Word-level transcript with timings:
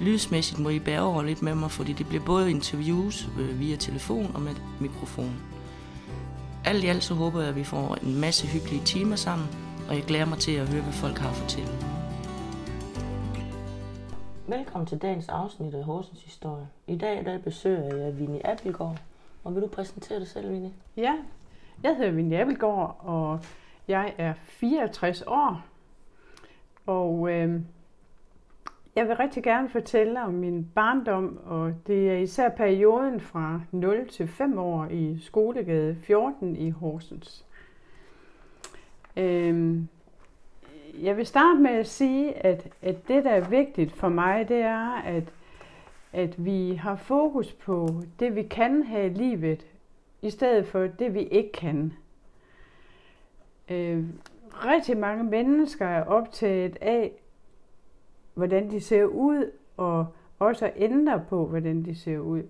Lydsmæssigt 0.00 0.60
må 0.60 0.68
I 0.68 0.78
bære 0.78 1.02
over 1.02 1.22
lidt 1.22 1.42
med 1.42 1.54
mig, 1.54 1.70
fordi 1.70 1.92
det 1.92 2.08
bliver 2.08 2.24
både 2.24 2.50
interviews 2.50 3.28
øh, 3.38 3.60
via 3.60 3.76
telefon 3.76 4.30
og 4.34 4.40
med 4.40 4.54
mikrofon. 4.80 5.42
Alt 6.64 6.84
i 6.84 6.86
alt 6.86 7.04
så 7.04 7.14
håber 7.14 7.40
jeg, 7.40 7.48
at 7.48 7.56
vi 7.56 7.64
får 7.64 7.94
en 7.94 8.20
masse 8.20 8.46
hyggelige 8.46 8.84
timer 8.84 9.16
sammen, 9.16 9.48
og 9.88 9.94
jeg 9.94 10.04
glæder 10.04 10.24
mig 10.24 10.38
til 10.38 10.52
at 10.52 10.68
høre, 10.68 10.82
hvad 10.82 10.92
folk 10.92 11.18
har 11.18 11.28
at 11.28 11.36
fortælle. 11.36 11.72
Velkommen 14.46 14.86
til 14.86 14.98
dagens 14.98 15.28
afsnit 15.28 15.74
af 15.74 15.84
Horsens 15.84 16.22
Historie. 16.22 16.68
I 16.86 16.96
dag 16.96 17.24
der 17.24 17.38
besøger 17.38 17.96
jeg 17.96 18.18
Vinnie 18.18 18.46
Appelgaard. 18.46 19.02
Og 19.44 19.54
vil 19.54 19.62
du 19.62 19.66
præsentere 19.66 20.20
dig 20.20 20.28
selv, 20.28 20.52
Vinnie? 20.52 20.72
Ja, 20.96 21.14
jeg 21.82 21.96
hedder 21.96 22.10
Vinnie 22.10 22.40
Appelgaard, 22.40 22.96
og 22.98 23.40
jeg 23.88 24.14
er 24.18 24.34
64 24.42 25.22
år. 25.26 25.60
Og 26.86 27.30
øh, 27.30 27.60
jeg 28.96 29.08
vil 29.08 29.16
rigtig 29.16 29.42
gerne 29.42 29.68
fortælle 29.68 30.22
om 30.22 30.34
min 30.34 30.70
barndom, 30.74 31.38
og 31.44 31.74
det 31.86 32.10
er 32.10 32.16
især 32.16 32.48
perioden 32.48 33.20
fra 33.20 33.60
0 33.70 34.08
til 34.08 34.28
5 34.28 34.58
år 34.58 34.86
i 34.90 35.18
Skolegade 35.20 35.94
14 35.94 36.56
i 36.56 36.70
Horsens. 36.70 37.44
Øhm, 39.16 39.88
jeg 41.02 41.16
vil 41.16 41.26
starte 41.26 41.60
med 41.60 41.70
at 41.70 41.86
sige, 41.86 42.46
at, 42.46 42.68
at 42.82 43.08
det, 43.08 43.24
der 43.24 43.30
er 43.30 43.48
vigtigt 43.48 43.92
for 43.92 44.08
mig, 44.08 44.48
det 44.48 44.60
er, 44.60 45.02
at, 45.02 45.32
at 46.12 46.44
vi 46.44 46.74
har 46.74 46.96
fokus 46.96 47.52
på 47.52 47.88
det, 48.20 48.36
vi 48.36 48.42
kan 48.42 48.82
have 48.82 49.06
i 49.06 49.14
livet, 49.14 49.66
i 50.22 50.30
stedet 50.30 50.66
for 50.66 50.86
det, 50.86 51.14
vi 51.14 51.22
ikke 51.22 51.52
kan. 51.52 51.92
Øh, 53.70 54.04
rigtig 54.50 54.98
mange 54.98 55.24
mennesker 55.24 55.86
er 55.86 56.04
optaget 56.04 56.78
af, 56.80 57.12
hvordan 58.34 58.70
de 58.70 58.80
ser 58.80 59.04
ud, 59.04 59.50
og 59.76 60.06
også 60.38 60.66
at 60.66 60.72
ændre 60.76 61.24
på, 61.28 61.46
hvordan 61.46 61.84
de 61.84 61.94
ser 61.94 62.18
ud. 62.18 62.42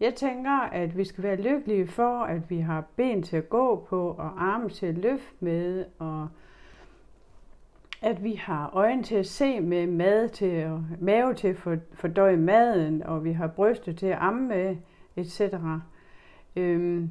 Jeg 0.00 0.14
tænker, 0.14 0.60
at 0.60 0.96
vi 0.96 1.04
skal 1.04 1.24
være 1.24 1.36
lykkelige 1.36 1.86
for, 1.86 2.22
at 2.22 2.50
vi 2.50 2.58
har 2.58 2.84
ben 2.96 3.22
til 3.22 3.36
at 3.36 3.48
gå 3.48 3.86
på, 3.88 4.08
og 4.18 4.44
arme 4.44 4.68
til 4.68 4.86
at 4.86 4.98
løfte 4.98 5.34
med, 5.40 5.84
og 5.98 6.28
at 8.02 8.24
vi 8.24 8.32
har 8.32 8.70
øjne 8.72 9.02
til 9.02 9.14
at 9.14 9.26
se 9.26 9.60
med, 9.60 9.86
mad 9.86 10.28
til, 10.28 10.66
og 10.66 10.84
mave 11.00 11.34
til 11.34 11.48
at 11.48 11.78
fordøje 11.92 12.36
maden, 12.36 13.02
og 13.02 13.24
vi 13.24 13.32
har 13.32 13.46
bryster 13.46 13.92
til 13.92 14.06
at 14.06 14.18
amme 14.20 14.48
med, 14.48 14.76
etc. 15.16 15.40
Øhm, 16.56 17.10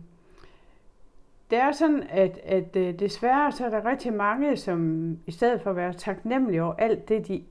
det 1.50 1.58
er 1.58 1.72
sådan, 1.72 2.04
at, 2.10 2.40
at 2.44 2.76
øh, 2.76 3.00
desværre 3.00 3.52
så 3.52 3.66
er 3.66 3.70
der 3.70 3.86
rigtig 3.86 4.14
mange, 4.14 4.58
som 4.58 5.10
i 5.26 5.32
stedet 5.32 5.62
for 5.62 5.70
at 5.70 5.76
være 5.76 5.94
taknemmelige 5.94 6.64
over 6.64 6.74
alt 6.74 7.10
det, 7.10 7.28
de 7.28 7.44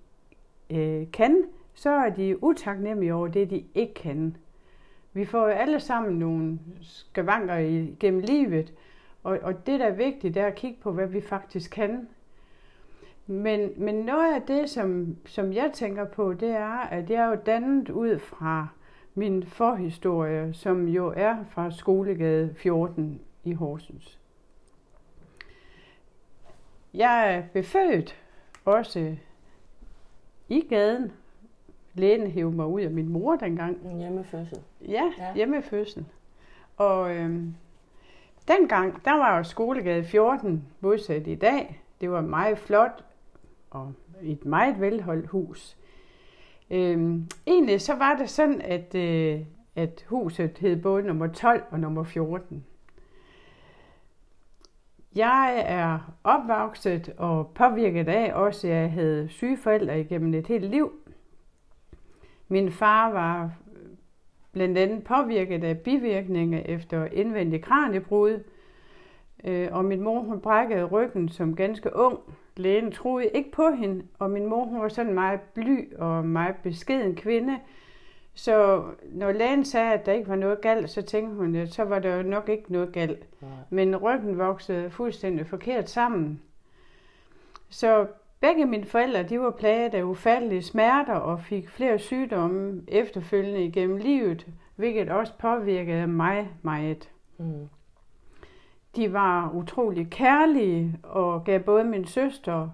øh, 0.78 1.06
kan, 1.12 1.44
så 1.74 1.90
er 1.90 2.10
de 2.10 2.42
utaknemmelige 2.42 3.14
over 3.14 3.28
det, 3.28 3.50
de 3.50 3.64
ikke 3.74 3.94
kan. 3.94 4.36
Vi 5.12 5.24
får 5.24 5.38
jo 5.38 5.52
alle 5.52 5.80
sammen 5.80 6.18
nogle 6.18 6.58
skavanker 6.82 7.86
gennem 8.00 8.20
livet, 8.20 8.72
og, 9.22 9.38
og 9.42 9.66
det, 9.66 9.80
der 9.80 9.86
er 9.86 9.94
vigtigt, 9.94 10.34
det 10.34 10.42
er 10.42 10.46
at 10.46 10.54
kigge 10.54 10.80
på, 10.82 10.92
hvad 10.92 11.06
vi 11.06 11.20
faktisk 11.20 11.70
kan. 11.70 12.08
Men, 13.26 13.70
men 13.76 13.94
noget 13.94 14.34
af 14.34 14.42
det, 14.42 14.70
som, 14.70 15.16
som 15.26 15.52
jeg 15.52 15.70
tænker 15.74 16.04
på, 16.04 16.32
det 16.32 16.50
er, 16.50 16.78
at 16.78 17.10
jeg 17.10 17.24
er 17.24 17.28
jo 17.28 17.38
dannet 17.46 17.88
ud 17.88 18.18
fra 18.18 18.68
min 19.14 19.42
forhistorie, 19.42 20.54
som 20.54 20.88
jo 20.88 21.12
er 21.16 21.36
fra 21.50 21.70
Skolegade 21.70 22.54
14 22.56 23.20
i 23.44 23.52
Horsens. 23.52 24.18
Jeg 26.94 27.34
er 27.34 27.42
befødt 27.52 28.16
også 28.64 29.16
i 30.48 30.60
gaden. 30.60 31.12
Lægen 31.94 32.26
hævde 32.26 32.56
mig 32.56 32.66
ud 32.66 32.80
af 32.80 32.90
min 32.90 33.08
mor 33.08 33.36
dengang. 33.36 33.98
Hjemmefødsel. 33.98 34.58
Ja, 34.88 35.12
ja. 35.18 35.34
hjemmefødsel. 35.34 36.04
Og 36.76 37.16
øhm, 37.16 37.54
dengang, 38.48 39.04
der 39.04 39.12
var 39.12 39.36
jo 39.36 39.42
Skolegade 39.42 40.04
14 40.04 40.64
modsat 40.80 41.26
i 41.26 41.34
dag. 41.34 41.82
Det 42.00 42.10
var 42.10 42.20
meget 42.20 42.58
flot 42.58 43.04
og 43.70 43.92
et 44.22 44.44
meget 44.44 44.80
velholdt 44.80 45.26
hus. 45.26 45.76
Øhm, 46.70 47.26
egentlig 47.46 47.80
så 47.80 47.94
var 47.94 48.16
det 48.16 48.30
sådan, 48.30 48.60
at, 48.60 48.94
øh, 48.94 49.40
at 49.76 50.04
huset 50.08 50.58
hed 50.58 50.82
både 50.82 51.02
nummer 51.02 51.26
12 51.26 51.62
og 51.70 51.80
nummer 51.80 52.02
14. 52.04 52.64
Jeg 55.16 55.64
er 55.66 56.14
opvokset 56.24 57.14
og 57.18 57.52
påvirket 57.54 58.08
af 58.08 58.32
også, 58.34 58.66
at 58.66 58.72
jeg 58.72 58.92
havde 58.92 59.28
syge 59.28 59.56
forældre 59.56 60.00
igennem 60.00 60.34
et 60.34 60.46
helt 60.46 60.64
liv. 60.64 60.92
Min 62.48 62.72
far 62.72 63.12
var 63.12 63.50
blandt 64.52 64.78
andet 64.78 65.04
påvirket 65.04 65.64
af 65.64 65.78
bivirkninger 65.78 66.62
efter 66.64 67.04
indvendig 67.04 67.62
kraniebrud, 67.62 68.44
øh, 69.44 69.68
og 69.72 69.84
min 69.84 70.00
mor 70.00 70.20
hun 70.20 70.40
brækkede 70.40 70.84
ryggen 70.84 71.28
som 71.28 71.56
ganske 71.56 71.96
ung. 71.96 72.18
Lægen 72.56 72.92
troede 72.92 73.26
ikke 73.26 73.50
på 73.50 73.70
hende, 73.70 74.04
og 74.18 74.30
min 74.30 74.46
mor 74.46 74.64
hun 74.64 74.80
var 74.80 74.88
sådan 74.88 75.14
meget 75.14 75.40
bly 75.40 75.94
og 75.98 76.24
meget 76.24 76.56
beskeden 76.62 77.16
kvinde, 77.16 77.58
så 78.34 78.84
når 79.04 79.32
lægen 79.32 79.64
sagde, 79.64 79.92
at 79.92 80.06
der 80.06 80.12
ikke 80.12 80.28
var 80.28 80.36
noget 80.36 80.60
galt, 80.60 80.90
så 80.90 81.02
tænkte 81.02 81.36
hun, 81.36 81.54
at 81.54 81.72
så 81.72 81.84
var 81.84 81.98
der 81.98 82.16
jo 82.16 82.22
nok 82.22 82.48
ikke 82.48 82.72
noget 82.72 82.92
galt. 82.92 83.26
Nej. 83.42 83.50
Men 83.70 83.96
ryggen 83.96 84.38
voksede 84.38 84.90
fuldstændig 84.90 85.46
forkert 85.46 85.90
sammen. 85.90 86.42
Så 87.70 88.06
begge 88.40 88.66
mine 88.66 88.84
forældre, 88.84 89.22
de 89.22 89.40
var 89.40 89.50
plaget 89.50 89.94
af 89.94 90.02
ufattelige 90.02 90.62
smerter 90.62 91.14
og 91.14 91.40
fik 91.40 91.68
flere 91.68 91.98
sygdomme 91.98 92.82
efterfølgende 92.88 93.64
igennem 93.64 93.96
livet, 93.96 94.46
hvilket 94.76 95.08
også 95.08 95.32
påvirkede 95.38 96.06
mig 96.06 96.48
meget. 96.62 97.10
Mm. 97.38 97.68
De 98.96 99.12
var 99.12 99.50
utrolig 99.54 100.10
kærlige 100.10 100.98
og 101.02 101.44
gav 101.44 101.60
både 101.60 101.84
min 101.84 102.04
søster, 102.04 102.68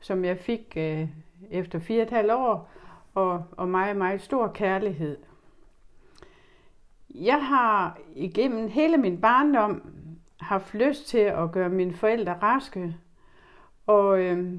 som 0.00 0.24
jeg 0.24 0.38
fik 0.38 0.72
øh, 0.76 1.08
efter 1.50 1.78
fire 1.78 2.00
og 2.00 2.06
et 2.06 2.10
halvt 2.10 2.32
år, 2.32 2.70
og, 3.14 3.44
og 3.56 3.68
meget, 3.68 3.96
meget 3.96 4.22
stor 4.22 4.48
kærlighed. 4.48 5.16
Jeg 7.14 7.46
har 7.46 7.98
igennem 8.14 8.68
hele 8.68 8.96
min 8.96 9.20
barndom 9.20 9.82
haft 10.40 10.74
lyst 10.74 11.08
til 11.08 11.18
at 11.18 11.52
gøre 11.52 11.68
mine 11.68 11.94
forældre 11.94 12.32
raske. 12.42 12.96
Og 13.86 14.20
øh, 14.20 14.54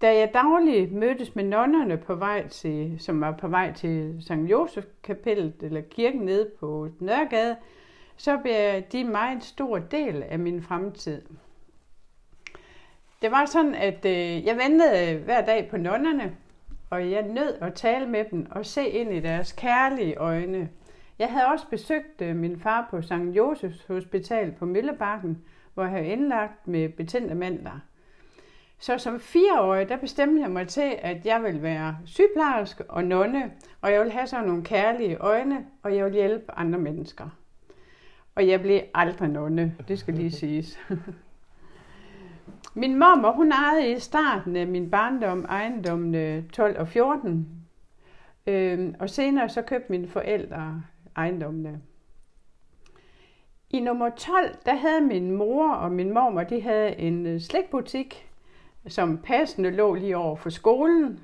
da 0.00 0.18
jeg 0.18 0.30
dagligt 0.34 0.92
mødtes 0.92 1.36
med 1.36 1.44
nonnerne 1.44 1.96
på 1.96 2.14
vej 2.14 2.48
til, 2.48 2.96
som 3.00 3.20
var 3.20 3.32
på 3.32 3.48
vej 3.48 3.72
til 3.72 4.16
St. 4.20 4.32
Josef 4.32 4.84
kapellet 5.02 5.54
eller 5.60 5.80
kirken 5.80 6.20
nede 6.20 6.50
på 6.60 6.88
Nørregade, 7.00 7.56
så 8.16 8.38
blev 8.38 8.82
de 8.92 9.00
en 9.00 9.10
meget 9.10 9.42
stor 9.42 9.78
del 9.78 10.22
af 10.22 10.38
min 10.38 10.62
fremtid. 10.62 11.22
Det 13.22 13.30
var 13.30 13.44
sådan, 13.46 13.74
at 13.74 14.04
øh, 14.06 14.44
jeg 14.44 14.56
ventede 14.56 15.14
øh, 15.14 15.24
hver 15.24 15.44
dag 15.44 15.68
på 15.70 15.76
nonnerne, 15.76 16.36
og 16.90 17.10
jeg 17.10 17.22
nød 17.22 17.54
at 17.60 17.74
tale 17.74 18.06
med 18.06 18.24
dem 18.30 18.46
og 18.50 18.66
se 18.66 18.88
ind 18.88 19.14
i 19.14 19.20
deres 19.20 19.52
kærlige 19.52 20.16
øjne. 20.16 20.68
Jeg 21.18 21.28
havde 21.32 21.46
også 21.46 21.66
besøgt 21.70 22.22
øh, 22.22 22.36
min 22.36 22.60
far 22.60 22.86
på 22.90 23.02
St. 23.02 23.12
Josefs 23.12 23.84
Hospital 23.86 24.52
på 24.52 24.66
Møllebakken, 24.66 25.44
hvor 25.74 25.82
jeg 25.82 25.92
havde 25.92 26.06
indlagt 26.06 26.68
med 26.68 26.88
betændte 26.88 27.34
mandler. 27.34 27.80
Så 28.78 28.98
som 28.98 29.20
fireårig, 29.20 29.88
der 29.88 29.96
bestemte 29.96 30.42
jeg 30.42 30.50
mig 30.50 30.68
til, 30.68 30.96
at 30.98 31.26
jeg 31.26 31.42
ville 31.42 31.62
være 31.62 31.98
sygeplejerske 32.04 32.90
og 32.90 33.04
nonne, 33.04 33.52
og 33.80 33.92
jeg 33.92 34.00
ville 34.00 34.12
have 34.12 34.26
sådan 34.26 34.46
nogle 34.46 34.64
kærlige 34.64 35.16
øjne, 35.16 35.66
og 35.82 35.96
jeg 35.96 36.04
ville 36.04 36.18
hjælpe 36.18 36.52
andre 36.52 36.78
mennesker. 36.78 37.28
Og 38.34 38.48
jeg 38.48 38.60
blev 38.60 38.80
aldrig 38.94 39.28
nonne, 39.28 39.76
det 39.88 39.98
skal 39.98 40.14
lige 40.14 40.30
siges. 40.30 40.78
Min 42.74 42.98
mormor, 42.98 43.32
hun 43.32 43.52
ejede 43.52 43.92
i 43.92 43.98
starten 43.98 44.56
af 44.56 44.66
min 44.66 44.90
barndom 44.90 45.44
ejendommene 45.48 46.44
12 46.52 46.78
og 46.78 46.88
14. 46.88 47.48
Øhm, 48.46 48.94
og 49.00 49.10
senere 49.10 49.48
så 49.48 49.62
købte 49.62 49.92
mine 49.92 50.08
forældre 50.08 50.82
ejendommene. 51.16 51.80
I 53.70 53.80
nummer 53.80 54.10
12, 54.10 54.54
der 54.66 54.74
havde 54.74 55.00
min 55.00 55.30
mor 55.30 55.72
og 55.72 55.92
min 55.92 56.14
mormor, 56.14 56.42
de 56.42 56.62
havde 56.62 56.98
en 56.98 57.26
øh, 57.26 57.40
slikbutik, 57.40 58.30
som 58.86 59.18
passende 59.18 59.70
lå 59.70 59.94
lige 59.94 60.16
over 60.16 60.36
for 60.36 60.50
skolen 60.50 61.20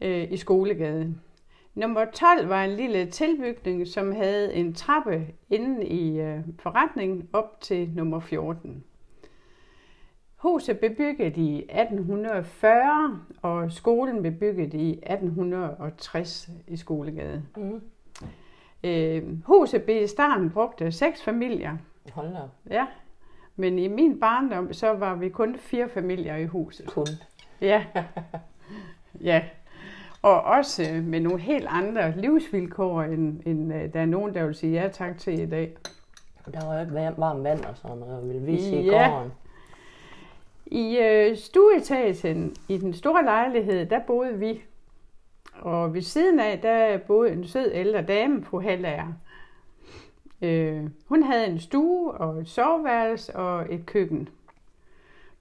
øh, 0.00 0.32
i 0.32 0.36
skolegaden. 0.36 1.20
Nummer 1.74 2.04
12 2.04 2.48
var 2.48 2.64
en 2.64 2.70
lille 2.70 3.06
tilbygning, 3.06 3.86
som 3.86 4.12
havde 4.12 4.54
en 4.54 4.74
trappe 4.74 5.26
inde 5.50 5.86
i 5.86 6.20
øh, 6.20 6.40
forretningen 6.58 7.28
op 7.32 7.60
til 7.60 7.90
nummer 7.94 8.20
14. 8.20 8.84
Huset 10.46 10.78
blev 10.78 10.94
bygget 10.94 11.36
i 11.36 11.58
1840, 11.58 13.20
og 13.42 13.72
skolen 13.72 14.20
blev 14.20 14.32
bygget 14.32 14.74
i 14.74 14.90
1860 14.90 16.50
i 16.66 16.76
Skolegade. 16.76 17.42
Mm. 17.56 17.80
Øh, 18.84 19.22
huset 19.46 19.82
blev 19.82 20.02
i 20.02 20.06
starten 20.06 20.50
brugt 20.50 20.82
af 20.82 20.92
seks 20.92 21.22
familier. 21.22 21.76
Hold 22.12 22.28
da. 22.32 22.38
Ja, 22.74 22.86
men 23.56 23.78
i 23.78 23.88
min 23.88 24.20
barndom, 24.20 24.72
så 24.72 24.92
var 24.92 25.14
vi 25.14 25.28
kun 25.28 25.56
fire 25.58 25.88
familier 25.88 26.36
i 26.36 26.44
huset. 26.46 26.86
Kun. 26.86 27.06
Ja. 27.60 27.84
ja. 29.30 29.42
Og 30.22 30.42
også 30.42 30.82
med 31.04 31.20
nogle 31.20 31.38
helt 31.40 31.66
andre 31.70 32.10
livsvilkår, 32.20 33.02
end, 33.02 33.40
end 33.46 33.74
øh, 33.74 33.92
der 33.92 34.00
er 34.00 34.06
nogen, 34.06 34.34
der 34.34 34.44
vil 34.46 34.54
sige 34.54 34.82
ja 34.82 34.88
tak 34.88 35.18
til 35.18 35.40
i 35.42 35.46
dag. 35.46 35.76
Der 36.52 36.66
var 36.66 36.74
jo 36.74 36.80
ikke 36.80 36.92
varm- 36.94 37.14
varmt 37.20 37.44
vand 37.44 37.64
og 37.64 37.76
sådan 37.76 37.96
noget, 37.98 38.28
vil 38.28 38.46
vi 38.46 38.60
sige 38.62 38.82
i 38.82 38.86
Ja. 38.90 39.08
gården. 39.10 39.32
I 40.66 40.98
øh, 40.98 41.36
stueetagen 41.36 42.56
i 42.68 42.78
den 42.78 42.94
store 42.94 43.24
lejlighed, 43.24 43.86
der 43.86 44.00
boede 44.06 44.38
vi. 44.38 44.62
Og 45.54 45.94
ved 45.94 46.02
siden 46.02 46.40
af, 46.40 46.60
der 46.60 46.98
boede 46.98 47.32
en 47.32 47.44
sød 47.44 47.70
ældre 47.74 48.02
dame, 48.02 48.42
på 48.42 48.60
Hallager. 48.60 49.12
Øh, 50.42 50.84
hun 51.06 51.22
havde 51.22 51.46
en 51.46 51.58
stue 51.58 52.12
og 52.12 52.40
et 52.40 52.48
soveværelse 52.48 53.36
og 53.36 53.74
et 53.74 53.86
køkken. 53.86 54.28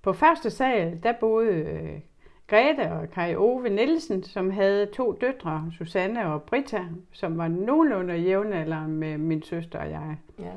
På 0.01 0.13
første 0.13 0.49
sal, 0.49 0.99
der 1.03 1.11
boede 1.11 1.53
øh, 1.53 1.99
Grete 2.47 2.91
og 2.91 3.09
Kai 3.09 3.35
Ove 3.35 3.69
Nielsen, 3.69 4.23
som 4.23 4.51
havde 4.51 4.85
to 4.85 5.11
døtre, 5.21 5.71
Susanne 5.77 6.25
og 6.33 6.43
Britta, 6.43 6.81
som 7.11 7.37
var 7.37 7.47
nogenlunde 7.47 8.15
jævnaldrende 8.15 8.95
med 8.95 9.17
min 9.17 9.43
søster 9.43 9.79
og 9.79 9.89
jeg. 9.89 10.17
Ja. 10.39 10.51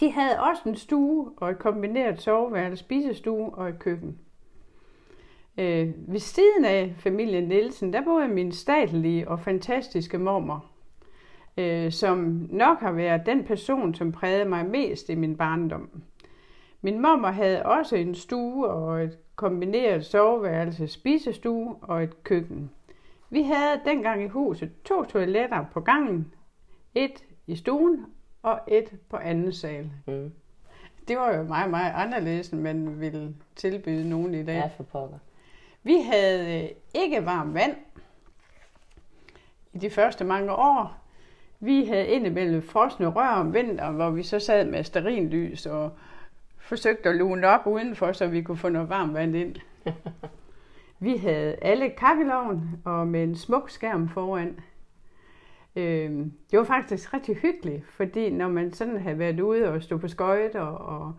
De 0.00 0.10
havde 0.10 0.40
også 0.40 0.62
en 0.66 0.76
stue 0.76 1.32
og 1.36 1.50
et 1.50 1.58
kombineret 1.58 2.22
soveværelse, 2.22 2.84
spisestue 2.84 3.54
og 3.54 3.68
et 3.68 3.78
køkken. 3.78 4.18
Øh, 5.58 5.92
ved 6.08 6.18
siden 6.18 6.64
af 6.64 6.94
familien 6.98 7.48
Nielsen, 7.48 7.92
der 7.92 8.04
boede 8.04 8.28
min 8.28 8.52
statlige 8.52 9.28
og 9.28 9.40
fantastiske 9.40 10.18
mormor, 10.18 10.64
øh, 11.56 11.92
som 11.92 12.46
nok 12.50 12.80
har 12.80 12.92
været 12.92 13.26
den 13.26 13.44
person, 13.44 13.94
som 13.94 14.12
prægede 14.12 14.48
mig 14.48 14.66
mest 14.66 15.08
i 15.08 15.14
min 15.14 15.36
barndom. 15.36 15.90
Min 16.80 17.02
mormor 17.02 17.28
havde 17.28 17.62
også 17.62 17.96
en 17.96 18.14
stue 18.14 18.68
og 18.68 19.02
et 19.02 19.18
kombineret 19.36 20.04
soveværelse, 20.04 20.88
spisestue 20.88 21.76
og 21.82 22.02
et 22.02 22.22
køkken. 22.22 22.70
Vi 23.30 23.42
havde 23.42 23.80
dengang 23.84 24.22
i 24.22 24.28
huset 24.28 24.70
to 24.84 25.04
toiletter 25.04 25.64
på 25.72 25.80
gangen, 25.80 26.34
et 26.94 27.24
i 27.46 27.56
stuen 27.56 28.06
og 28.42 28.60
et 28.68 28.90
på 29.08 29.16
anden 29.16 29.52
sal. 29.52 29.90
Mm. 30.06 30.32
Det 31.08 31.16
var 31.16 31.36
jo 31.36 31.42
meget, 31.42 31.70
meget 31.70 31.92
anderledes, 31.94 32.48
end 32.48 32.60
man 32.60 33.00
ville 33.00 33.34
tilbyde 33.56 34.08
nogen 34.08 34.34
i 34.34 34.44
dag. 34.44 34.54
Ja, 34.54 34.70
for 34.76 34.82
pokker. 34.82 35.18
Vi 35.82 35.96
havde 36.12 36.62
øh, 36.62 36.68
ikke 36.94 37.26
varmt 37.26 37.54
vand 37.54 37.76
i 39.72 39.78
de 39.78 39.90
første 39.90 40.24
mange 40.24 40.52
år. 40.52 40.96
Vi 41.60 41.84
havde 41.84 42.06
indimellem 42.06 42.62
frosne 42.62 43.06
rør 43.06 43.28
om 43.28 43.54
vinteren, 43.54 43.94
hvor 43.94 44.10
vi 44.10 44.22
så 44.22 44.38
sad 44.38 44.64
med 44.64 44.84
sterinlys 44.84 45.66
og 45.66 45.90
forsøgte 46.58 47.08
at 47.08 47.16
lune 47.16 47.46
op 47.46 47.66
udenfor, 47.66 48.12
så 48.12 48.26
vi 48.26 48.42
kunne 48.42 48.56
få 48.56 48.68
noget 48.68 48.88
varmt 48.88 49.14
vand 49.14 49.36
ind. 49.36 49.56
Vi 50.98 51.16
havde 51.16 51.56
alle 51.62 51.90
kakkeloven 51.90 52.82
og 52.84 53.06
med 53.06 53.22
en 53.22 53.36
smuk 53.36 53.70
skærm 53.70 54.08
foran. 54.08 54.60
Øh, 55.76 56.10
det 56.50 56.58
var 56.58 56.64
faktisk 56.64 57.14
rigtig 57.14 57.36
hyggeligt, 57.36 57.86
fordi 57.86 58.30
når 58.30 58.48
man 58.48 58.72
sådan 58.72 58.96
havde 58.96 59.18
været 59.18 59.40
ude 59.40 59.68
og 59.68 59.82
stå 59.82 59.96
på 59.98 60.08
skøjter, 60.08 60.60
og, 60.60 61.14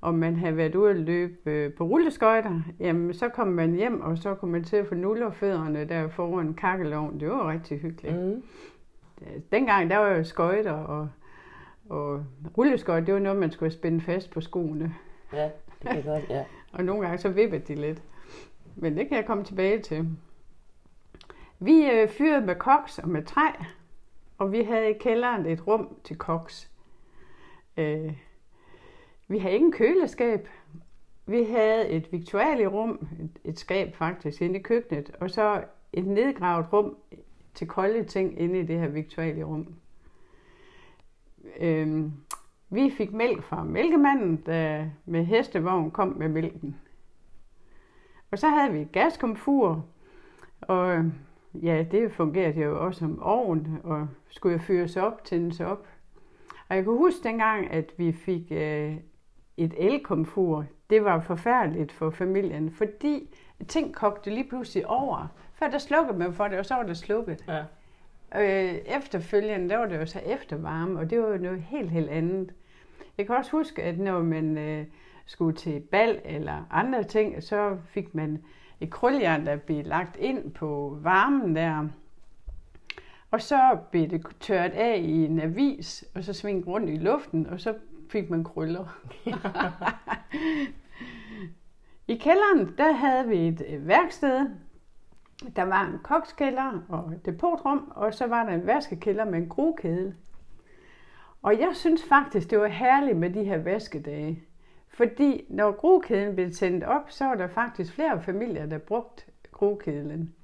og 0.00 0.14
man 0.14 0.36
havde 0.36 0.56
været 0.56 0.74
ude 0.74 0.90
og 0.90 0.96
løbe 0.96 1.50
øh, 1.50 1.72
på 1.72 1.84
rulleskøjter, 1.84 2.60
jamen 2.80 3.14
så 3.14 3.28
kom 3.28 3.48
man 3.48 3.74
hjem, 3.74 4.00
og 4.00 4.18
så 4.18 4.34
kunne 4.34 4.52
man 4.52 4.64
til 4.64 4.76
at 4.76 4.86
få 4.86 4.94
nullerfødderne 4.94 5.84
der 5.84 6.08
foran 6.08 6.54
kakkeloven. 6.54 7.20
Det 7.20 7.28
var 7.28 7.50
rigtig 7.50 7.78
hyggeligt. 7.78 8.16
Mm. 8.16 8.42
Dengang 9.52 9.90
der 9.90 9.96
var 9.96 10.08
jo 10.08 10.24
skøjter, 10.24 10.72
og, 10.72 11.08
og 11.88 12.24
rulleskøjter, 12.58 13.04
det 13.04 13.14
var 13.14 13.20
noget, 13.20 13.38
man 13.38 13.50
skulle 13.50 13.72
spænde 13.72 14.00
fast 14.00 14.30
på 14.30 14.40
skoene. 14.40 14.94
Ja, 15.32 15.50
det 15.82 15.90
kan 15.90 16.02
godt, 16.02 16.30
ja. 16.30 16.44
Og 16.72 16.84
nogle 16.84 17.02
gange 17.02 17.18
så 17.18 17.28
vippede 17.28 17.62
de 17.68 17.74
lidt. 17.74 18.02
Men 18.76 18.96
det 18.96 19.08
kan 19.08 19.16
jeg 19.16 19.26
komme 19.26 19.44
tilbage 19.44 19.78
til. 19.82 20.08
Vi 21.58 21.90
øh, 21.92 22.08
fyrede 22.08 22.46
med 22.46 22.54
koks 22.54 22.98
og 22.98 23.08
med 23.08 23.22
træ, 23.22 23.48
og 24.40 24.52
vi 24.52 24.62
havde 24.62 24.90
i 24.90 24.98
kælderen 24.98 25.46
et 25.46 25.66
rum 25.66 25.96
til 26.04 26.18
koks. 26.18 26.70
Øh, 27.76 28.16
vi 29.28 29.38
havde 29.38 29.54
ingen 29.54 29.72
køleskab. 29.72 30.48
Vi 31.26 31.44
havde 31.44 31.88
et 31.88 32.12
viktualierum, 32.12 33.08
et, 33.20 33.38
et 33.44 33.58
skab 33.58 33.96
faktisk, 33.96 34.42
inde 34.42 34.58
i 34.58 34.62
køkkenet, 34.62 35.10
og 35.20 35.30
så 35.30 35.64
et 35.92 36.06
nedgravet 36.06 36.72
rum 36.72 36.96
til 37.54 37.66
kolde 37.66 38.04
ting 38.04 38.40
inde 38.40 38.58
i 38.60 38.62
det 38.62 38.78
her 38.78 38.88
viktualierum. 38.88 39.74
Øh, 41.60 42.04
vi 42.70 42.90
fik 42.90 43.12
mælk 43.12 43.42
fra 43.42 43.64
mælkemanden, 43.64 44.42
der 44.46 44.86
med 45.04 45.24
hestevogn 45.24 45.90
kom 45.90 46.08
med 46.08 46.28
mælken. 46.28 46.80
Og 48.30 48.38
så 48.38 48.48
havde 48.48 48.72
vi 48.72 48.80
et 48.80 48.92
gaskomfur, 48.92 49.86
og 50.60 51.04
ja, 51.54 51.84
det 51.90 52.12
fungerede 52.12 52.60
jo 52.60 52.86
også 52.86 52.98
som 52.98 53.22
ovn, 53.22 53.80
og 53.84 54.08
skulle 54.28 54.52
jo 54.52 54.58
fyres 54.58 54.96
op, 54.96 55.24
tændes 55.24 55.60
op. 55.60 55.86
Og 56.68 56.76
jeg 56.76 56.84
kan 56.84 56.92
huske 56.92 57.22
dengang, 57.22 57.70
at 57.70 57.92
vi 57.96 58.12
fik 58.12 58.52
øh, 58.52 58.96
et 59.56 59.74
elkomfur. 59.78 60.64
Det 60.90 61.04
var 61.04 61.20
forfærdeligt 61.20 61.92
for 61.92 62.10
familien, 62.10 62.70
fordi 62.70 63.36
ting 63.68 63.94
kogte 63.94 64.30
lige 64.30 64.48
pludselig 64.48 64.86
over. 64.86 65.26
Før 65.54 65.68
der 65.68 65.78
slukkede 65.78 66.18
man 66.18 66.32
for 66.32 66.48
det, 66.48 66.58
og 66.58 66.66
så 66.66 66.74
var 66.74 66.82
det 66.82 66.96
slukket. 66.96 67.44
ja. 67.48 67.64
Øh, 68.36 68.74
efterfølgende, 68.96 69.68
der 69.68 69.76
var 69.76 69.86
det 69.86 69.96
jo 69.96 70.06
så 70.06 70.20
eftervarme, 70.26 70.98
og 70.98 71.10
det 71.10 71.22
var 71.22 71.28
jo 71.28 71.36
noget 71.36 71.62
helt, 71.62 71.90
helt 71.90 72.08
andet. 72.08 72.54
Jeg 73.18 73.26
kan 73.26 73.36
også 73.36 73.50
huske, 73.50 73.82
at 73.82 73.98
når 73.98 74.22
man 74.22 74.58
øh, 74.58 74.86
skulle 75.26 75.56
til 75.56 75.80
bal 75.80 76.20
eller 76.24 76.66
andre 76.70 77.02
ting, 77.02 77.42
så 77.42 77.76
fik 77.88 78.14
man 78.14 78.42
et 78.80 78.90
krøljern, 78.90 79.46
der 79.46 79.56
blev 79.56 79.84
lagt 79.84 80.16
ind 80.16 80.52
på 80.52 80.98
varmen 81.02 81.56
der. 81.56 81.88
Og 83.30 83.42
så 83.42 83.78
blev 83.90 84.08
det 84.08 84.26
tørret 84.40 84.72
af 84.72 84.98
i 84.98 85.24
en 85.24 85.40
avis, 85.40 86.04
og 86.14 86.24
så 86.24 86.32
svinget 86.32 86.66
rundt 86.66 86.90
i 86.90 86.96
luften, 86.96 87.46
og 87.46 87.60
så 87.60 87.74
fik 88.10 88.30
man 88.30 88.44
krøller. 88.44 89.00
I 92.08 92.16
kælderen, 92.16 92.74
der 92.78 92.92
havde 92.92 93.28
vi 93.28 93.48
et 93.48 93.62
øh, 93.68 93.88
værksted. 93.88 94.50
Der 95.56 95.62
var 95.62 95.86
en 95.86 95.98
kokskælder 96.02 96.84
og 96.88 97.12
et 97.12 97.26
depotrum, 97.26 97.92
og 97.94 98.14
så 98.14 98.26
var 98.26 98.44
der 98.44 98.52
en 98.52 98.66
vaskekælder 98.66 99.24
med 99.24 99.38
en 99.38 99.48
grokedel. 99.48 100.14
Og 101.42 101.60
jeg 101.60 101.70
synes 101.74 102.04
faktisk, 102.04 102.50
det 102.50 102.58
var 102.60 102.66
herligt 102.66 103.16
med 103.18 103.30
de 103.30 103.44
her 103.44 103.58
vaskedage. 103.58 104.42
Fordi 104.90 105.44
når 105.48 105.72
grokæden 105.72 106.34
blev 106.34 106.52
tændt 106.52 106.84
op, 106.84 107.02
så 107.08 107.24
var 107.24 107.34
der 107.34 107.48
faktisk 107.48 107.94
flere 107.94 108.22
familier, 108.22 108.66
der 108.66 108.78
brugte 108.78 109.22
grokedlen. 109.52 110.34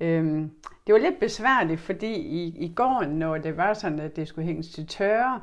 Øhm, 0.00 0.50
det 0.86 0.92
var 0.92 0.98
lidt 0.98 1.20
besværligt, 1.20 1.80
fordi 1.80 2.14
i, 2.14 2.56
i 2.58 2.72
gården, 2.76 3.18
når 3.18 3.38
det 3.38 3.56
var 3.56 3.74
sådan, 3.74 4.00
at 4.00 4.16
det 4.16 4.28
skulle 4.28 4.46
hænges 4.46 4.68
til 4.68 4.86
tørre, 4.86 5.42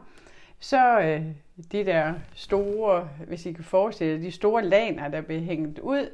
så 0.59 0.99
øh, 0.99 1.25
de 1.71 1.85
der 1.85 2.13
store, 2.33 3.09
hvis 3.27 3.45
I 3.45 3.51
kan 3.51 3.63
forestille 3.63 4.13
jer, 4.13 4.19
de 4.21 4.31
store 4.31 4.65
laner, 4.65 5.07
der 5.07 5.21
blev 5.21 5.41
hængt 5.41 5.79
ud, 5.79 6.09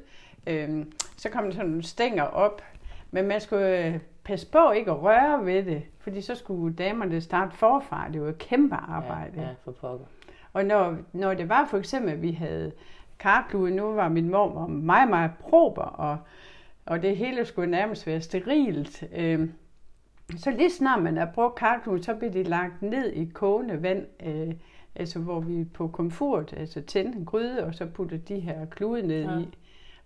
øh, 0.47 0.85
så 1.17 1.29
kom 1.29 1.43
der 1.43 1.51
sådan 1.51 1.69
nogle 1.69 1.83
stænger 1.83 2.23
op. 2.23 2.61
Men 3.11 3.27
man 3.27 3.41
skulle 3.41 3.85
øh, 3.85 3.99
passe 4.23 4.51
på 4.51 4.71
ikke 4.71 4.91
at 4.91 5.01
røre 5.01 5.45
ved 5.45 5.63
det, 5.63 5.83
fordi 5.99 6.21
så 6.21 6.35
skulle 6.35 6.75
damerne 6.75 7.21
starte 7.21 7.57
forfra. 7.57 8.09
Det 8.13 8.21
var 8.21 8.29
et 8.29 8.37
kæmpe 8.37 8.75
arbejde. 8.75 9.41
Ja, 9.41 9.41
ja, 9.41 9.53
for 9.63 9.71
pokker. 9.71 10.05
Og 10.55 10.65
når, 10.65 10.97
når 11.13 11.33
det 11.33 11.49
var 11.49 11.67
for 11.69 11.77
eksempel, 11.77 12.11
at 12.11 12.21
vi 12.21 12.31
havde 12.31 12.71
karklude, 13.19 13.75
nu 13.75 13.93
var 13.93 14.09
min 14.09 14.29
mor 14.29 14.67
meget, 14.67 15.09
meget 15.09 15.31
prober, 15.39 15.81
og, 15.81 16.17
og 16.85 17.01
det 17.01 17.17
hele 17.17 17.45
skulle 17.45 17.71
nærmest 17.71 18.07
være 18.07 18.21
sterilt. 18.21 19.03
Øh, 19.15 19.49
så 20.37 20.51
lige 20.51 20.69
snart 20.71 21.03
man 21.03 21.17
har 21.17 21.31
brugt 21.33 21.55
karklude, 21.55 22.03
så 22.03 22.13
bliver 22.15 22.31
det 22.31 22.47
lagt 22.47 22.81
ned 22.81 23.11
i 23.11 23.25
kogende 23.33 23.83
vand, 23.83 24.05
øh, 24.25 24.53
altså 24.95 25.19
hvor 25.19 25.39
vi 25.39 25.63
på 25.63 25.87
komfort, 25.87 26.53
altså 26.57 26.81
tændte 26.81 27.19
en 27.19 27.25
gryde, 27.25 27.63
og 27.65 27.75
så 27.75 27.85
putter 27.85 28.17
de 28.17 28.39
her 28.39 28.65
klude 28.65 29.07
ned 29.07 29.23
Ja. 29.23 29.37
i. 29.39 29.47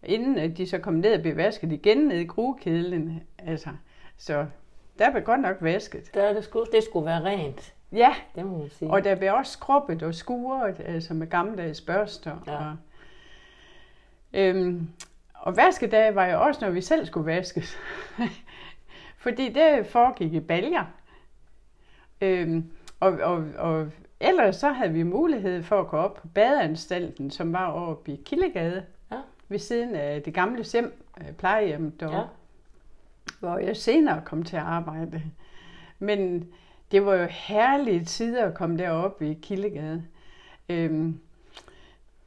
Inden 0.03 0.37
at 0.37 0.57
de 0.57 0.67
så 0.67 0.77
kom 0.77 0.93
ned 0.93 1.13
og 1.15 1.21
blev 1.21 1.35
vasket 1.35 1.71
igen 1.71 1.97
ned 1.97 2.17
i 2.17 2.25
gruekedlen. 2.25 3.21
Altså, 3.37 3.69
så 4.17 4.45
der 4.99 5.11
blev 5.11 5.23
godt 5.23 5.41
nok 5.41 5.57
vasket. 5.61 6.13
Der 6.13 6.21
er 6.23 6.33
det, 6.33 6.43
skulle, 6.43 6.65
det 6.71 6.83
skulle 6.83 7.05
være 7.05 7.23
rent, 7.23 7.73
Ja, 7.91 8.15
det 8.35 8.45
må 8.45 8.57
man 8.57 8.69
sige. 8.69 8.91
og 8.91 9.03
der 9.03 9.15
blev 9.15 9.33
også 9.33 9.51
skrubbet 9.51 10.03
og 10.03 10.15
skuret, 10.15 10.75
altså 10.85 11.13
med 11.13 11.27
gammeldags 11.27 11.81
børster. 11.81 12.37
Ja. 12.47 12.55
Og, 12.57 12.75
øhm, 14.33 14.89
og 15.33 15.57
vaskedage 15.57 16.15
var 16.15 16.25
jo 16.25 16.41
også, 16.41 16.65
når 16.65 16.71
vi 16.71 16.81
selv 16.81 17.05
skulle 17.05 17.25
vaskes. 17.25 17.77
Fordi 19.23 19.49
det 19.53 19.85
foregik 19.85 20.33
i 20.33 20.39
baljer. 20.39 20.85
Øhm, 22.21 22.71
og, 22.99 23.11
og, 23.11 23.43
og 23.57 23.87
ellers 24.19 24.55
så 24.55 24.69
havde 24.71 24.93
vi 24.93 25.03
mulighed 25.03 25.63
for 25.63 25.79
at 25.79 25.87
gå 25.87 25.97
op 25.97 26.13
på 26.15 26.27
badeanstalten, 26.27 27.31
som 27.31 27.53
var 27.53 27.71
oppe 27.71 28.11
i 28.11 28.21
Kildegade, 28.25 28.85
Ja. 29.11 29.17
ved 29.47 29.59
siden 29.59 29.95
af 29.95 30.21
det 30.23 30.33
gamle 30.33 30.63
Sim 30.63 30.93
øh, 31.21 31.31
plejehjem 31.33 31.91
deroppe, 31.91 32.17
Ja. 32.17 32.21
ja. 32.21 32.27
hvor 33.39 33.57
jeg 33.57 33.77
senere 33.77 34.21
kom 34.25 34.43
til 34.43 34.55
at 34.55 34.63
arbejde. 34.63 35.23
Men 35.99 36.47
det 36.91 37.05
var 37.05 37.15
jo 37.15 37.27
herlige 37.29 38.05
tider 38.05 38.45
at 38.45 38.53
komme 38.53 38.77
derop 38.77 39.21
i 39.21 39.33
Kildegade. 39.33 40.03
Øhm, 40.69 41.19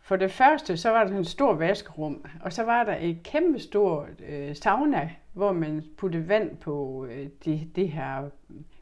for 0.02 0.16
det 0.16 0.30
første, 0.30 0.76
så 0.76 0.90
var 0.90 1.04
der 1.04 1.16
en 1.16 1.24
stor 1.24 1.54
vaskerum, 1.54 2.24
og 2.40 2.52
så 2.52 2.62
var 2.62 2.84
der 2.84 2.96
et 3.00 3.22
kæmpe 3.22 3.58
stort 3.58 4.08
øh, 4.28 4.56
sauna, 4.56 5.10
hvor 5.32 5.52
man 5.52 5.84
puttede 5.96 6.28
vand 6.28 6.56
på 6.56 7.06
øh, 7.10 7.28
de, 7.44 7.68
de 7.76 7.86
her 7.86 8.30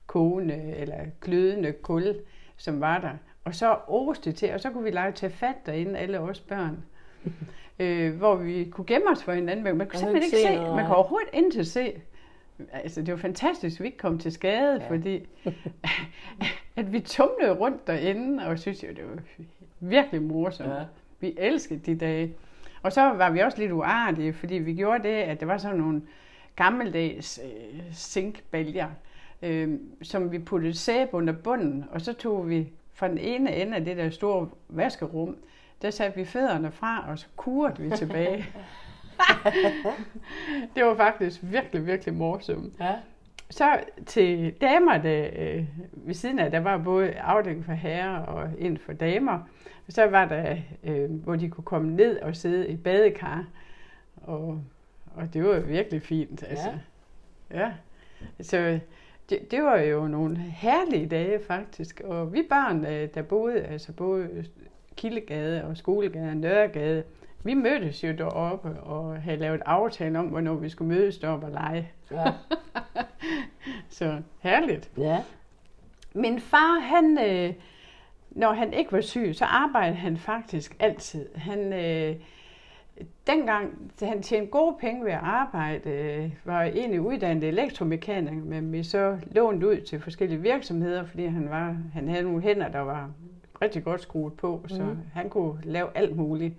kogende 0.06 0.74
eller 0.76 0.96
glødende 1.20 1.72
kul, 1.72 2.14
som 2.56 2.80
var 2.80 2.98
der. 2.98 3.12
Og 3.44 3.54
så 3.54 3.76
oste 3.88 4.32
til, 4.32 4.52
og 4.54 4.60
så 4.60 4.70
kunne 4.70 4.84
vi 4.84 4.90
lege 4.90 5.12
til 5.12 5.30
fat 5.30 5.66
derinde, 5.66 5.98
alle 5.98 6.20
os 6.20 6.40
børn. 6.40 6.84
øh, 7.80 8.16
hvor 8.16 8.34
vi 8.34 8.64
kunne 8.70 8.86
gemme 8.86 9.10
os 9.10 9.24
for 9.24 9.32
hinanden, 9.32 9.64
men 9.64 9.76
man 9.76 9.88
kunne 9.88 9.98
simpelthen 9.98 10.24
ikke 10.24 10.36
se 10.36 10.42
se, 10.42 10.74
man 10.74 10.86
kunne 10.86 10.96
overhovedet 10.96 11.28
ikke 11.32 11.64
se. 11.64 12.00
Altså, 12.72 13.02
det 13.02 13.10
var 13.14 13.18
fantastisk, 13.18 13.76
at 13.80 13.82
vi 13.82 13.86
ikke 13.86 13.98
kom 13.98 14.18
til 14.18 14.32
skade, 14.32 14.80
Ja. 14.82 14.88
fordi 14.90 15.26
at 16.76 16.92
vi 16.92 17.00
tumlede 17.00 17.52
rundt 17.52 17.86
derinde, 17.86 18.46
og 18.46 18.58
synes 18.58 18.82
jo, 18.82 18.88
det 18.88 19.04
var 19.10 19.18
virkelig 19.80 20.22
morsomt. 20.22 20.70
Ja. 20.70 20.84
Vi 21.20 21.34
elskede 21.38 21.80
de 21.86 21.94
dage. 21.98 22.34
Og 22.82 22.92
så 22.92 23.00
var 23.02 23.30
vi 23.30 23.38
også 23.40 23.58
lidt 23.58 23.72
uartige, 23.72 24.32
fordi 24.32 24.54
vi 24.54 24.74
gjorde 24.74 25.02
det, 25.02 25.14
at 25.14 25.40
der 25.40 25.46
var 25.46 25.58
sådan 25.58 25.78
nogle 25.78 26.02
gammeldags 26.56 27.40
øh, 27.44 27.92
zinkbælger, 27.94 28.88
øh, 29.42 29.78
som 30.02 30.32
vi 30.32 30.38
puttede 30.38 30.74
sæbe 30.74 31.14
under 31.14 31.32
bunden, 31.32 31.84
og 31.90 32.00
så 32.00 32.12
tog 32.12 32.48
vi 32.48 32.68
fra 32.94 33.08
den 33.08 33.18
ene 33.18 33.56
ende 33.56 33.76
af 33.76 33.84
det 33.84 33.96
der 33.96 34.10
store 34.10 34.48
vaskerum, 34.68 35.36
der 35.82 35.90
satte 35.90 36.18
vi 36.18 36.24
fødderne 36.24 36.72
fra, 36.72 37.04
og 37.08 37.18
så 37.18 37.26
kurede 37.36 37.82
vi 37.82 37.90
tilbage. 37.96 38.46
det 40.74 40.84
var 40.84 40.96
faktisk 40.96 41.40
virkelig, 41.42 41.86
virkelig 41.86 42.14
morsomt. 42.14 42.80
Ja. 42.80 42.94
Så 43.50 43.80
til 44.06 44.54
damerne 44.60 45.38
øh, 45.38 45.64
ved 45.92 46.14
siden 46.14 46.38
af, 46.38 46.50
der 46.50 46.60
var 46.60 46.78
både 46.78 47.12
afdeling 47.12 47.64
for 47.64 47.72
herrer 47.72 48.18
og 48.18 48.48
en 48.58 48.78
for 48.78 48.92
damer. 48.92 49.38
Og 49.86 49.92
så 49.92 50.06
var 50.06 50.24
der, 50.24 50.56
øh, 50.84 51.10
hvor 51.10 51.36
de 51.36 51.48
kunne 51.48 51.64
komme 51.64 51.96
ned 51.96 52.20
og 52.20 52.36
sidde 52.36 52.68
i 52.68 52.76
badekar. 52.76 53.46
Og, 54.16 54.62
og 55.14 55.34
det 55.34 55.44
var 55.44 55.60
virkelig 55.60 56.02
fint. 56.02 56.42
Altså. 56.48 56.70
Ja. 57.50 57.60
ja. 57.60 57.72
Så 58.40 58.78
det, 59.30 59.50
det 59.50 59.62
var 59.62 59.78
jo 59.78 60.08
nogle 60.08 60.36
herlige 60.36 61.06
dage 61.06 61.40
faktisk. 61.46 62.00
Og 62.04 62.32
vi 62.32 62.42
børn, 62.48 62.84
øh, 62.84 63.08
der 63.14 63.22
boede, 63.22 63.62
altså 63.62 63.92
både 63.92 64.44
Kildegade 64.96 65.64
og 65.64 65.76
Skolegade 65.76 66.28
og 66.28 66.36
Nørregade, 66.36 67.02
vi 67.44 67.54
mødtes 67.54 68.04
jo 68.04 68.12
deroppe 68.12 68.68
og 68.80 69.22
havde 69.22 69.36
lavet 69.36 69.60
aftale 69.66 70.18
om, 70.18 70.26
hvornår 70.26 70.54
vi 70.54 70.68
skulle 70.68 70.94
mødes 70.94 71.18
deroppe 71.18 71.46
og 71.46 71.52
lege. 71.52 71.88
Ja. 72.10 72.24
Så 73.88 74.22
herligt. 74.40 74.90
ja. 74.98 75.22
Min 76.14 76.40
far, 76.40 76.80
han, 76.80 77.18
øh, 77.28 77.54
når 78.30 78.52
han 78.52 78.72
ikke 78.72 78.92
var 78.92 79.00
syg, 79.00 79.30
så 79.34 79.44
arbejdede 79.44 79.96
han 79.96 80.16
faktisk 80.16 80.76
altid. 80.78 81.28
Han, 81.34 81.72
øh, 81.72 82.16
dengang 83.26 83.92
da 84.00 84.06
han 84.06 84.22
tjente 84.22 84.50
gode 84.50 84.76
penge 84.80 85.04
ved 85.04 85.12
at 85.12 85.18
arbejde, 85.22 85.90
øh, 85.90 86.30
var 86.44 86.62
egentlig 86.62 87.00
uddannet 87.00 87.44
elektromekaniker, 87.48 88.44
men 88.44 88.72
vi 88.72 88.82
så 88.82 89.18
lånt 89.30 89.62
ud 89.64 89.80
til 89.80 90.00
forskellige 90.00 90.40
virksomheder, 90.40 91.04
fordi 91.04 91.26
han, 91.26 91.50
var, 91.50 91.76
han 91.94 92.08
havde 92.08 92.22
nogle 92.22 92.42
hænder, 92.42 92.68
der 92.68 92.80
var 92.80 93.10
rigtig 93.62 93.84
godt 93.84 94.00
skruet 94.00 94.32
på, 94.34 94.64
så 94.68 94.82
Mhm. 94.82 94.98
han 95.14 95.28
kunne 95.28 95.60
lave 95.64 95.88
alt 95.94 96.16
muligt. 96.16 96.54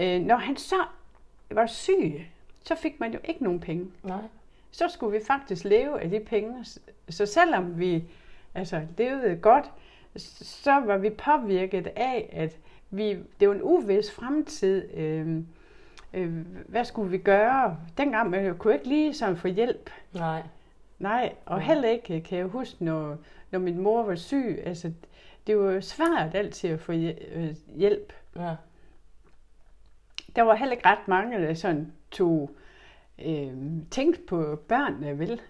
Øh, 0.00 0.20
når 0.20 0.36
han 0.36 0.56
så 0.56 0.84
var 1.50 1.66
syg, 1.66 2.26
så 2.64 2.74
fik 2.74 3.00
man 3.00 3.12
jo 3.12 3.18
ikke 3.24 3.44
nogen 3.44 3.60
penge 3.60 3.86
Nej. 4.02 4.20
så 4.70 4.88
skulle 4.88 5.18
vi 5.18 5.24
faktisk 5.26 5.64
leve 5.64 6.00
af 6.00 6.10
de 6.10 6.20
penge. 6.20 6.64
Så 7.08 7.26
selvom 7.26 7.78
vi 7.78 8.04
altså, 8.54 8.82
levede 8.98 9.36
godt, 9.36 9.70
så 10.16 10.72
var 10.72 10.96
vi 10.98 11.10
påvirket 11.10 11.86
af, 11.96 12.28
at 12.32 12.56
vi, 12.90 13.18
det 13.40 13.48
var 13.48 13.54
en 13.54 13.62
uvis 13.62 14.12
fremtid. 14.12 14.94
Øh, 14.94 15.38
øh, 16.14 16.32
hvad 16.68 16.84
skulle 16.84 17.10
vi 17.10 17.18
gøre? 17.18 17.76
Dengang 17.98 18.30
man 18.30 18.46
jo 18.46 18.54
kunne 18.58 18.74
ikke 18.74 18.88
lige 18.88 19.14
sådan 19.14 19.36
få 19.36 19.48
hjælp. 19.48 19.90
Nej. 20.14 20.42
Nej, 20.98 21.32
og 21.46 21.58
Ja. 21.58 21.64
heller 21.64 21.88
ikke 21.88 22.20
kan 22.20 22.38
jeg 22.38 22.46
huske, 22.46 22.84
når, 22.84 23.16
når 23.50 23.58
min 23.58 23.80
mor 23.80 24.02
var 24.02 24.14
syg. 24.14 24.62
Altså, 24.66 24.92
det 25.46 25.58
var 25.58 25.80
svært 25.80 26.34
altid 26.34 26.70
at 26.70 26.80
få 26.80 26.92
øh, 26.92 27.54
hjælp. 27.76 28.12
Ja. 28.36 28.54
Der 30.36 30.42
var 30.42 30.54
heller 30.54 30.72
ikke 30.72 30.88
ret 30.88 31.08
mange, 31.08 31.42
der 31.42 31.54
sådan 31.54 31.92
tog 32.10 32.50
øh, 33.26 33.52
tænkte 33.90 34.20
på 34.28 34.58
børnene, 34.68 35.18
vel? 35.18 35.40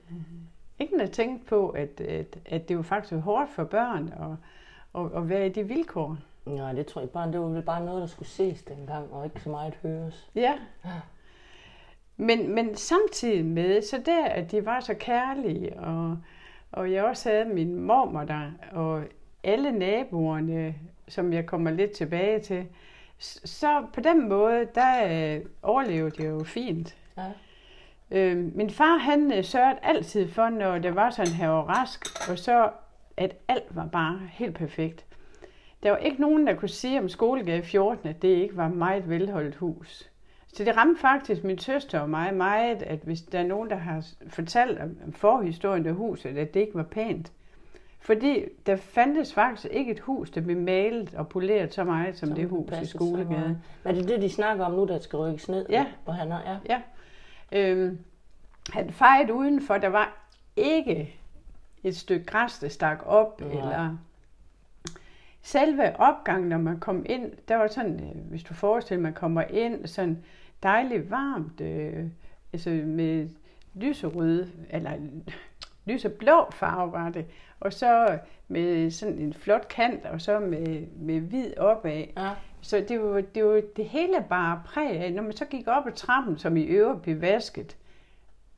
Ingen 0.79 1.01
der 1.01 1.07
tænkte 1.07 1.47
på, 1.47 1.69
at, 1.69 2.01
at, 2.01 2.39
at 2.47 2.69
det 2.69 2.77
var 2.77 2.83
faktisk 2.83 3.21
hårdt 3.21 3.51
for 3.51 3.65
børn 3.65 4.13
at, 4.13 4.37
at, 5.01 5.17
at 5.17 5.29
være 5.29 5.47
i 5.47 5.51
de 5.51 5.63
vilkår. 5.63 6.17
Nej, 6.47 6.73
det 6.73 6.87
tror 6.87 7.01
jeg 7.01 7.11
bare, 7.11 7.33
det 7.33 7.41
var 7.41 7.47
vel 7.47 7.63
bare 7.63 7.85
noget, 7.85 8.01
der 8.01 8.07
skulle 8.07 8.29
ses 8.29 8.63
dengang, 8.63 9.13
og 9.13 9.25
ikke 9.25 9.41
så 9.41 9.51
meget 9.51 9.75
høres. 9.83 10.31
Ja. 10.35 10.59
Men, 12.17 12.55
men 12.55 12.75
samtidig 12.75 13.45
med, 13.45 13.83
så 13.83 14.03
der, 14.07 14.25
at 14.25 14.51
de 14.51 14.67
var 14.67 14.81
så 14.81 14.95
kærlige, 14.95 15.81
og, 15.81 16.19
og 16.73 16.93
jeg 16.93 17.05
også 17.05 17.29
havde 17.31 17.45
min 17.45 17.75
mormor 17.81 18.25
der, 18.25 18.51
og 18.73 19.03
alle 19.45 19.73
naboerne, 19.73 20.75
som 21.09 21.33
jeg 21.33 21.47
kommer 21.47 21.71
lidt 21.71 21.91
tilbage 21.91 22.41
til, 22.41 22.67
så 23.21 23.87
på 23.93 24.01
den 24.01 24.29
måde, 24.29 24.69
der 24.75 25.35
øh, 25.37 25.41
overlevede 25.63 26.15
jeg 26.19 26.31
jo 26.31 26.45
fint. 26.45 26.97
Ja. 27.17 27.27
Øh, 28.11 28.57
min 28.57 28.71
far, 28.71 28.97
han 28.97 29.33
øh, 29.33 29.45
sørgede 29.45 29.79
altid 29.83 30.29
for, 30.29 30.49
når 30.49 30.79
det 30.79 30.95
var 30.95 31.11
sådan 31.11 31.33
her 31.33 31.49
var 31.49 31.63
rask, 31.63 32.31
og 32.31 32.39
så, 32.39 32.71
at 33.17 33.37
alt 33.49 33.77
var 33.77 33.87
bare 33.87 34.21
helt 34.33 34.55
perfekt. 34.55 35.05
Der 35.83 35.91
var 35.91 35.99
ikke 35.99 36.21
nogen, 36.21 36.47
der 36.47 36.55
kunne 36.55 36.69
sige 36.69 36.99
om 37.01 37.09
skolegade 37.09 37.63
14, 37.63 38.09
at 38.09 38.23
det 38.23 38.29
ikke 38.29 38.57
var 38.57 38.67
et 38.67 38.75
meget 38.75 39.09
velholdt 39.09 39.57
hus. 39.57 40.11
Så 40.53 40.65
det 40.65 40.77
ramte 40.77 41.01
faktisk 41.01 41.45
min 41.45 41.59
søster 41.59 42.01
og 42.01 42.11
mig 42.11 42.35
meget, 42.35 42.83
at 42.83 42.99
hvis 42.99 43.23
der 43.23 43.39
er 43.39 43.47
nogen, 43.47 43.71
der 43.71 43.77
har 43.77 44.07
fortalt 44.29 44.79
om 44.79 44.97
om 45.07 45.13
forhistorien 45.13 45.87
af 45.87 45.95
huset, 45.95 46.39
at 46.39 46.55
det 46.55 46.61
ikke 46.61 46.75
var 46.75 46.83
pænt. 46.83 47.33
Fordi 48.01 48.45
der 48.67 48.77
fandtes 48.77 49.35
faktisk 49.35 49.67
ikke 49.71 49.93
et 49.93 50.01
hus, 50.01 50.31
der 50.31 50.41
blev 50.41 50.57
malet 50.57 51.15
og 51.15 51.29
poleret 51.29 51.75
så 51.75 51.85
meget 51.85 52.19
som, 52.19 52.29
som 52.29 52.37
det 52.37 52.49
hus 52.49 52.73
i 52.83 52.87
Skolegade. 52.87 53.61
Men 53.85 53.95
er 53.97 54.01
det 54.01 54.09
det, 54.09 54.23
de 54.23 54.31
snakker 54.31 54.65
om 54.65 54.73
nu, 54.73 54.87
der 54.87 54.99
skal 54.99 55.17
rykkes 55.17 55.49
ned? 55.49 55.67
Ja. 55.69 55.87
Hvor 56.05 56.13
han 56.13 56.33
er, 56.33 56.41
ja. 56.47 56.59
Ja. 56.69 56.81
Øhm, 57.53 57.99
han 58.73 58.91
fejede 58.91 59.35
udenfor, 59.35 59.79
der 59.79 59.89
var 59.89 60.27
ikke 60.57 61.15
et 61.85 61.97
stykke 61.97 62.27
græs, 62.27 62.59
der 62.59 62.69
stak 62.69 63.03
op. 63.07 63.41
Nej. 63.41 63.51
eller 63.51 63.97
selve 65.43 66.01
opgangen, 66.01 66.49
når 66.49 66.59
man 66.59 66.81
kom 66.81 67.07
ind, 67.09 67.33
der 67.49 67.57
var 67.57 67.67
sådan, 67.67 68.01
øh, 68.01 68.31
hvis 68.31 68.43
du 68.43 68.55
forestiller, 68.55 69.03
man 69.03 69.13
kommer 69.13 69.43
ind, 69.43 69.87
sådan 69.87 70.25
dejligt 70.63 71.11
varmt, 71.11 71.61
øh, 71.61 72.05
altså 72.53 72.71
med 72.71 73.29
lyserøde, 73.75 74.51
eller 74.71 74.91
lyseblå 75.93 76.51
farve 76.53 76.93
var 76.93 77.09
det, 77.09 77.27
og 77.61 77.73
så 77.73 78.19
med 78.49 78.91
sådan 78.91 79.19
en 79.19 79.35
flot 79.35 79.69
kant, 79.69 80.07
og 80.07 80.21
så 80.21 80.39
med, 80.39 80.87
med 80.97 81.21
hvid 81.21 81.59
opad. 81.59 82.05
Ja. 82.17 82.31
Så 82.61 82.85
det 82.89 83.01
var, 83.01 83.21
det 83.21 83.45
var 83.45 83.61
det 83.77 83.85
hele 83.85 84.25
bare 84.29 84.63
præg 84.67 84.91
af, 84.91 85.13
når 85.13 85.23
man 85.23 85.33
så 85.33 85.45
gik 85.45 85.69
op 85.69 85.87
ad 85.87 85.93
trappen, 85.93 86.39
som 86.39 86.57
i 86.57 86.63
øvrigt 86.63 87.03
blev 87.03 87.21
vasket 87.21 87.77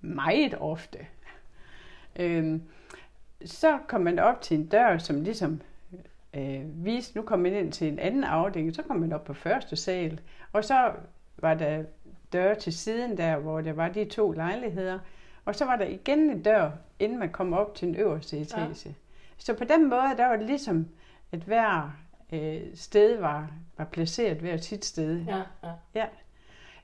meget 0.00 0.54
ofte, 0.60 0.98
øhm, 2.16 2.62
så 3.44 3.78
kom 3.88 4.00
man 4.00 4.18
op 4.18 4.40
til 4.40 4.58
en 4.58 4.66
dør, 4.66 4.98
som 4.98 5.20
ligesom 5.20 5.60
øh, 6.34 6.84
viste, 6.84 7.16
nu 7.16 7.22
kom 7.22 7.38
man 7.38 7.52
ind 7.52 7.72
til 7.72 7.88
en 7.88 7.98
anden 7.98 8.24
afdeling, 8.24 8.74
så 8.74 8.82
kom 8.82 8.96
man 8.96 9.12
op 9.12 9.24
på 9.24 9.34
første 9.34 9.76
sal, 9.76 10.20
og 10.52 10.64
så 10.64 10.92
var 11.36 11.54
der 11.54 11.84
dør 12.32 12.54
til 12.54 12.72
siden 12.72 13.16
der, 13.16 13.36
hvor 13.36 13.60
der 13.60 13.72
var 13.72 13.88
de 13.88 14.04
to 14.04 14.32
lejligheder, 14.32 14.98
og 15.44 15.54
så 15.54 15.64
var 15.64 15.76
der 15.76 15.84
igen 15.84 16.18
en 16.30 16.42
dør, 16.42 16.70
inden 16.98 17.18
man 17.18 17.30
kom 17.30 17.52
op 17.52 17.74
til 17.74 17.88
den 17.88 17.96
øverste 17.96 18.38
etage. 18.38 18.88
Ja. 18.88 18.92
Så 19.38 19.54
på 19.54 19.64
den 19.64 19.90
måde, 19.90 20.16
der 20.16 20.26
var 20.26 20.36
det 20.36 20.46
ligesom, 20.46 20.88
at 21.32 21.40
hver 21.40 21.96
øh, 22.32 22.60
sted 22.74 23.20
var, 23.20 23.50
var 23.78 23.84
placeret 23.84 24.36
hver 24.36 24.56
sit 24.56 24.84
sted. 24.84 25.24
Ja, 25.26 25.42
ja. 25.94 26.06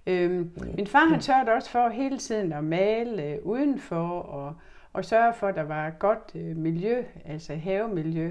Øhm, 0.07 0.53
min 0.77 0.87
far 0.87 1.09
han 1.09 1.21
sørgede 1.21 1.53
også 1.53 1.71
for 1.71 1.89
hele 1.89 2.19
tiden 2.19 2.53
at 2.53 2.65
male 2.65 3.23
øh, 3.23 3.39
udenfor 3.43 4.21
og, 4.21 4.55
og 4.93 5.05
sørge 5.05 5.35
for, 5.35 5.49
at 5.49 5.55
der 5.55 5.63
var 5.63 5.89
et 5.89 5.99
godt 5.99 6.33
øh, 6.35 6.57
miljø, 6.57 7.05
altså 7.25 7.55
havemiljø. 7.55 8.31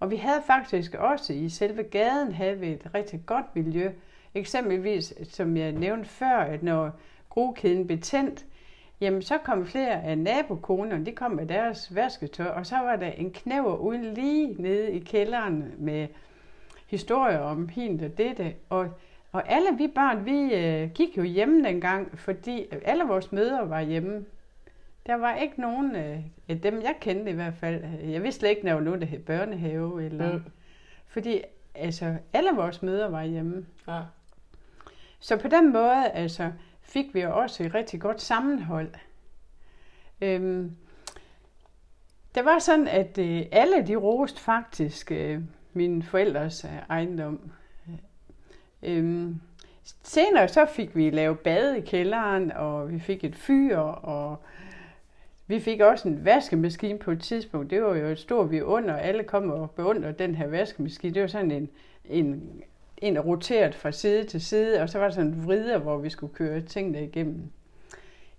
Og 0.00 0.10
vi 0.10 0.16
havde 0.16 0.42
faktisk 0.46 0.94
også 0.94 1.32
i 1.32 1.48
selve 1.48 1.82
gaden 1.82 2.32
havde 2.32 2.58
vi 2.58 2.72
et 2.72 2.90
rigtig 2.94 3.22
godt 3.26 3.46
miljø. 3.54 3.90
Eksempelvis, 4.34 5.14
som 5.30 5.56
jeg 5.56 5.72
nævnte 5.72 6.08
før, 6.08 6.36
at 6.36 6.62
når 6.62 6.90
grokæden 7.28 7.86
blev 7.86 8.00
tændt, 8.00 8.46
jamen 9.04 9.22
så 9.22 9.38
kom 9.38 9.66
flere 9.66 10.02
af 10.02 10.18
nabokonerne, 10.18 11.06
de 11.06 11.12
kom 11.12 11.30
med 11.30 11.46
deres 11.46 11.94
vasketøj, 11.94 12.46
og 12.46 12.66
så 12.66 12.76
var 12.76 12.96
der 12.96 13.06
en 13.06 13.30
knæver 13.30 13.76
uden 13.76 14.14
lige 14.14 14.62
nede 14.62 14.92
i 14.92 14.98
kælderen 14.98 15.74
med 15.78 16.08
historier 16.86 17.38
om 17.38 17.68
hende 17.68 18.04
og 18.04 18.18
dette. 18.18 18.54
Og, 18.68 18.88
og 19.32 19.52
alle 19.52 19.68
vi 19.78 19.88
børn, 19.94 20.24
vi 20.24 20.54
øh, 20.54 20.90
gik 20.90 21.16
jo 21.16 21.22
hjemme 21.22 21.64
dengang, 21.64 22.18
fordi 22.18 22.66
alle 22.84 23.04
vores 23.04 23.32
mødre 23.32 23.70
var 23.70 23.80
hjemme. 23.80 24.24
Der 25.06 25.14
var 25.14 25.34
ikke 25.34 25.60
nogen 25.60 25.96
øh, 25.96 26.18
af 26.48 26.60
dem, 26.60 26.82
jeg 26.82 26.94
kendte 27.00 27.30
i 27.30 27.34
hvert 27.34 27.54
fald. 27.54 27.84
Jeg 28.04 28.22
vidste 28.22 28.38
slet 28.38 28.50
ikke, 28.50 28.62
når 28.62 28.70
der 28.70 28.76
var 28.76 28.84
nogen, 28.84 29.00
der 29.00 29.06
hed 29.06 29.18
børnehave. 29.18 30.04
Eller, 30.04 30.32
mm. 30.32 30.42
Fordi 31.06 31.42
altså, 31.74 32.16
alle 32.32 32.50
vores 32.54 32.82
mødre 32.82 33.12
var 33.12 33.24
hjemme. 33.24 33.66
Ja. 33.88 34.00
Så 35.20 35.36
på 35.36 35.48
den 35.48 35.72
måde 35.72 36.10
altså, 36.10 36.52
fik 36.84 37.14
vi 37.14 37.20
også 37.20 37.64
et 37.64 37.74
rigtig 37.74 38.00
godt 38.00 38.22
sammenhold. 38.22 38.90
Øhm, 40.20 40.76
det 42.34 42.44
var 42.44 42.58
sådan, 42.58 42.88
at 42.88 43.18
øh, 43.18 43.42
alle 43.52 43.86
de 43.86 43.96
roste 43.96 44.40
faktisk 44.40 45.12
øh, 45.12 45.40
mine 45.72 46.02
forældres 46.02 46.64
øh, 46.64 46.70
ejendom. 46.90 47.50
Øhm, 48.82 49.40
senere 50.02 50.48
så 50.48 50.66
fik 50.66 50.96
vi 50.96 51.10
lavet 51.10 51.38
bad 51.38 51.74
i 51.74 51.80
kælderen, 51.80 52.52
og 52.52 52.92
vi 52.92 52.98
fik 52.98 53.24
et 53.24 53.36
fyr, 53.36 53.78
og 53.78 54.36
vi 55.46 55.60
fik 55.60 55.80
også 55.80 56.08
en 56.08 56.24
vaskemaskine 56.24 56.98
på 56.98 57.10
et 57.10 57.22
tidspunkt. 57.22 57.70
Det 57.70 57.82
var 57.82 57.96
jo 57.96 58.06
et 58.06 58.18
stort 58.18 58.50
vi 58.50 58.62
under. 58.62 58.96
Alle 58.96 59.24
kom 59.24 59.50
og 59.50 59.70
beundrede 59.70 60.14
den 60.18 60.34
her 60.34 60.46
vaskemaskine. 60.46 61.14
Det 61.14 61.22
var 61.22 61.28
sådan 61.28 61.50
en, 61.50 61.68
en, 62.04 62.62
en 62.98 63.20
roteret 63.20 63.74
fra 63.74 63.92
side 63.92 64.24
til 64.24 64.40
side, 64.40 64.80
og 64.80 64.88
så 64.88 64.98
var 64.98 65.04
der 65.04 65.14
sådan 65.14 65.30
en 65.30 65.46
vrider, 65.46 65.78
hvor 65.78 65.98
vi 65.98 66.10
skulle 66.10 66.34
køre 66.34 66.60
tingene 66.60 67.04
igennem. 67.04 67.50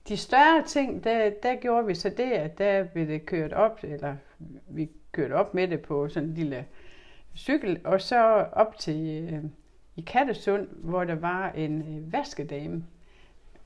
De 0.07 0.17
større 0.17 0.63
ting, 0.67 1.03
der, 1.03 1.29
der 1.43 1.55
gjorde 1.55 1.87
vi 1.87 1.95
så 1.95 2.09
det, 2.09 2.31
at 2.31 2.57
der 2.57 2.83
blev 2.83 3.07
det 3.07 3.25
kørt 3.25 3.53
op, 3.53 3.79
eller 3.83 4.15
vi 4.67 4.89
kørte 5.11 5.33
op 5.33 5.53
med 5.53 5.67
det 5.67 5.81
på 5.81 6.09
sådan 6.09 6.29
en 6.29 6.35
lille 6.35 6.65
cykel, 7.35 7.79
og 7.83 8.01
så 8.01 8.45
op 8.51 8.77
til 8.77 9.29
øh, 9.33 9.43
i 9.95 10.01
Kattesund, 10.01 10.67
hvor 10.71 11.03
der 11.03 11.15
var 11.15 11.51
en 11.51 11.81
øh, 11.81 12.13
vaskedame. 12.13 12.83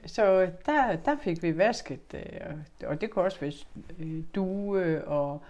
Så 0.06 0.42
øh, 0.42 0.50
der, 0.66 0.96
der 0.96 1.18
fik 1.22 1.44
vi 1.44 1.58
vasket, 1.58 2.14
øh, 2.14 2.88
og 2.88 3.02
det 3.02 3.10
kunne 3.10 3.26
også 3.26 3.40
være 3.40 3.52
øh, 4.00 4.24
due 4.36 5.06
og 5.06 5.44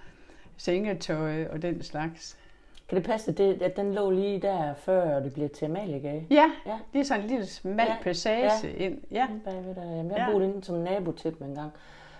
sengetøj 0.57 1.45
og 1.45 1.61
den 1.61 1.83
slags. 1.83 2.38
Kan 2.89 2.95
det 2.95 3.05
passe, 3.05 3.31
det, 3.31 3.61
at 3.61 3.77
den 3.77 3.93
lå 3.93 4.09
lige 4.11 4.41
der, 4.41 4.73
før 4.73 5.19
det 5.19 5.33
bliver 5.33 5.49
til 5.49 5.65
Amaliegade? 5.65 6.25
Ja, 6.29 6.51
ja, 6.65 6.79
det 6.93 6.99
er 6.99 7.03
sådan 7.03 7.23
en 7.23 7.29
lille 7.29 7.45
smal 7.45 7.87
ja, 7.87 7.97
passage 8.03 8.67
ja. 8.67 8.85
ind. 8.85 9.01
Ja. 9.11 9.27
Bagved 9.45 9.75
der. 9.75 9.83
Jamen, 9.83 10.11
jeg 10.11 10.17
ja. 10.17 10.31
boede 10.31 10.45
inde 10.45 10.63
som 10.63 10.75
nabo 10.75 11.11
til 11.11 11.39
dem 11.39 11.47
en 11.47 11.55
gang. 11.55 11.71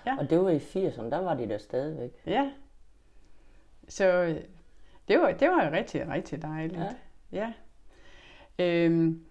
Ja. 0.06 0.18
Og 0.20 0.30
det 0.30 0.40
var 0.40 0.50
i 0.50 0.58
80'erne, 0.58 1.10
der 1.10 1.18
var 1.22 1.34
de 1.34 1.50
der 1.50 1.58
stadigvæk. 1.58 2.12
Ja. 2.26 2.52
Så 3.88 4.36
det 5.08 5.20
var, 5.20 5.32
det 5.32 5.50
var 5.50 5.72
rigtig, 5.72 6.10
rigtig 6.10 6.42
dejligt. 6.42 6.82
Ja. 7.32 7.54
ja. 8.60 8.66
Øhm, 8.66 9.26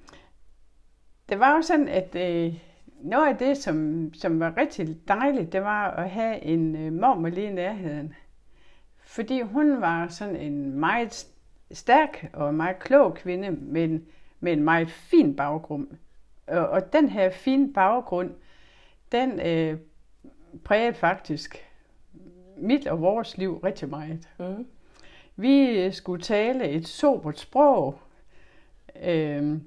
det 1.29 1.39
var 1.39 1.57
jo 1.57 1.63
sådan, 1.63 1.89
at 1.89 2.15
øh, 2.15 2.55
noget 3.01 3.29
af 3.29 3.37
det, 3.37 3.57
som, 3.57 4.11
som 4.15 4.41
var 4.41 4.57
rigtig 4.57 5.09
dejligt, 5.09 5.53
det 5.53 5.63
var 5.63 5.91
at 5.91 6.11
have 6.11 6.43
en 6.43 6.77
øh, 6.77 6.93
mormor 6.93 7.29
lige 7.29 7.47
i 7.47 7.53
nærheden. 7.53 8.15
Fordi 9.09 9.41
hun 9.41 9.81
var 9.81 10.09
sådan 10.09 10.37
en 10.37 10.73
meget 10.73 11.27
stærk 11.71 12.31
og 12.33 12.55
meget 12.55 12.79
klog 12.79 13.15
kvinde, 13.15 13.51
men 13.51 14.07
med 14.41 14.53
en 14.53 14.63
meget 14.63 14.91
fin 14.91 15.37
baggrund. 15.37 15.89
Og, 16.47 16.69
og 16.69 16.93
den 16.93 17.09
her 17.09 17.31
fine 17.31 17.73
baggrund, 17.73 18.31
den 19.13 19.41
øh, 19.41 19.79
prægede 20.65 20.95
faktisk 20.95 21.65
mit 22.57 22.87
og 22.87 23.01
vores 23.01 23.39
liv 23.39 23.59
rigtig 23.59 23.89
meget. 23.89 24.29
Mm. 24.39 24.67
Vi 25.37 25.91
skulle 25.93 26.23
tale 26.23 26.69
et 26.69 26.89
sobert 26.89 27.39
sprog. 27.39 28.01
Øh, 29.03 29.59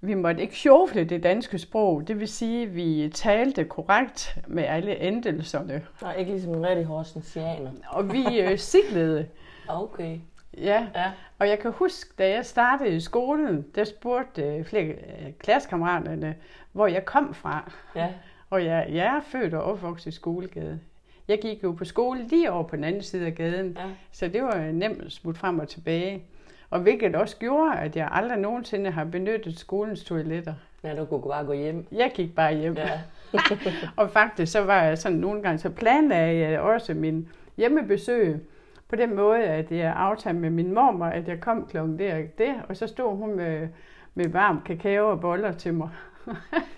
vi 0.00 0.14
måtte 0.14 0.42
ikke 0.42 0.56
sjofle 0.56 1.04
det 1.04 1.22
danske 1.22 1.58
sprog, 1.58 2.08
det 2.08 2.20
vil 2.20 2.28
sige, 2.28 2.62
at 2.62 2.74
vi 2.74 3.10
talte 3.14 3.64
korrekt 3.64 4.38
med 4.46 4.64
alle 4.64 4.98
endelserne. 5.00 5.86
Nej, 6.02 6.16
ikke 6.16 6.30
ligesom 6.32 6.54
en 6.54 6.66
rigtig 6.66 6.84
horsensianer. 6.84 7.70
Og 7.90 8.12
vi 8.12 8.40
øh, 8.40 8.58
siglede. 8.58 9.26
Okay. 9.68 10.18
Ja. 10.58 10.86
ja, 10.94 11.12
og 11.38 11.48
jeg 11.48 11.58
kan 11.58 11.72
huske, 11.72 12.10
da 12.18 12.30
jeg 12.30 12.46
startede 12.46 12.96
i 12.96 13.00
skolen, 13.00 13.66
der 13.74 13.84
spurgte 13.84 14.42
øh, 14.42 14.64
flere 14.64 14.84
øh, 14.84 15.32
klassekammeraterne, 15.38 16.34
hvor 16.72 16.86
jeg 16.86 17.04
kom 17.04 17.34
fra. 17.34 17.72
Ja. 17.96 18.08
Og 18.50 18.64
jeg, 18.64 18.86
jeg 18.92 19.16
er 19.16 19.20
født 19.20 19.54
og 19.54 19.62
opvokset 19.62 20.06
i 20.06 20.14
skolegade. 20.14 20.80
Jeg 21.28 21.38
gik 21.42 21.62
jo 21.62 21.72
på 21.72 21.84
skole 21.84 22.28
lige 22.28 22.52
over 22.52 22.62
på 22.62 22.76
den 22.76 22.84
anden 22.84 23.02
side 23.02 23.26
af 23.26 23.34
gaden, 23.34 23.76
ja. 23.78 23.84
så 24.12 24.28
det 24.28 24.42
var 24.42 24.70
nemt 24.72 25.02
at 25.02 25.12
smutte 25.12 25.40
frem 25.40 25.58
og 25.58 25.68
tilbage. 25.68 26.24
Og 26.70 26.80
hvilket 26.80 27.16
også 27.16 27.36
gjorde, 27.36 27.78
at 27.78 27.96
jeg 27.96 28.08
aldrig 28.12 28.38
nogensinde 28.38 28.90
har 28.90 29.04
benyttet 29.04 29.58
skolens 29.58 30.04
toiletter. 30.04 30.54
Ja, 30.84 30.96
du 30.96 31.04
kunne 31.04 31.22
bare 31.22 31.44
gå 31.44 31.52
hjem. 31.52 31.86
Jeg 31.92 32.10
gik 32.14 32.34
bare 32.34 32.54
hjem. 32.54 32.76
Ja. 32.76 33.00
og 33.96 34.10
faktisk 34.10 34.52
så 34.52 34.64
var 34.64 34.82
jeg 34.82 34.98
sådan 34.98 35.18
nogle 35.18 35.42
gange, 35.42 35.58
så 35.58 35.70
planlagde 35.70 36.38
jeg 36.38 36.60
også 36.60 36.94
min 36.94 37.28
hjemmebesøg 37.56 38.40
på 38.88 38.96
den 38.96 39.16
måde, 39.16 39.44
at 39.44 39.72
jeg 39.72 39.92
aftalte 39.96 40.40
med 40.40 40.50
min 40.50 40.74
mormor, 40.74 41.06
at 41.06 41.28
jeg 41.28 41.40
kom 41.40 41.66
klokken 41.66 41.98
der 41.98 42.16
og 42.16 42.22
det, 42.38 42.54
og 42.68 42.76
så 42.76 42.86
stod 42.86 43.16
hun 43.16 43.36
med, 43.36 43.68
med 44.14 44.28
varm 44.28 44.62
kakao 44.66 45.10
og 45.10 45.20
boller 45.20 45.52
til 45.52 45.74
mig. 45.74 45.88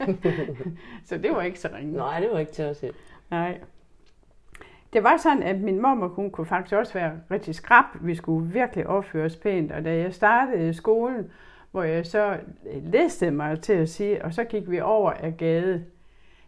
så 1.09 1.19
det 1.19 1.31
var 1.31 1.43
ikke 1.43 1.61
så 1.61 1.69
ringe. 1.77 1.93
Nej, 1.93 2.21
det 2.21 2.31
var 2.33 2.39
ikke 2.39 2.53
til 2.53 2.63
at 2.63 2.77
se. 2.77 2.91
Nej 3.31 3.59
det 4.93 5.05
var 5.05 5.17
sådan, 5.17 5.43
at 5.43 5.61
min 5.61 5.83
mormor 5.83 6.09
hun 6.09 6.31
kunne 6.31 6.47
faktisk 6.47 6.75
også 6.77 6.93
være 6.93 7.13
rigtig 7.31 7.55
skrab. 7.55 7.85
Vi 8.01 8.15
skulle 8.15 8.53
virkelig 8.53 8.87
opføre 8.87 9.25
os 9.25 9.37
pænt. 9.37 9.73
Og 9.73 9.85
da 9.85 9.97
jeg 9.97 10.15
startede 10.15 10.69
i 10.69 10.73
skolen, 10.73 11.31
hvor 11.71 11.83
jeg 11.83 12.07
så 12.07 12.39
læste 12.83 13.31
mig 13.31 13.61
til 13.61 13.73
at 13.73 13.89
sige, 13.89 14.25
og 14.25 14.35
så 14.35 14.45
gik 14.45 14.71
vi 14.71 14.81
over 14.81 15.11
af 15.11 15.37
gade, 15.37 15.85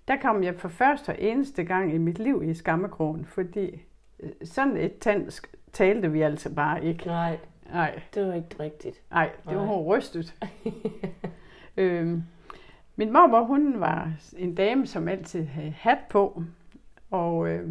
der 0.09 0.17
kom 0.23 0.43
jeg 0.43 0.55
for 0.55 0.69
første 0.69 1.09
og 1.09 1.17
eneste 1.19 1.65
gang 1.65 1.95
i 1.95 1.99
mit 1.99 2.19
liv 2.19 2.43
i 2.45 2.55
skammekrogen, 2.55 3.25
fordi 3.25 3.83
øh, 4.21 4.31
sådan 4.45 4.77
et 4.77 4.99
tandsk 4.99 5.55
talte 5.73 6.13
vi 6.13 6.23
altså 6.23 6.55
bare 6.55 6.85
ikke. 6.85 7.07
Nej, 7.07 7.39
Nej. 7.73 8.01
det 8.15 8.27
var 8.27 8.35
ikke 8.35 8.57
rigtigt. 8.61 9.01
Nej, 9.11 9.31
det 9.49 9.57
var 9.57 9.65
hun 9.65 9.85
rystet. 9.85 10.35
øhm, 11.77 12.23
min 12.97 13.13
mormor, 13.13 13.45
hun 13.45 13.81
var 13.81 14.13
en 14.37 14.55
dame, 14.55 14.87
som 14.87 15.09
altid 15.09 15.45
havde 15.45 15.71
hat 15.71 15.99
på, 16.11 16.43
og 17.11 17.49
øh, 17.49 17.69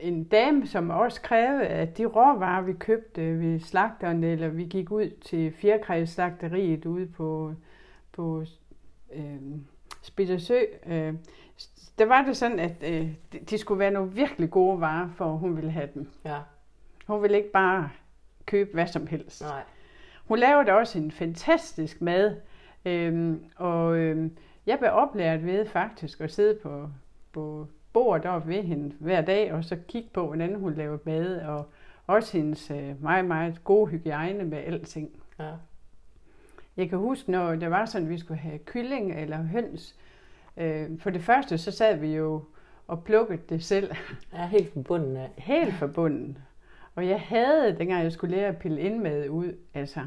en 0.00 0.24
dame, 0.24 0.66
som 0.66 0.90
også 0.90 1.22
krævede, 1.22 1.66
at 1.66 1.98
de 1.98 2.06
råvarer, 2.06 2.62
vi 2.62 2.72
købte 2.72 3.38
ved 3.38 3.60
slagteren, 3.60 4.24
eller 4.24 4.48
vi 4.48 4.64
gik 4.64 4.90
ud 4.90 5.10
til 5.10 5.52
fjerkræsslagteriet 5.52 6.86
ude 6.86 7.06
på, 7.06 7.54
på 8.12 8.44
øh, 9.12 9.40
Spittersø, 10.02 10.60
øh, 10.86 11.14
der 11.98 12.06
var 12.06 12.22
det 12.22 12.36
sådan, 12.36 12.58
at 12.58 12.82
øh, 12.82 13.08
de 13.50 13.58
skulle 13.58 13.78
være 13.78 13.90
nogle 13.90 14.12
virkelig 14.12 14.50
gode 14.50 14.80
varer, 14.80 15.08
for 15.16 15.32
hun 15.32 15.56
ville 15.56 15.70
have 15.70 15.88
dem. 15.94 16.10
Ja. 16.24 16.38
Hun 17.06 17.22
ville 17.22 17.36
ikke 17.36 17.52
bare 17.52 17.90
købe 18.46 18.70
hvad 18.74 18.86
som 18.86 19.06
helst. 19.06 19.42
Nej. 19.42 19.62
Hun 20.24 20.38
lavede 20.38 20.72
også 20.72 20.98
en 20.98 21.10
fantastisk 21.10 22.00
mad, 22.00 22.36
øh, 22.84 23.36
og 23.56 23.96
øh, 23.96 24.30
jeg 24.66 24.78
blev 24.78 24.90
oplært 24.92 25.46
ved 25.46 25.66
faktisk 25.66 26.20
at 26.20 26.32
sidde 26.32 26.58
på, 26.62 26.88
på 27.32 27.66
bord 27.92 28.22
deroppe 28.22 28.48
ved 28.48 28.62
hende 28.62 28.94
hver 28.98 29.20
dag, 29.20 29.52
og 29.52 29.64
så 29.64 29.76
kigge 29.88 30.08
på, 30.12 30.26
hvordan 30.26 30.54
hun 30.54 30.74
laver 30.74 30.98
mad, 31.04 31.40
og 31.40 31.70
også 32.06 32.36
hendes 32.36 32.70
øh, 32.70 33.02
meget, 33.02 33.24
meget 33.24 33.64
gode 33.64 33.90
hygiejne 33.90 34.44
med 34.44 34.58
alting. 34.58 35.10
Ja. 35.38 35.52
Jeg 36.76 36.88
kan 36.88 36.98
huske, 36.98 37.30
når 37.30 37.54
det 37.54 37.70
var 37.70 37.84
sådan, 37.84 38.06
at 38.06 38.12
vi 38.12 38.18
skulle 38.18 38.40
have 38.40 38.58
kylling 38.58 39.12
eller 39.20 39.42
høns, 39.42 39.96
øh, 40.56 40.98
for 40.98 41.10
det 41.10 41.22
første, 41.22 41.58
så 41.58 41.70
sad 41.70 41.96
vi 41.96 42.14
jo 42.14 42.44
og 42.86 43.04
plukkede 43.04 43.42
det 43.48 43.64
selv. 43.64 43.94
Ja, 44.32 44.46
helt 44.46 44.72
forbundet 44.72 45.16
af. 45.16 45.30
Helt 45.38 45.74
forbundet. 45.74 46.36
Og 46.94 47.08
jeg 47.08 47.20
havde, 47.20 47.76
dengang 47.78 48.02
jeg 48.02 48.12
skulle 48.12 48.36
lære 48.36 48.48
at 48.48 48.56
pille 48.58 48.80
indmad 48.80 49.28
ud, 49.28 49.52
altså, 49.74 50.00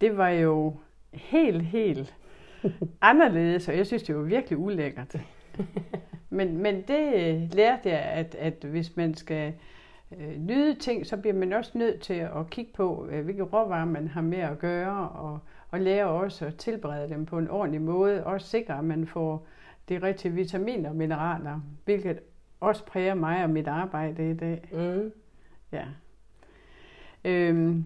det 0.00 0.16
var 0.16 0.28
jo 0.28 0.76
helt, 1.12 1.62
helt 1.62 2.14
anderledes, 3.00 3.68
og 3.68 3.76
jeg 3.76 3.86
synes, 3.86 4.02
det 4.02 4.16
var 4.16 4.22
virkelig 4.22 4.58
ulækkert. 4.58 5.16
Men, 6.30 6.58
men 6.58 6.82
det 6.82 7.14
øh, 7.14 7.52
lærte 7.52 7.88
jeg, 7.88 7.98
at, 7.98 8.34
at 8.34 8.64
hvis 8.64 8.96
man 8.96 9.14
skal 9.14 9.54
øh, 10.18 10.38
nyde 10.38 10.74
ting, 10.74 11.06
så 11.06 11.16
bliver 11.16 11.34
man 11.34 11.52
også 11.52 11.78
nødt 11.78 12.00
til 12.00 12.14
at 12.14 12.50
kigge 12.50 12.72
på, 12.74 13.08
øh, 13.10 13.24
hvilke 13.24 13.42
råvarer 13.42 13.84
man 13.84 14.08
har 14.08 14.22
med 14.22 14.38
at 14.38 14.58
gøre, 14.58 15.08
og, 15.08 15.38
og 15.70 15.80
lære 15.80 16.06
også 16.06 16.46
at 16.46 16.56
tilberede 16.56 17.08
dem 17.08 17.26
på 17.26 17.38
en 17.38 17.50
ordentlig 17.50 17.80
måde. 17.80 18.24
Også 18.24 18.46
sikre, 18.46 18.78
at 18.78 18.84
man 18.84 19.06
får 19.06 19.46
de 19.88 20.02
rigtige 20.02 20.32
vitaminer 20.32 20.88
og 20.88 20.96
mineraler, 20.96 21.60
hvilket 21.84 22.20
også 22.60 22.84
præger 22.84 23.14
mig 23.14 23.44
og 23.44 23.50
mit 23.50 23.68
arbejde 23.68 24.30
i 24.30 24.34
dag. 24.34 24.68
Mm. 24.72 25.12
Ja. 25.72 25.84
Øhm, 27.24 27.84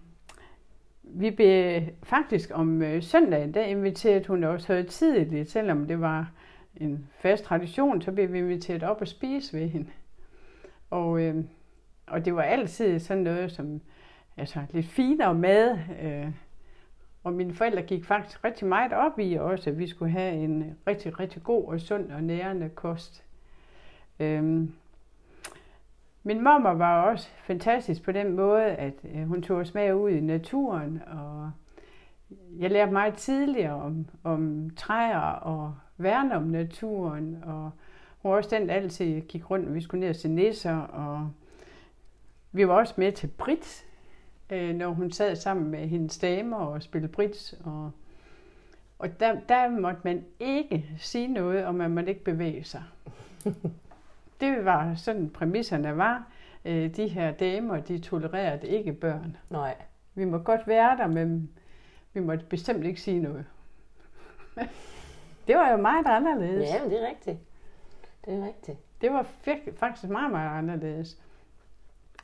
vi 1.02 1.30
blev 1.30 1.82
faktisk 2.02 2.50
om 2.54 2.82
øh, 2.82 3.02
søndagen, 3.02 3.54
der 3.54 3.62
inviterede 3.62 4.26
hun 4.26 4.44
også 4.44 4.84
tidligt, 4.88 5.50
selvom 5.50 5.86
det 5.86 6.00
var 6.00 6.32
en 6.76 7.08
fast 7.20 7.44
tradition, 7.44 8.02
så 8.02 8.12
blev 8.12 8.32
vi 8.32 8.38
inviteret 8.38 8.82
op 8.82 9.00
og 9.00 9.08
spise 9.08 9.58
ved 9.58 9.68
hende. 9.68 9.90
Og, 10.90 11.20
øh, 11.22 11.44
og 12.06 12.24
det 12.24 12.34
var 12.34 12.42
altid 12.42 12.98
sådan 12.98 13.22
noget 13.22 13.52
som 13.52 13.80
altså, 14.36 14.60
lidt 14.70 14.86
finere 14.86 15.34
mad. 15.34 15.78
Øh, 16.02 16.32
og 17.24 17.32
mine 17.32 17.54
forældre 17.54 17.82
gik 17.82 18.04
faktisk 18.04 18.44
rigtig 18.44 18.66
meget 18.66 18.92
op 18.92 19.18
i 19.18 19.34
også, 19.34 19.70
at 19.70 19.78
vi 19.78 19.86
skulle 19.86 20.10
have 20.10 20.34
en 20.34 20.76
rigtig, 20.86 21.20
rigtig 21.20 21.42
god 21.42 21.64
og 21.64 21.80
sund 21.80 22.12
og 22.12 22.22
nærende 22.22 22.68
kost. 22.68 23.24
Øhm, 24.20 24.72
min 26.22 26.42
mamma 26.42 26.72
var 26.72 27.02
også 27.02 27.28
fantastisk 27.28 28.02
på 28.02 28.12
den 28.12 28.36
måde, 28.36 28.64
at 28.64 28.94
øh, 29.14 29.26
hun 29.26 29.42
tog 29.42 29.56
os 29.56 29.74
med 29.74 29.94
ud 29.94 30.10
i 30.10 30.20
naturen, 30.20 31.02
og 31.06 31.50
jeg 32.58 32.70
lærte 32.70 32.92
meget 32.92 33.14
tidligere 33.14 33.74
om, 33.74 34.06
om 34.24 34.70
træer 34.76 35.18
og 35.18 35.74
værne 36.02 36.36
om 36.36 36.42
naturen, 36.42 37.38
og 37.42 37.70
hun 38.18 38.30
var 38.30 38.36
også 38.36 38.50
den, 38.50 38.68
der 38.68 38.74
altid 38.74 39.20
gik 39.20 39.50
rundt, 39.50 39.66
når 39.66 39.72
vi 39.72 39.80
skulle 39.80 40.00
ned 40.00 40.10
og 40.10 40.16
se 40.16 40.28
nisser, 40.28 40.76
og 40.76 41.30
vi 42.52 42.68
var 42.68 42.74
også 42.74 42.94
med 42.96 43.12
til 43.12 43.26
Brits, 43.26 43.84
øh, 44.50 44.74
når 44.74 44.88
hun 44.88 45.10
sad 45.10 45.36
sammen 45.36 45.70
med 45.70 45.88
hendes 45.88 46.18
damer 46.18 46.56
og 46.56 46.82
spillede 46.82 47.12
Brits, 47.12 47.54
og, 47.64 47.90
og 48.98 49.20
der, 49.20 49.40
der 49.48 49.68
måtte 49.68 50.00
man 50.04 50.24
ikke 50.40 50.86
sige 50.98 51.28
noget, 51.28 51.64
og 51.66 51.74
man 51.74 51.90
måtte 51.90 52.08
ikke 52.08 52.24
bevæge 52.24 52.64
sig. 52.64 52.82
det 54.40 54.64
var 54.64 54.94
sådan 54.94 55.30
præmisserne 55.30 55.96
var. 55.96 56.26
Øh, 56.64 56.96
de 56.96 57.08
her 57.08 57.30
damer, 57.30 57.80
de 57.80 57.98
tolererede 57.98 58.68
ikke 58.68 58.92
børn. 58.92 59.36
Nej. 59.50 59.74
Vi 60.14 60.24
må 60.24 60.38
godt 60.38 60.66
være 60.66 60.96
der, 60.96 61.06
men 61.06 61.50
vi 62.12 62.20
måtte 62.20 62.44
bestemt 62.44 62.84
ikke 62.84 63.00
sige 63.00 63.20
noget. 63.20 63.44
Det 65.46 65.56
var 65.56 65.70
jo 65.70 65.76
meget 65.76 66.06
anderledes. 66.06 66.70
Ja, 66.70 66.82
men 66.82 66.90
det 66.90 67.02
er 67.02 67.08
rigtigt. 67.08 67.38
Det 68.24 68.34
er 68.34 68.46
rigtigt. 68.46 68.78
Det 69.00 69.12
var 69.12 69.26
faktisk 69.76 70.08
meget, 70.10 70.30
meget 70.30 70.58
anderledes. 70.58 71.18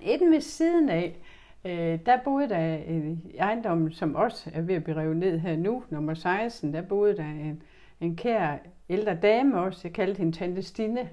Inden 0.00 0.32
ved 0.32 0.40
siden 0.40 0.88
af, 0.88 1.16
øh, 1.64 1.98
der 2.06 2.18
boede 2.24 2.48
der 2.48 2.74
en 2.76 3.30
ejendom, 3.34 3.90
som 3.90 4.14
også 4.14 4.50
er 4.54 4.60
ved 4.60 4.74
at 4.74 4.84
blive 4.84 4.96
revet 4.96 5.16
ned 5.16 5.38
her 5.38 5.56
nu, 5.56 5.84
nummer 5.90 6.14
16. 6.14 6.74
Der 6.74 6.82
boede 6.82 7.16
der 7.16 7.24
en, 7.24 7.62
en 8.00 8.16
kær 8.16 8.56
ældre 8.88 9.14
dame 9.14 9.60
også. 9.60 9.80
Jeg 9.84 9.92
kaldte 9.92 10.18
hende 10.18 10.36
Tante 10.36 10.62
Stine. 10.62 11.08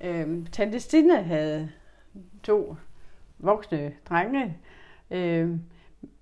Øh, 0.00 0.46
Tante 0.52 0.80
Stine 0.80 1.22
havde 1.22 1.70
to 2.42 2.76
voksne 3.38 3.92
drenge. 4.08 4.58
Øh, 5.10 5.50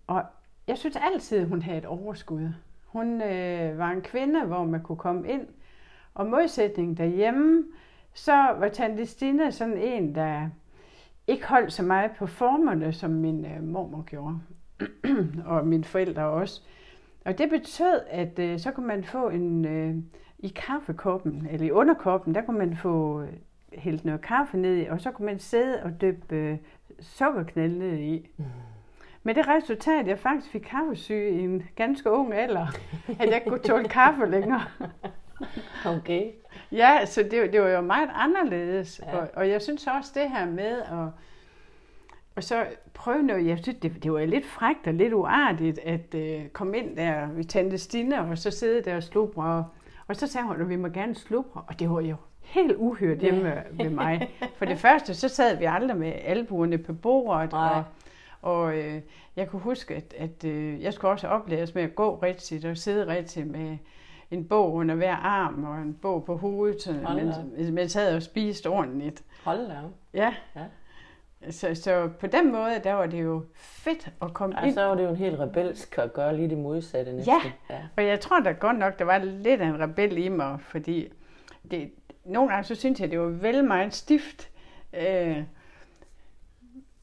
og 0.06 0.22
jeg 0.66 0.78
synes 0.78 0.96
altid, 0.96 1.44
hun 1.44 1.62
havde 1.62 1.78
et 1.78 1.86
overskud. 1.86 2.48
Hun 2.92 3.22
øh, 3.22 3.78
var 3.78 3.90
en 3.90 4.00
kvinde, 4.00 4.44
hvor 4.44 4.64
man 4.64 4.82
kunne 4.82 4.98
komme 4.98 5.28
ind. 5.28 5.46
Og 6.14 6.26
modsætning 6.26 6.98
derhjemme, 6.98 7.64
så 8.14 8.32
var 8.32 8.68
Tante 8.68 9.06
Stine 9.06 9.52
sådan 9.52 9.78
en, 9.78 10.14
der 10.14 10.48
ikke 11.26 11.46
holdt 11.46 11.72
så 11.72 11.82
meget 11.82 12.10
på 12.18 12.26
formerne, 12.26 12.92
som 12.92 13.10
min 13.10 13.44
øh, 13.44 13.62
mormor 13.62 14.02
gjorde. 14.02 14.38
og 15.46 15.66
mine 15.66 15.84
forældre 15.84 16.22
også. 16.22 16.62
Og 17.24 17.38
det 17.38 17.50
betød, 17.50 18.00
at 18.10 18.38
øh, 18.38 18.58
så 18.58 18.70
kunne 18.70 18.86
man 18.86 19.04
få 19.04 19.28
en... 19.28 19.64
Øh, 19.64 19.94
I 20.38 20.48
kaffekoppen, 20.48 21.46
eller 21.50 21.66
i 21.66 21.70
underkoppen, 21.70 22.34
der 22.34 22.42
kunne 22.42 22.58
man 22.58 22.76
få 22.76 23.22
øh, 23.22 23.32
hældt 23.72 24.04
noget 24.04 24.20
kaffe 24.20 24.56
ned 24.56 24.76
i, 24.76 24.86
og 24.86 25.00
så 25.00 25.10
kunne 25.10 25.26
man 25.26 25.38
sidde 25.38 25.82
og 25.82 26.00
dyppe 26.00 26.36
øh, 26.36 26.58
sukkerknald 27.00 27.72
ned 27.78 27.98
i. 27.98 28.28
Mm. 28.36 28.44
Med 29.22 29.34
det 29.34 29.48
resultat, 29.48 30.00
at 30.00 30.06
jeg 30.06 30.18
faktisk 30.18 30.52
fik 30.52 30.60
kaffesyge 30.60 31.30
i 31.30 31.40
en 31.40 31.62
ganske 31.76 32.10
ung 32.10 32.34
alder, 32.34 32.66
at 33.08 33.26
jeg 33.26 33.34
ikke 33.34 33.50
kunne 33.50 33.60
tåle 33.60 33.88
kaffe 33.88 34.26
længere. 34.26 34.62
Okay. 35.86 36.30
Ja, 36.72 37.06
så 37.06 37.22
det, 37.22 37.52
det 37.52 37.60
var 37.62 37.68
jo 37.68 37.80
meget 37.80 38.10
anderledes. 38.14 39.00
Ja. 39.06 39.16
Og, 39.16 39.28
og 39.34 39.48
jeg 39.48 39.62
synes 39.62 39.86
også 39.86 40.12
det 40.14 40.30
her 40.30 40.46
med 40.46 40.82
at 40.82 41.08
og 42.36 42.44
så 42.44 42.66
prøve 42.94 43.22
noget, 43.22 43.46
jeg 43.46 43.58
synes, 43.58 43.78
det, 43.78 44.02
det 44.02 44.12
var 44.12 44.24
lidt 44.24 44.46
frægt 44.46 44.86
og 44.86 44.94
lidt 44.94 45.12
uartigt 45.12 45.78
at 45.78 46.14
uh, 46.14 46.48
komme 46.52 46.78
ind 46.78 46.96
der 46.96 47.26
ved 47.26 47.44
Tante 47.44 47.78
Stine, 47.78 48.20
og 48.20 48.38
så 48.38 48.50
sidde 48.50 48.82
der 48.82 48.96
og 48.96 49.02
slubre. 49.02 49.44
Og, 49.44 49.64
og 50.06 50.16
så 50.16 50.26
sagde 50.26 50.46
hun, 50.46 50.60
at 50.60 50.68
vi 50.68 50.76
må 50.76 50.88
gerne 50.88 51.14
slubre, 51.14 51.62
og 51.66 51.80
det 51.80 51.90
var 51.90 52.00
jo 52.00 52.16
helt 52.40 52.74
uhørt 52.76 53.18
hjemme 53.18 53.62
ved 53.72 53.90
mig. 53.90 54.30
For 54.56 54.64
det 54.64 54.78
første, 54.78 55.14
så 55.14 55.28
sad 55.28 55.56
vi 55.56 55.64
aldrig 55.64 55.96
med 55.96 56.12
albuerne 56.24 56.78
på 56.78 56.92
bordet, 56.92 57.52
Nej. 57.52 57.78
og, 57.78 57.84
og 58.42 58.78
øh, 58.78 59.02
jeg 59.36 59.48
kunne 59.48 59.62
huske, 59.62 59.94
at, 59.94 60.14
at 60.18 60.44
øh, 60.44 60.82
jeg 60.82 60.92
skulle 60.92 61.10
også 61.10 61.28
oplæres 61.28 61.74
med 61.74 61.82
at 61.82 61.94
gå 61.94 62.18
rigtigt 62.22 62.64
og 62.64 62.76
sidde 62.76 63.06
rigtigt 63.06 63.46
med 63.46 63.78
en 64.30 64.48
bog 64.48 64.72
under 64.72 64.94
hver 64.94 65.16
arm 65.16 65.64
og 65.64 65.78
en 65.78 65.94
bog 65.94 66.24
på 66.24 66.36
hovedet, 66.36 67.02
mens 67.14 67.70
man 67.72 67.88
sad 67.88 68.16
og 68.16 68.22
spiste 68.22 68.66
ordentligt. 68.66 69.22
Hold 69.44 69.68
da. 69.68 69.78
Ja. 70.14 70.34
ja. 70.56 70.64
Så, 71.50 71.74
så 71.74 72.08
på 72.20 72.26
den 72.26 72.52
måde, 72.52 72.80
der 72.84 72.92
var 72.92 73.06
det 73.06 73.22
jo 73.22 73.44
fedt 73.54 74.08
at 74.22 74.34
komme 74.34 74.60
ja, 74.60 74.66
ind. 74.66 74.74
så 74.74 74.84
var 74.84 74.94
det 74.94 75.04
jo 75.04 75.08
en 75.08 75.16
helt 75.16 75.38
rebelsk 75.38 75.98
at 75.98 76.12
gøre 76.12 76.36
lige 76.36 76.50
det 76.50 76.58
modsatte 76.58 77.12
næsten. 77.12 77.34
Ja, 77.34 77.74
ja. 77.74 77.80
og 77.96 78.04
jeg 78.04 78.20
tror 78.20 78.40
da 78.40 78.52
godt 78.52 78.78
nok, 78.78 78.98
der 78.98 79.04
var 79.04 79.18
lidt 79.18 79.60
af 79.60 79.66
en 79.66 79.80
rebel 79.80 80.18
i 80.18 80.28
mig, 80.28 80.60
fordi 80.60 81.08
det, 81.70 81.90
nogle 82.24 82.50
gange 82.50 82.64
så 82.64 82.74
synes 82.74 83.00
jeg, 83.00 83.10
det 83.10 83.20
var 83.20 83.26
vel 83.26 83.64
meget 83.64 83.94
stift. 83.94 84.50
Øh, 84.92 85.42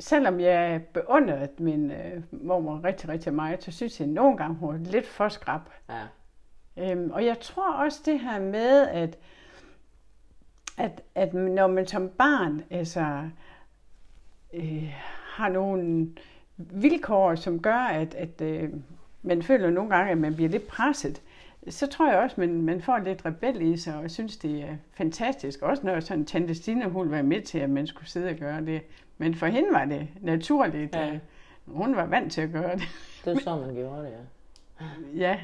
selvom 0.10 0.40
jeg 0.40 0.82
beundrede 0.94 1.50
min 1.58 1.92
øh, 1.92 2.24
mormor 2.32 2.84
rigtig, 2.84 3.10
rigtig 3.10 3.34
meget, 3.34 3.64
så 3.64 3.72
synes 3.72 4.00
jeg 4.00 4.08
nogle 4.08 4.38
gange, 4.38 4.56
hun 4.56 4.74
var 4.74 4.92
lidt 4.92 5.08
for 5.08 5.30
skrab. 5.30 5.62
Ja. 5.90 6.04
Øhm, 6.78 7.12
og 7.12 7.26
jeg 7.26 7.40
tror 7.40 7.74
også 7.74 8.02
det 8.06 8.20
her 8.20 8.40
med, 8.40 8.88
at, 8.88 9.18
at, 10.78 11.02
at 11.16 11.34
når 11.34 11.68
man 11.68 11.88
som 11.88 12.10
barn 12.10 12.64
altså, 12.70 13.30
øh, 14.54 14.94
har 15.26 15.50
nogle 15.50 16.10
vilkår, 16.58 17.36
som 17.36 17.62
gør, 17.62 17.80
at, 17.80 18.16
at 18.16 18.42
øh, 18.42 18.70
man 19.22 19.44
føler 19.44 19.70
nogle 19.70 19.90
gange, 19.90 20.12
at 20.12 20.18
man 20.18 20.36
bliver 20.36 20.50
lidt 20.50 20.68
presset, 20.68 21.22
så 21.70 21.88
tror 21.88 22.12
jeg 22.12 22.20
også, 22.20 22.34
at 22.34 22.38
man, 22.38 22.62
man 22.62 22.82
får 22.82 22.98
lidt 22.98 23.26
rebel 23.26 23.62
i 23.62 23.78
sig, 23.78 23.96
og 23.96 24.12
synes, 24.12 24.38
det 24.38 24.62
er 24.62 24.76
fantastisk. 24.94 25.62
Også 25.62 25.86
når 25.86 26.00
sådan 26.00 26.26
Tante 26.26 26.56
Stine, 26.56 26.90
hun 26.90 27.12
var 27.12 27.22
med 27.22 27.42
til, 27.42 27.60
at 27.60 27.70
man 27.70 27.88
skulle 27.88 28.10
sidde 28.10 28.30
og 28.30 28.36
gøre 28.36 28.66
det. 28.66 28.82
Men 29.22 29.36
for 29.36 29.46
hende 29.48 29.70
var 29.72 29.86
det 29.86 30.08
naturligt. 30.22 30.96
Ja. 30.96 31.14
Øh, 31.14 31.20
hun 31.66 31.96
var 31.96 32.06
vant 32.06 32.32
til 32.32 32.42
at 32.42 32.52
gøre 32.52 32.76
det. 32.76 32.84
Det 33.26 33.38
er 33.38 33.40
så, 33.40 33.56
man 33.56 33.76
gjorde 33.76 34.04
det, 34.04 34.12
ja. 34.12 34.86
Ja. 35.28 35.40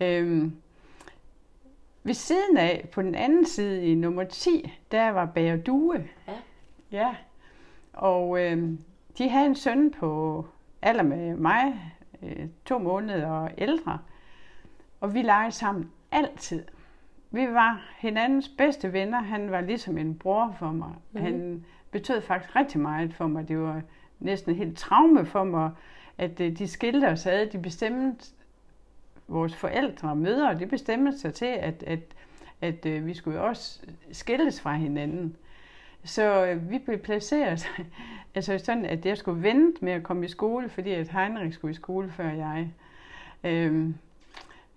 Øhm, 0.00 0.56
ved 2.02 2.14
siden 2.14 2.56
af, 2.56 2.88
på 2.92 3.02
den 3.02 3.14
anden 3.14 3.46
side 3.46 3.86
i 3.86 3.94
nummer 3.94 4.24
10, 4.24 4.72
der 4.90 5.08
var 5.08 5.26
Bager 5.26 5.56
Due. 5.56 6.08
Ja. 6.28 6.32
Ja. 6.92 7.14
Og 7.92 8.44
øhm, 8.44 8.78
de 9.18 9.28
havde 9.28 9.46
en 9.46 9.54
søn 9.54 9.90
på 9.90 10.44
alder 10.82 11.02
med 11.02 11.36
mig, 11.36 11.92
øh, 12.22 12.46
to 12.64 12.78
måneder 12.78 13.30
og 13.30 13.50
ældre. 13.58 13.98
Og 15.00 15.14
vi 15.14 15.22
legede 15.22 15.52
sammen 15.52 15.90
altid. 16.10 16.64
Vi 17.30 17.46
var 17.52 17.80
hinandens 17.98 18.48
bedste 18.58 18.92
venner. 18.92 19.20
Han 19.22 19.50
var 19.50 19.60
ligesom 19.60 19.98
en 19.98 20.18
bror 20.18 20.56
for 20.58 20.72
mig. 20.72 20.92
Mm. 21.12 21.20
Han 21.20 21.64
betød 21.98 22.20
faktisk 22.20 22.56
rigtig 22.56 22.80
meget 22.80 23.14
for 23.14 23.26
mig. 23.26 23.48
Det 23.48 23.58
var 23.58 23.82
næsten 24.20 24.54
helt 24.54 24.78
traume 24.78 25.26
for 25.26 25.44
mig, 25.44 25.70
at 26.18 26.40
øh, 26.40 26.58
de 26.58 26.68
skilte 26.68 27.08
os 27.08 27.26
ad. 27.26 27.46
De 27.46 27.58
bestemte, 27.58 28.26
vores 29.28 29.56
forældre 29.56 30.10
og 30.10 30.18
mødre, 30.18 30.58
de 30.58 30.66
bestemte 30.66 31.18
sig 31.18 31.34
til, 31.34 31.46
at, 31.46 31.82
at, 31.86 32.00
at, 32.60 32.86
at 32.86 33.06
vi 33.06 33.14
skulle 33.14 33.40
også 33.40 33.80
skilles 34.12 34.60
fra 34.60 34.74
hinanden. 34.74 35.36
Så 36.04 36.46
øh, 36.46 36.70
vi 36.70 36.78
blev 36.78 36.98
placeret, 36.98 37.68
altså 38.34 38.58
sådan, 38.58 38.84
at 38.84 39.06
jeg 39.06 39.18
skulle 39.18 39.42
vente 39.42 39.84
med 39.84 39.92
at 39.92 40.02
komme 40.02 40.24
i 40.24 40.28
skole, 40.28 40.68
fordi 40.68 40.92
at 40.92 41.08
Heinrich 41.08 41.54
skulle 41.54 41.72
i 41.72 41.74
skole 41.74 42.10
før 42.10 42.30
jeg. 42.30 42.72
Øhm, 43.44 43.94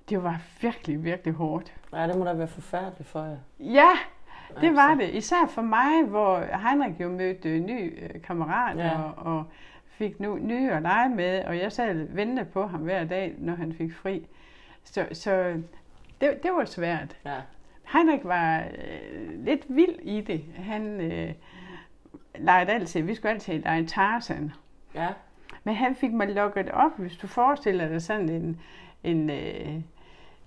det 0.10 0.24
var 0.24 0.42
virkelig, 0.62 1.04
virkelig 1.04 1.34
hårdt. 1.34 1.74
Ja, 1.94 2.08
det 2.08 2.18
må 2.18 2.26
da 2.26 2.34
være 2.34 2.48
forfærdeligt 2.48 3.10
for 3.10 3.24
jer. 3.24 3.38
Ja, 3.60 3.90
det 4.62 4.76
var 4.76 4.96
det. 4.96 5.10
Især 5.10 5.48
for 5.48 5.62
mig, 5.62 6.04
hvor 6.04 6.40
Heinrich 6.70 7.02
jo 7.02 7.10
mødte 7.10 7.60
ny 7.60 8.04
øh, 8.04 8.22
kammerat 8.22 8.78
ja. 8.78 9.02
og, 9.02 9.36
og 9.36 9.44
fik 9.88 10.20
nu, 10.20 10.38
nye 10.38 10.72
at 10.72 10.82
lege 10.82 11.10
med, 11.10 11.44
og 11.46 11.58
jeg 11.58 11.72
sad 11.72 12.08
ventede 12.16 12.46
på 12.46 12.68
ham 12.68 12.82
hver 12.82 13.04
dag, 13.04 13.36
når 13.38 13.56
han 13.56 13.74
fik 13.74 13.94
fri. 13.94 14.28
Så, 14.84 15.06
så 15.12 15.62
det, 16.22 16.44
det 16.44 16.52
var 16.52 16.66
svært. 16.66 17.18
Ja. 17.26 17.36
Heinrich 17.94 18.26
var 18.26 18.60
øh, 18.60 19.46
lidt 19.46 19.66
vild 19.70 20.00
i 20.02 20.22
det. 20.22 20.44
Han 20.56 21.02
øh, 21.02 21.34
legede 22.36 22.72
altid, 22.72 23.02
vi 23.02 23.16
skulle 23.16 23.32
altid 23.32 23.54
lege 23.54 23.86
Tarzan. 23.86 24.52
Ja. 24.96 25.08
Men 25.64 25.76
han 25.76 25.96
fik 25.96 26.14
mig 26.14 26.28
lukket 26.28 26.70
op, 26.70 26.92
hvis 26.98 27.18
du 27.18 27.28
forestiller 27.28 27.88
dig 27.88 28.02
sådan 28.02 28.30
en, 28.30 28.62
en 29.04 29.30
øh, 29.30 29.82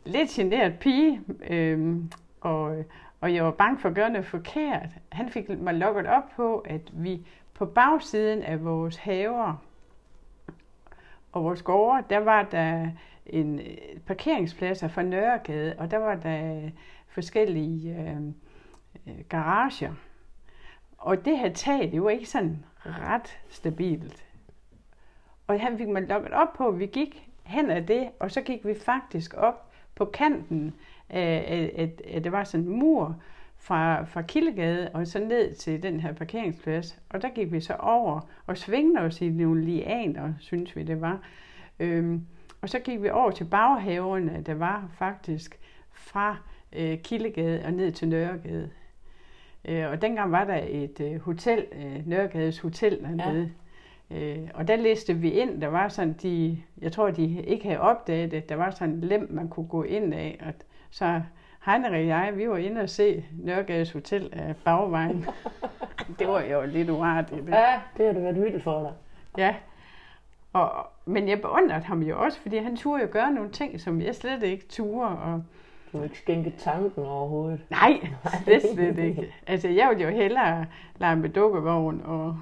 lidt 0.05 0.31
generet 0.31 0.79
pige, 0.79 1.21
øh, 1.49 1.97
og, 2.41 2.85
og 3.23 3.35
jeg 3.35 3.45
var 3.45 3.51
bange 3.51 3.79
for 3.79 3.89
at 3.89 3.95
gøre 3.95 4.11
noget 4.11 4.27
forkert. 4.27 4.89
Han 5.13 5.31
fik 5.31 5.49
mig 5.49 5.75
lukket 5.75 6.07
op 6.07 6.23
på, 6.37 6.59
at 6.59 6.91
vi 6.93 7.27
på 7.55 7.67
bagsiden 7.67 8.43
af 8.43 8.65
vores 8.65 8.97
haver 8.97 9.63
Og 11.33 11.45
vores 11.45 11.63
gårde, 11.63 12.05
der 12.11 12.19
var 12.19 12.43
der 12.43 12.91
en 13.27 13.57
parkeringsplads 13.57 14.07
parkeringspladser 14.07 14.89
for 14.89 15.03
Nørregade, 15.03 15.75
og 15.79 15.91
der 15.91 15.97
var 15.97 16.15
der 16.15 16.71
forskellige 17.09 17.97
øh, 17.99 18.17
øh, 19.07 19.25
garager. 19.29 19.93
Og 20.99 21.25
det 21.25 21.39
her 21.39 21.53
tag, 21.53 21.93
det 21.93 22.03
var 22.03 22.11
ikke 22.11 22.29
sådan 22.29 22.65
ret 22.87 23.39
stabilt. 23.49 24.25
Og 25.47 25.61
han 25.61 25.79
fik 25.79 25.89
man 25.89 26.07
lukket 26.07 26.33
op 26.33 26.53
på, 26.53 26.71
vi 26.71 26.87
gik 26.87 27.31
hen 27.45 27.71
ad 27.71 27.83
det, 27.83 28.11
og 28.21 28.31
så 28.31 28.41
gik 28.41 28.67
vi 28.67 28.75
faktisk 28.75 29.35
op 29.35 29.73
på 29.95 30.05
kanten 30.05 30.75
at, 31.12 32.03
at 32.09 32.25
der 32.25 32.31
var 32.31 32.44
sådan 32.44 32.66
en 32.66 32.79
mur 32.79 33.22
fra, 33.57 34.05
fra 34.05 34.22
Kildegade 34.22 34.90
og 34.94 35.07
så 35.07 35.18
ned 35.18 35.55
til 35.55 35.83
den 35.83 36.01
her 36.01 36.12
parkeringsplads. 36.12 36.98
Og 37.09 37.22
der 37.22 37.29
gik 37.29 37.53
vi 37.53 37.61
så 37.61 37.75
over 37.75 38.20
og 38.46 38.57
svingede 38.57 39.05
os 39.05 39.20
i 39.20 39.29
nogle 39.29 39.64
lianer, 39.64 40.33
synes 40.38 40.77
vi 40.77 40.83
det 40.83 41.01
var. 41.01 41.20
Øhm, 41.81 42.27
og 42.61 42.68
så 42.68 42.79
gik 42.79 43.03
vi 43.03 43.11
over 43.11 43.31
til 43.31 43.44
baghaverne, 43.44 44.42
der 44.46 44.55
var 44.55 44.88
faktisk 44.94 45.59
fra 45.92 46.37
øh, 46.72 46.98
Kildegade 46.98 47.62
og 47.64 47.72
ned 47.72 47.92
til 47.92 48.09
Nørregade. 48.09 48.70
Øh, 49.64 49.90
og 49.90 50.03
dengang 50.03 50.33
var 50.33 50.44
der 50.44 50.61
et 50.68 51.01
øh, 51.01 51.20
hotel, 51.20 51.66
øh, 51.72 52.07
Nørregades 52.07 52.59
Hotel 52.59 52.98
dernede. 53.03 53.51
Ja. 54.11 54.38
Øh, 54.38 54.48
og 54.55 54.68
der 54.68 54.77
læste 54.77 55.14
vi 55.14 55.31
ind, 55.31 55.61
der 55.61 55.68
var 55.68 55.88
sådan, 55.88 56.12
de, 56.12 56.62
jeg 56.81 56.92
tror, 56.92 57.11
de 57.11 57.42
ikke 57.42 57.64
havde 57.64 57.81
opdaget 57.81 58.31
det, 58.31 58.48
der 58.48 58.57
var 58.57 58.70
sådan 58.70 58.94
en 58.94 59.01
lem, 59.01 59.29
man 59.31 59.48
kunne 59.48 59.66
gå 59.66 59.83
ind 59.83 60.14
af. 60.14 60.40
Og 60.46 60.53
så 60.93 61.23
Heinrich 61.67 61.95
og 61.95 62.07
jeg, 62.07 62.33
vi 62.37 62.49
var 62.49 62.57
inde 62.57 62.81
og 62.81 62.89
se 62.89 63.25
Nørregades 63.33 63.93
Hotel 63.93 64.29
af 64.33 64.57
bagvejen. 64.57 65.27
det 66.19 66.29
var 66.29 66.41
jo 66.41 66.63
lidt 66.67 66.91
uartigt. 66.91 67.49
Ja, 67.49 67.81
det 67.97 68.07
har 68.07 68.13
det 68.13 68.23
været 68.23 68.43
vildt 68.43 68.63
for 68.63 68.81
dig. 68.81 68.93
Ja, 69.39 69.55
og, 70.53 70.87
men 71.05 71.29
jeg 71.29 71.41
beundrede 71.41 71.83
ham 71.83 72.03
jo 72.03 72.23
også, 72.23 72.41
fordi 72.41 72.57
han 72.57 72.77
turde 72.77 73.03
jo 73.03 73.09
gøre 73.13 73.33
nogle 73.33 73.51
ting, 73.51 73.81
som 73.81 74.01
jeg 74.01 74.15
slet 74.15 74.43
ikke 74.43 74.69
turde. 74.69 75.09
Og... 75.09 75.43
Du 75.93 75.99
må 75.99 76.05
ikke 76.05 76.19
skænke 76.19 76.53
tanken 76.59 77.05
overhovedet. 77.05 77.61
Nej, 77.71 78.07
slet, 78.45 78.63
slet 78.75 78.99
ikke. 78.99 79.35
Altså, 79.47 79.69
jeg 79.69 79.89
ville 79.89 80.05
jo 80.05 80.11
hellere 80.11 80.67
lege 80.97 81.17
med 81.17 81.29
dukkevogn, 81.29 82.03
og... 82.05 82.37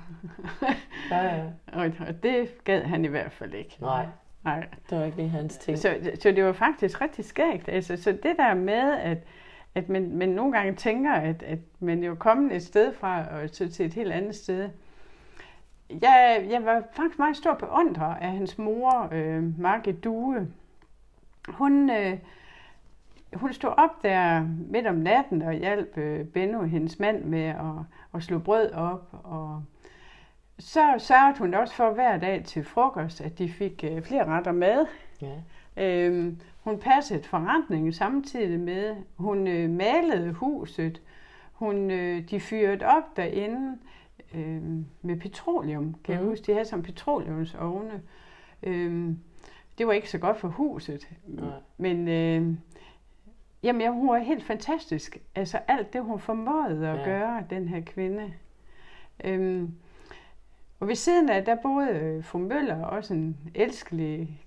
ja, 1.10 1.24
ja. 1.24 1.42
og, 1.80 1.92
og 2.08 2.22
det 2.22 2.64
gad 2.64 2.82
han 2.82 3.04
i 3.04 3.08
hvert 3.08 3.32
fald 3.32 3.54
ikke. 3.54 3.76
Nej. 3.80 4.06
Nej. 4.44 4.66
Det 4.90 4.98
var 4.98 5.04
ikke 5.04 5.16
lige 5.16 5.28
hans 5.28 5.56
ting. 5.56 5.78
Så, 5.78 6.10
så 6.22 6.30
det 6.30 6.44
var 6.44 6.52
faktisk 6.52 7.00
rigtig 7.00 7.24
skægt. 7.24 7.68
Altså, 7.68 7.96
så 7.96 8.12
det 8.12 8.36
der 8.36 8.54
med, 8.54 8.98
at, 8.98 9.18
at 9.74 9.88
man, 9.88 10.16
man 10.16 10.28
nogle 10.28 10.52
gange 10.52 10.74
tænker, 10.74 11.12
at, 11.12 11.42
at 11.42 11.58
man 11.80 12.02
jo 12.04 12.10
er 12.10 12.16
kommet 12.16 12.56
et 12.56 12.62
sted 12.62 12.94
fra 12.94 13.24
og 13.28 13.52
til, 13.52 13.72
til 13.72 13.86
et 13.86 13.94
helt 13.94 14.12
andet 14.12 14.34
sted. 14.34 14.68
Jeg, 15.90 16.46
jeg 16.50 16.64
var 16.64 16.82
faktisk 16.92 17.18
meget 17.18 17.36
stor 17.36 17.54
beundrer 17.54 18.14
af 18.14 18.30
hans 18.30 18.58
mor, 18.58 19.08
øh, 19.12 19.60
Margit 19.60 20.04
Due. 20.04 20.48
Hun, 21.48 21.90
øh, 21.90 22.18
hun 23.32 23.52
stod 23.52 23.70
op 23.76 24.02
der 24.02 24.48
midt 24.70 24.86
om 24.86 24.94
natten 24.94 25.42
og 25.42 25.52
hjalp 25.52 25.98
øh, 25.98 26.24
Benno, 26.24 26.62
hendes 26.62 26.98
mand, 26.98 27.24
med 27.24 27.44
at, 27.44 27.84
at 28.14 28.22
slå 28.22 28.38
brød 28.38 28.72
op 28.72 29.08
og 29.12 29.62
så 30.60 30.94
sørgede 30.98 31.38
hun 31.38 31.54
også 31.54 31.74
for 31.74 31.90
hver 31.90 32.18
dag 32.18 32.44
til 32.44 32.64
frokost, 32.64 33.20
at 33.20 33.38
de 33.38 33.48
fik 33.48 33.84
øh, 33.84 34.02
flere 34.02 34.24
retter 34.24 34.52
mad. 34.52 34.86
Ja. 35.22 35.36
Øhm, 35.76 36.40
hun 36.60 36.78
passede 36.78 37.22
forretningen 37.22 37.92
samtidig 37.92 38.60
med. 38.60 38.96
Hun 39.16 39.48
øh, 39.48 39.70
malede 39.70 40.32
huset. 40.32 41.02
Hun, 41.52 41.90
øh, 41.90 42.30
de 42.30 42.40
fyrede 42.40 42.86
op 42.86 43.16
derinde 43.16 43.78
øh, 44.34 44.62
med 45.02 45.20
petroleum. 45.20 45.94
Kan 46.04 46.14
mm. 46.14 46.20
jeg 46.20 46.28
huske, 46.28 46.46
de 46.46 46.52
havde 46.52 46.64
som 46.64 46.82
petroleumsovne. 46.82 48.02
Øh, 48.62 49.14
det 49.78 49.86
var 49.86 49.92
ikke 49.92 50.10
så 50.10 50.18
godt 50.18 50.36
for 50.36 50.48
huset. 50.48 51.08
Nej. 51.26 51.48
Men 51.78 52.08
øh, 52.08 52.56
jamen, 53.62 53.80
ja, 53.80 53.90
hun 53.90 54.08
var 54.08 54.18
helt 54.18 54.44
fantastisk. 54.44 55.18
Altså 55.34 55.58
alt 55.68 55.92
det, 55.92 56.02
hun 56.02 56.18
formåede 56.18 56.88
at 56.88 56.98
ja. 56.98 57.04
gøre, 57.04 57.44
den 57.50 57.68
her 57.68 57.80
kvinde. 57.80 58.32
Øh, 59.24 59.68
og 60.80 60.88
ved 60.88 60.94
siden 60.94 61.28
af, 61.30 61.44
der 61.44 61.54
boede 61.62 61.90
øh, 61.90 62.24
fru 62.24 62.38
Møller, 62.38 62.84
også 62.84 63.14
en 63.14 63.36
elskelig 63.54 64.40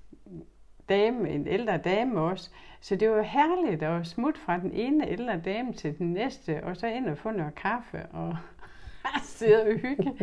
dame, 0.89 1.29
en 1.29 1.47
ældre 1.47 1.77
dame 1.77 2.21
også. 2.21 2.51
Så 2.81 2.95
det 2.95 3.09
var 3.09 3.21
herligt 3.21 3.83
at 3.83 4.07
smutte 4.07 4.39
fra 4.39 4.57
den 4.57 4.71
ene 4.71 5.09
ældre 5.09 5.39
dame 5.39 5.73
til 5.73 5.97
den 5.97 6.13
næste, 6.13 6.63
og 6.63 6.77
så 6.77 6.87
ind 6.87 7.09
og 7.09 7.17
få 7.17 7.31
noget 7.31 7.55
kaffe 7.55 8.05
og 8.05 8.37
sidde 9.23 9.61
og 9.61 9.77
hygge. 9.77 10.13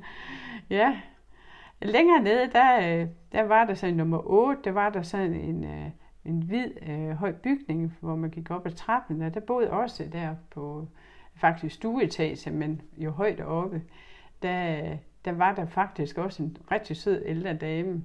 ja. 0.70 1.00
Længere 1.82 2.22
nede, 2.22 2.50
der, 2.52 3.00
øh, 3.00 3.08
der 3.32 3.42
var 3.42 3.64
der 3.64 3.74
så 3.74 3.90
nummer 3.90 4.20
8, 4.24 4.62
der 4.64 4.70
var 4.70 4.90
der 4.90 5.02
sådan 5.02 5.34
en, 5.34 5.64
øh, 5.64 5.90
en 6.24 6.42
hvid 6.42 6.70
øh, 6.88 7.10
høj 7.10 7.32
bygning, 7.32 7.96
hvor 8.00 8.16
man 8.16 8.30
gik 8.30 8.50
op 8.50 8.66
ad 8.66 8.70
trappen, 8.70 9.22
og 9.22 9.34
der 9.34 9.40
boede 9.40 9.70
også 9.70 10.08
der 10.12 10.34
på 10.50 10.88
faktisk 11.34 11.74
stueetage, 11.74 12.50
men 12.50 12.82
jo 12.96 13.10
højt 13.10 13.40
oppe, 13.40 13.82
der, 14.42 14.96
der 15.26 15.32
var 15.32 15.54
der 15.54 15.66
faktisk 15.66 16.18
også 16.18 16.42
en 16.42 16.56
rigtig 16.70 16.96
sød 16.96 17.22
ældre 17.26 17.54
dame, 17.54 18.02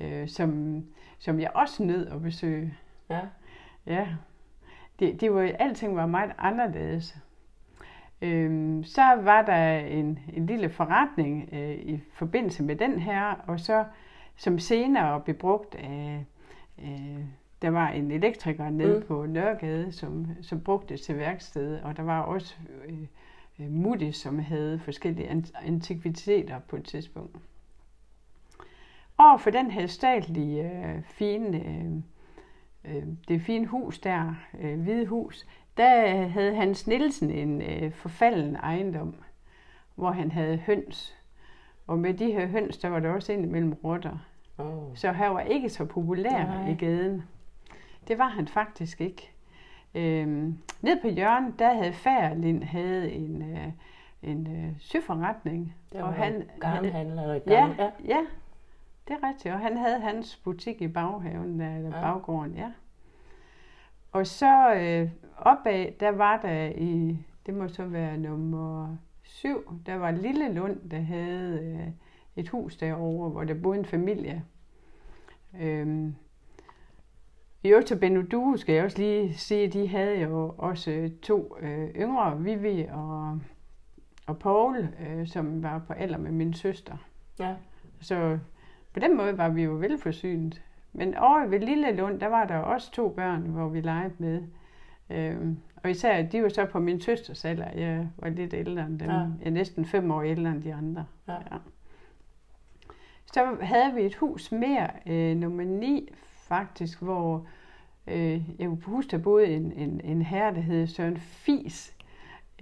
øh, 0.00 0.28
som, 0.28 0.82
som 1.18 1.40
jeg 1.40 1.50
også 1.54 1.82
nød 1.82 2.06
at 2.06 2.22
besøge. 2.22 2.74
Ja. 3.10 3.20
Ja. 3.86 4.08
Det, 4.98 5.20
det 5.20 5.34
var, 5.34 5.50
alting 5.58 5.96
var 5.96 6.06
meget 6.06 6.32
anderledes. 6.38 7.16
Øhm, 8.22 8.84
så 8.84 9.02
var 9.02 9.42
der 9.42 9.78
en, 9.78 10.18
en 10.32 10.46
lille 10.46 10.70
forretning 10.70 11.48
øh, 11.52 11.74
i 11.74 12.00
forbindelse 12.12 12.62
med 12.62 12.76
den 12.76 12.98
her, 12.98 13.34
og 13.46 13.60
så 13.60 13.84
som 14.36 14.58
senere 14.58 15.20
blev 15.20 15.36
brugt 15.36 15.74
af, 15.74 16.24
øh, 16.78 17.24
der 17.62 17.70
var 17.70 17.88
en 17.88 18.10
elektriker 18.10 18.70
nede 18.70 18.98
mm. 18.98 19.06
på 19.06 19.26
Nørregade, 19.26 19.92
som, 19.92 20.26
som 20.42 20.60
brugte 20.60 20.94
det 20.94 21.00
til 21.00 21.18
værksted, 21.18 21.80
og 21.80 21.96
der 21.96 22.02
var 22.02 22.20
også 22.20 22.56
øh, 22.86 23.06
Moody, 23.58 24.10
som 24.10 24.38
havde 24.38 24.78
forskellige 24.78 25.42
antikviteter 25.54 26.58
på 26.58 26.76
et 26.76 26.84
tidspunkt. 26.84 27.36
Og 29.16 29.40
for 29.40 29.50
den 29.50 29.70
her 29.70 29.86
statlige, 29.86 30.70
øh, 30.70 31.02
fine, 31.02 31.66
øh, 31.66 31.92
øh, 32.84 33.06
det 33.28 33.40
fine 33.40 33.66
hus 33.66 33.98
der, 33.98 34.34
øh, 34.60 34.80
hvide 34.80 35.06
hus, 35.06 35.46
der 35.76 36.26
havde 36.26 36.54
Hans 36.54 36.86
Nielsen 36.86 37.30
en 37.30 37.62
øh, 37.62 37.92
forfalden 37.92 38.56
ejendom, 38.56 39.14
hvor 39.94 40.10
han 40.10 40.30
havde 40.30 40.56
høns. 40.56 41.16
Og 41.86 41.98
med 41.98 42.14
de 42.14 42.32
her 42.32 42.46
høns, 42.46 42.78
der 42.78 42.88
var 42.88 43.00
der 43.00 43.10
også 43.10 43.32
ind 43.32 43.44
imellem 43.44 43.72
rotter. 43.72 44.18
Oh. 44.58 44.96
Så 44.96 45.12
han 45.12 45.34
var 45.34 45.40
ikke 45.40 45.70
så 45.70 45.84
populær 45.84 46.46
Nej. 46.46 46.70
i 46.70 46.74
gaden. 46.74 47.22
Det 48.08 48.18
var 48.18 48.28
han 48.28 48.48
faktisk 48.48 49.00
ikke. 49.00 49.33
Øhm, 49.94 50.58
ned 50.82 51.00
på 51.00 51.08
hjørnet, 51.08 51.58
der 51.58 51.74
havde 51.74 51.92
Færlind 51.92 52.62
havde 52.62 53.12
en, 53.12 53.42
øh, 53.42 53.72
en 54.22 54.46
øh, 54.56 54.72
syforretning. 54.78 55.76
Det 55.92 56.00
var 56.00 56.06
og 56.06 56.14
han, 56.14 56.50
garnhandler 56.60 57.22
eller 57.22 57.40
ja, 57.46 57.74
ja, 57.78 57.90
ja, 58.04 58.20
det 59.08 59.16
er 59.22 59.28
rigtigt. 59.28 59.54
Og 59.54 59.60
han 59.60 59.76
havde 59.76 60.00
hans 60.00 60.36
butik 60.36 60.82
i 60.82 60.88
baghaven, 60.88 61.60
der, 61.60 61.76
eller 61.76 61.96
ja. 61.96 62.00
baggården, 62.02 62.54
ja. 62.54 62.72
Og 64.12 64.26
så 64.26 64.74
øh, 64.74 65.10
opad, 65.36 65.86
der 66.00 66.10
var 66.10 66.40
der 66.40 66.72
i, 66.76 67.18
det 67.46 67.54
må 67.54 67.68
så 67.68 67.84
være 67.84 68.18
nummer 68.18 68.96
syv, 69.22 69.80
der 69.86 69.94
var 69.94 70.10
Lille 70.10 70.52
Lund, 70.52 70.90
der 70.90 71.00
havde 71.00 71.60
øh, 71.62 71.88
et 72.36 72.48
hus 72.48 72.76
derovre, 72.76 73.30
hvor 73.30 73.44
der 73.44 73.54
boede 73.54 73.78
en 73.78 73.84
familie. 73.84 74.44
Øhm, 75.60 76.14
i 77.64 77.68
øvrigt 77.68 77.86
til 77.88 77.98
skal 78.56 78.74
jeg 78.74 78.84
også 78.84 78.98
lige 78.98 79.34
sige, 79.34 79.64
at 79.64 79.72
de 79.72 79.88
havde 79.88 80.20
jo 80.20 80.54
også 80.58 81.10
to 81.22 81.56
øh, 81.60 81.88
yngre, 81.88 82.42
Vivi 82.42 82.86
og, 82.92 83.40
og 84.26 84.38
Paul, 84.38 84.88
øh, 85.08 85.26
som 85.26 85.62
var 85.62 85.78
på 85.78 85.92
alder 85.92 86.18
med 86.18 86.32
min 86.32 86.54
søster. 86.54 86.96
Ja. 87.38 87.54
Så 88.00 88.38
på 88.92 89.00
den 89.00 89.16
måde 89.16 89.38
var 89.38 89.48
vi 89.48 89.62
jo 89.62 89.70
velforsynet. 89.70 90.62
Men 90.92 91.16
over 91.16 91.46
ved 91.46 91.60
Lille 91.60 91.96
Lund, 91.96 92.20
der 92.20 92.26
var 92.26 92.44
der 92.44 92.56
også 92.56 92.92
to 92.92 93.08
børn, 93.08 93.42
hvor 93.42 93.68
vi 93.68 93.80
legede 93.80 94.14
med. 94.18 94.42
Øh, 95.10 95.36
og 95.76 95.90
især, 95.90 96.22
de 96.22 96.42
var 96.42 96.48
så 96.48 96.66
på 96.66 96.78
min 96.78 97.00
søsters 97.00 97.44
alder. 97.44 97.70
Jeg 97.70 98.08
var 98.16 98.28
lidt 98.28 98.54
ældre 98.54 98.86
end 98.86 98.98
dem. 98.98 99.08
Ja. 99.10 99.16
Jeg 99.16 99.46
er 99.46 99.50
næsten 99.50 99.84
fem 99.84 100.10
år 100.10 100.22
ældre 100.22 100.50
end 100.50 100.62
de 100.62 100.74
andre. 100.74 101.06
Ja. 101.28 101.32
Ja. 101.32 101.58
Så 103.26 103.56
havde 103.60 103.94
vi 103.94 104.02
et 104.02 104.14
hus 104.14 104.52
mere, 104.52 104.90
øh, 105.06 105.36
nummer 105.36 105.64
9, 105.64 106.08
faktisk, 106.58 107.02
hvor 107.02 107.46
øh, 108.06 108.60
jeg 108.60 108.68
kunne 108.68 108.82
huske, 108.82 109.10
der 109.10 109.18
boede 109.18 109.46
en, 109.46 109.72
en, 109.72 110.00
en 110.04 110.22
herre, 110.22 110.54
der 110.54 110.60
hed 110.60 110.86
Søren 110.86 111.16
Fis, 111.16 111.94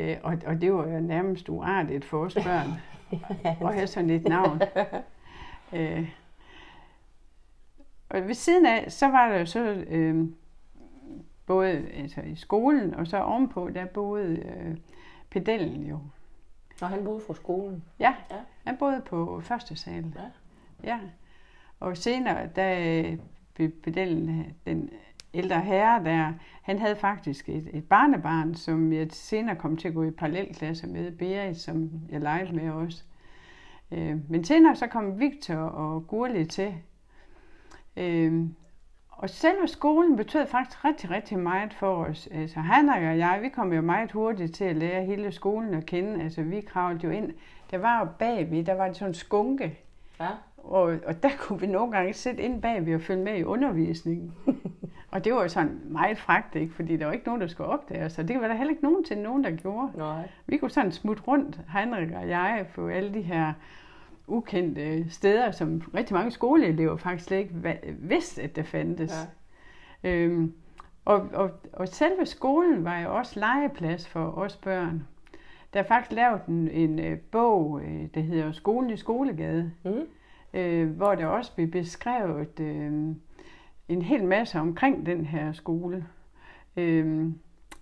øh, 0.00 0.16
og, 0.22 0.38
og 0.46 0.60
det 0.60 0.72
var 0.72 0.88
jo 0.88 1.00
nærmest 1.00 1.48
uartigt 1.48 2.04
for 2.04 2.24
os 2.24 2.34
børn 2.34 2.68
at 3.68 3.74
have 3.74 3.86
sådan 3.86 4.10
et 4.10 4.24
navn. 4.24 4.60
øh, 5.72 6.08
og 8.08 8.28
ved 8.28 8.34
siden 8.34 8.66
af, 8.66 8.92
så 8.92 9.06
var 9.06 9.28
der 9.28 9.38
jo 9.38 9.46
så 9.46 9.84
øh, 9.88 10.28
både 11.46 11.88
altså 11.94 12.20
i 12.20 12.34
skolen, 12.34 12.94
og 12.94 13.06
så 13.06 13.18
ovenpå, 13.18 13.70
der 13.70 13.84
boede 13.84 14.36
øh, 14.36 14.76
pedellen 15.30 15.86
jo. 15.86 15.98
Og 16.82 16.88
han 16.88 17.04
boede 17.04 17.20
fra 17.26 17.34
skolen? 17.34 17.84
Ja, 17.98 18.14
ja, 18.30 18.36
han 18.64 18.76
boede 18.76 19.02
på 19.06 19.40
første 19.40 19.76
sal. 19.76 20.04
Ja. 20.14 20.90
ja. 20.90 21.00
Og 21.80 21.96
senere, 21.96 22.48
der 22.56 23.16
blev 23.54 23.70
den, 23.94 24.44
den 24.66 24.90
ældre 25.34 25.60
herre 25.60 26.04
der, 26.04 26.32
han 26.62 26.78
havde 26.78 26.96
faktisk 26.96 27.48
et, 27.48 27.70
et 27.72 27.84
barnebarn, 27.84 28.54
som 28.54 28.92
jeg 28.92 29.06
senere 29.10 29.56
kom 29.56 29.76
til 29.76 29.88
at 29.88 29.94
gå 29.94 30.04
i 30.04 30.10
parallelklasse 30.10 30.86
med, 30.86 31.12
Berit, 31.12 31.56
som 31.56 31.90
jeg 32.10 32.20
legede 32.20 32.56
med 32.56 32.70
også. 32.70 33.04
Øh, 33.90 34.30
men 34.30 34.44
senere 34.44 34.76
så 34.76 34.86
kom 34.86 35.20
Victor 35.20 35.54
og 35.54 36.06
Gurli 36.06 36.44
til. 36.44 36.74
Øh, 37.96 38.46
og 39.22 39.30
selve 39.30 39.68
skolen 39.68 40.16
betød 40.16 40.46
faktisk 40.46 40.84
rigtig, 40.84 41.10
rigtig 41.10 41.38
meget 41.38 41.74
for 41.74 42.04
os. 42.04 42.28
Altså 42.32 42.60
han 42.60 42.88
og 42.88 43.18
jeg, 43.18 43.38
vi 43.42 43.48
kom 43.48 43.72
jo 43.72 43.80
meget 43.80 44.12
hurtigt 44.12 44.54
til 44.54 44.64
at 44.64 44.76
lære 44.76 45.04
hele 45.04 45.32
skolen 45.32 45.74
at 45.74 45.86
kende. 45.86 46.22
Altså 46.22 46.42
vi 46.42 46.60
kravlede 46.60 47.06
jo 47.06 47.10
ind. 47.10 47.32
Der 47.70 47.78
var 47.78 48.00
jo 48.00 48.06
bagved, 48.18 48.64
der 48.64 48.74
var 48.74 48.92
sådan 48.92 49.08
en 49.08 49.14
skunke. 49.14 49.78
Ja. 50.20 50.28
Og, 50.64 50.98
og 51.06 51.22
der 51.22 51.30
kunne 51.38 51.60
vi 51.60 51.66
nogle 51.66 51.92
gange 51.92 52.12
sætte 52.12 52.42
ind 52.42 52.62
bagved 52.62 52.94
og 52.94 53.00
følge 53.00 53.24
med 53.24 53.38
i 53.38 53.44
undervisningen. 53.44 54.32
og 55.12 55.24
det 55.24 55.34
var 55.34 55.42
jo 55.42 55.48
sådan 55.48 55.80
meget 55.84 56.18
fragt, 56.18 56.56
ikke? 56.56 56.74
fordi 56.74 56.96
der 56.96 57.06
var 57.06 57.12
ikke 57.12 57.26
nogen, 57.26 57.40
der 57.40 57.46
skulle 57.46 57.70
opdage 57.70 58.04
os. 58.04 58.18
Og 58.18 58.28
det 58.28 58.40
var 58.40 58.48
der 58.48 58.54
heller 58.54 58.70
ikke 58.70 58.82
nogen 58.82 59.04
til 59.04 59.18
nogen, 59.18 59.44
der 59.44 59.50
gjorde. 59.50 59.90
Nej. 59.96 60.28
Vi 60.46 60.56
kunne 60.56 60.70
sådan 60.70 60.92
smutte 60.92 61.22
rundt, 61.22 61.60
Henrik 61.78 62.10
og 62.10 62.28
jeg, 62.28 62.66
på 62.74 62.88
alle 62.88 63.14
de 63.14 63.22
her 63.22 63.52
ukendte 64.26 65.10
steder, 65.10 65.50
som 65.50 65.82
rigtig 65.94 66.14
mange 66.14 66.30
skoleelever 66.30 66.96
faktisk 66.96 67.28
slet 67.28 67.38
ikke 67.38 67.54
vidste, 67.98 68.42
at 68.42 68.56
der 68.56 68.62
fandtes. 68.62 69.28
Ja. 70.02 70.10
Øhm, 70.10 70.54
og, 71.04 71.28
og, 71.32 71.50
og 71.72 71.88
selve 71.88 72.26
skolen 72.26 72.84
var 72.84 73.00
jo 73.00 73.16
også 73.16 73.40
legeplads 73.40 74.08
for 74.08 74.38
os 74.38 74.56
børn. 74.56 75.06
Der 75.74 75.80
er 75.80 75.84
faktisk 75.84 76.12
lavet 76.12 76.40
en, 76.48 76.68
en 76.68 77.12
uh, 77.12 77.18
bog, 77.18 77.70
uh, 77.70 78.06
der 78.14 78.20
hedder 78.20 78.52
Skolen 78.52 78.90
i 78.90 78.96
Skolegade, 78.96 79.72
mm. 79.84 80.06
Uh, 80.54 80.96
hvor 80.96 81.14
der 81.14 81.26
også 81.26 81.54
bliver 81.54 81.70
beskrevet 81.70 82.60
uh, 82.60 83.16
en 83.88 84.02
hel 84.02 84.24
masse 84.24 84.58
omkring 84.58 85.06
den 85.06 85.26
her 85.26 85.52
skole. 85.52 86.06
Uh, 86.76 87.32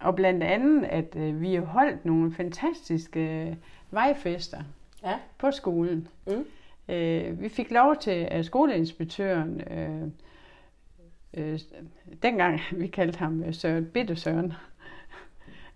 og 0.01 0.17
blandt 0.17 0.43
andet, 0.43 0.85
at 0.85 1.17
uh, 1.17 1.41
vi 1.41 1.55
har 1.55 1.65
holdt 1.65 2.05
nogle 2.05 2.33
fantastiske 2.33 3.57
vejfester 3.91 4.63
ja. 5.03 5.19
på 5.39 5.51
skolen. 5.51 6.09
Mm. 6.27 6.45
Øh, 6.91 7.41
vi 7.41 7.49
fik 7.49 7.71
lov 7.71 7.97
til 7.97 8.29
at 8.31 8.45
skoleinspektøren, 8.45 9.61
øh, 9.61 10.03
øh, 11.35 11.61
dengang 12.23 12.61
vi 12.73 12.87
kaldte 12.87 13.19
ham 13.19 13.43
øh, 13.43 13.55
Søren, 13.55 13.87
Bitte 13.87 14.17
Søren, 14.17 14.53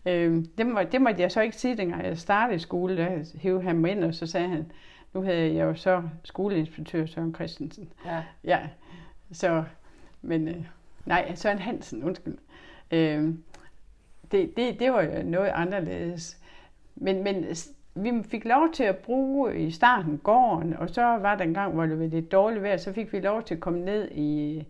øh, 0.06 0.44
det, 0.58 0.66
må, 0.66 0.82
det 0.92 1.02
måtte 1.02 1.22
jeg 1.22 1.32
så 1.32 1.40
ikke 1.40 1.56
sige, 1.56 1.76
dengang 1.76 2.04
jeg 2.04 2.18
startede 2.18 2.56
i 2.56 2.58
skole, 2.58 2.96
der 2.96 3.38
hævde 3.38 3.62
ham 3.62 3.84
ind, 3.84 4.04
og 4.04 4.14
så 4.14 4.26
sagde 4.26 4.48
han, 4.48 4.72
nu 5.14 5.22
havde 5.22 5.54
jeg 5.54 5.64
jo 5.64 5.74
så 5.74 6.02
skoleinspektør 6.24 7.06
Søren 7.06 7.34
Christensen. 7.34 7.92
Ja. 8.06 8.22
ja. 8.44 8.60
Så, 9.32 9.64
men 10.22 10.48
øh, 10.48 10.64
nej, 11.06 11.34
Søren 11.34 11.58
Hansen, 11.58 12.04
undskyld. 12.04 12.38
Øh, 12.90 13.34
det, 14.32 14.56
det, 14.56 14.80
det 14.80 14.92
var 14.92 15.02
jo 15.02 15.22
noget 15.22 15.50
anderledes. 15.54 16.38
Men, 16.94 17.24
men 17.24 17.46
vi 17.94 18.12
fik 18.22 18.44
lov 18.44 18.72
til 18.72 18.84
at 18.84 18.96
bruge 18.96 19.58
i 19.58 19.70
starten 19.70 20.18
gården, 20.18 20.76
og 20.76 20.90
så 20.90 21.02
var 21.02 21.34
der 21.34 21.44
en 21.44 21.54
gang, 21.54 21.74
hvor 21.74 21.86
det 21.86 21.98
var 21.98 22.06
lidt 22.06 22.32
dårligt 22.32 22.62
vejr, 22.62 22.76
så 22.76 22.92
fik 22.92 23.12
vi 23.12 23.20
lov 23.20 23.42
til 23.42 23.54
at 23.54 23.60
komme 23.60 23.84
ned 23.84 24.10
i, 24.10 24.64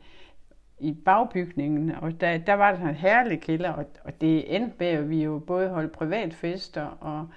i 0.78 0.92
bagbygningen, 0.92 1.90
og 1.90 2.20
der, 2.20 2.38
der 2.38 2.54
var 2.54 2.76
der 2.76 2.88
en 2.88 2.94
herlig 2.94 3.40
kælder, 3.40 3.72
og, 3.72 3.84
og 4.04 4.20
det 4.20 4.56
endte 4.56 4.76
med, 4.78 4.86
at 4.86 5.10
vi 5.10 5.22
jo 5.22 5.38
både 5.38 5.68
holdt 5.68 5.92
privatfester 5.92 6.84
og, 7.00 7.28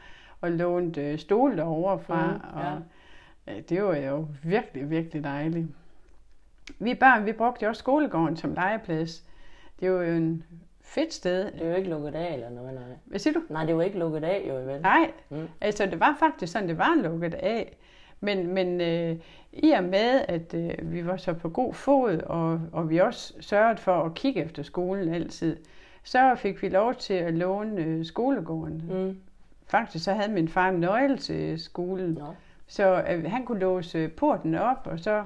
og 0.42 0.52
lånte 0.52 1.02
øh, 1.02 1.20
stole 1.20 1.58
derovre 1.58 2.00
fra, 2.00 2.28
mm, 2.28 2.60
ja. 2.60 2.72
og 2.74 2.82
det 3.70 3.84
var 3.84 3.96
jo 3.96 4.28
virkelig, 4.44 4.90
virkelig 4.90 5.24
dejligt. 5.24 5.68
Vi 6.80 6.96
børn, 6.96 7.26
vi 7.26 7.32
brugte 7.32 7.70
også 7.70 7.80
skolegården 7.80 8.38
som 8.38 8.54
legeplads. 8.54 9.24
Det 9.80 9.92
var 9.92 10.04
jo 10.04 10.14
en 10.14 10.44
fedt 10.82 11.14
sted. 11.14 11.52
Det 11.52 11.70
jo 11.70 11.76
ikke 11.76 11.90
lukket 11.90 12.16
af 12.16 12.34
eller 12.34 12.50
noget, 12.50 12.74
nej. 12.74 12.84
Hvad 13.06 13.20
siger 13.20 13.34
du? 13.34 13.42
Nej, 13.50 13.66
det 13.66 13.76
var 13.76 13.84
ikke 13.84 14.00
lukket 14.00 14.24
af 14.24 14.46
jo, 14.50 14.54
vel? 14.54 14.82
Nej, 14.82 15.12
mm. 15.30 15.48
altså 15.62 15.86
det 15.86 16.00
var 16.00 16.16
faktisk 16.20 16.54
sådan, 16.54 16.70
det 16.70 16.78
var 16.78 16.96
lukket 16.96 17.34
af. 17.34 17.78
Men, 18.20 18.54
men 18.54 18.82
øh, 18.82 19.16
i 19.54 19.72
og 19.72 19.84
med, 19.84 20.22
at 20.28 20.54
øh, 20.54 20.92
vi 20.92 21.06
var 21.06 21.18
så 21.18 21.34
på 21.34 21.50
god 21.50 21.74
fod, 21.74 22.18
og, 22.18 22.62
og 22.72 22.90
vi 22.90 22.98
også 22.98 23.34
sørgede 23.40 23.78
for 23.78 24.04
at 24.04 24.14
kigge 24.14 24.44
efter 24.44 24.64
skolen 24.64 25.14
altid, 25.14 25.58
så 26.04 26.36
fik 26.36 26.62
vi 26.62 26.70
lov 26.70 26.96
til 26.96 27.14
at 27.14 27.34
låne 27.34 27.82
øh, 27.82 28.06
skolegården. 28.06 28.84
Mm. 28.90 29.18
Faktisk 29.68 30.04
så 30.04 30.14
havde 30.14 30.32
min 30.32 30.48
far 30.48 30.70
en 30.70 30.80
nøgle 30.80 31.18
til 31.18 31.60
skolen, 31.60 32.14
Nå. 32.14 32.26
Så 32.68 33.04
øh, 33.10 33.26
han 33.26 33.46
kunne 33.46 33.60
låse 33.60 34.08
porten 34.08 34.56
op, 34.56 34.88
og 34.88 35.00
så 35.00 35.26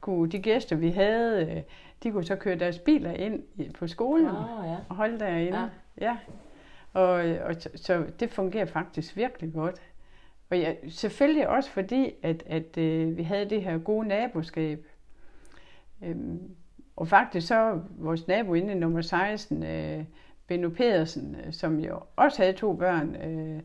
kunne 0.00 0.30
de 0.30 0.38
gæster, 0.38 0.76
vi 0.76 0.90
havde, 0.90 1.46
øh, 1.46 1.62
de 2.02 2.10
kunne 2.10 2.24
så 2.24 2.36
køre 2.36 2.58
deres 2.58 2.78
biler 2.78 3.10
ind 3.10 3.42
på 3.74 3.86
skolen 3.86 4.26
oh, 4.26 4.66
ja. 4.66 4.76
og 4.88 4.96
holde 4.96 5.18
derinde. 5.18 5.58
Ja. 6.00 6.06
ja. 6.06 6.16
Og, 6.92 7.10
og 7.44 7.54
så, 7.54 7.68
så 7.74 8.04
det 8.20 8.30
fungerer 8.30 8.66
faktisk 8.66 9.16
virkelig 9.16 9.52
godt. 9.52 9.82
Og 10.50 10.58
ja, 10.58 10.74
selvfølgelig 10.88 11.48
også 11.48 11.70
fordi, 11.70 12.12
at, 12.22 12.42
at 12.46 12.78
øh, 12.78 13.16
vi 13.16 13.22
havde 13.22 13.50
det 13.50 13.62
her 13.62 13.78
gode 13.78 14.08
naboskab. 14.08 14.86
Øhm, 16.02 16.54
og 16.96 17.08
faktisk 17.08 17.46
så 17.46 17.80
vores 17.98 18.28
nabo 18.28 18.54
inde 18.54 18.72
i 18.72 18.76
nummer 18.76 19.00
16, 19.00 19.62
øh, 19.62 20.04
Benno 20.46 20.68
Pedersen, 20.68 21.36
øh, 21.46 21.52
som 21.52 21.80
jo 21.80 22.00
også 22.16 22.42
havde 22.42 22.56
to 22.56 22.72
børn, 22.72 23.16
øh, 23.16 23.62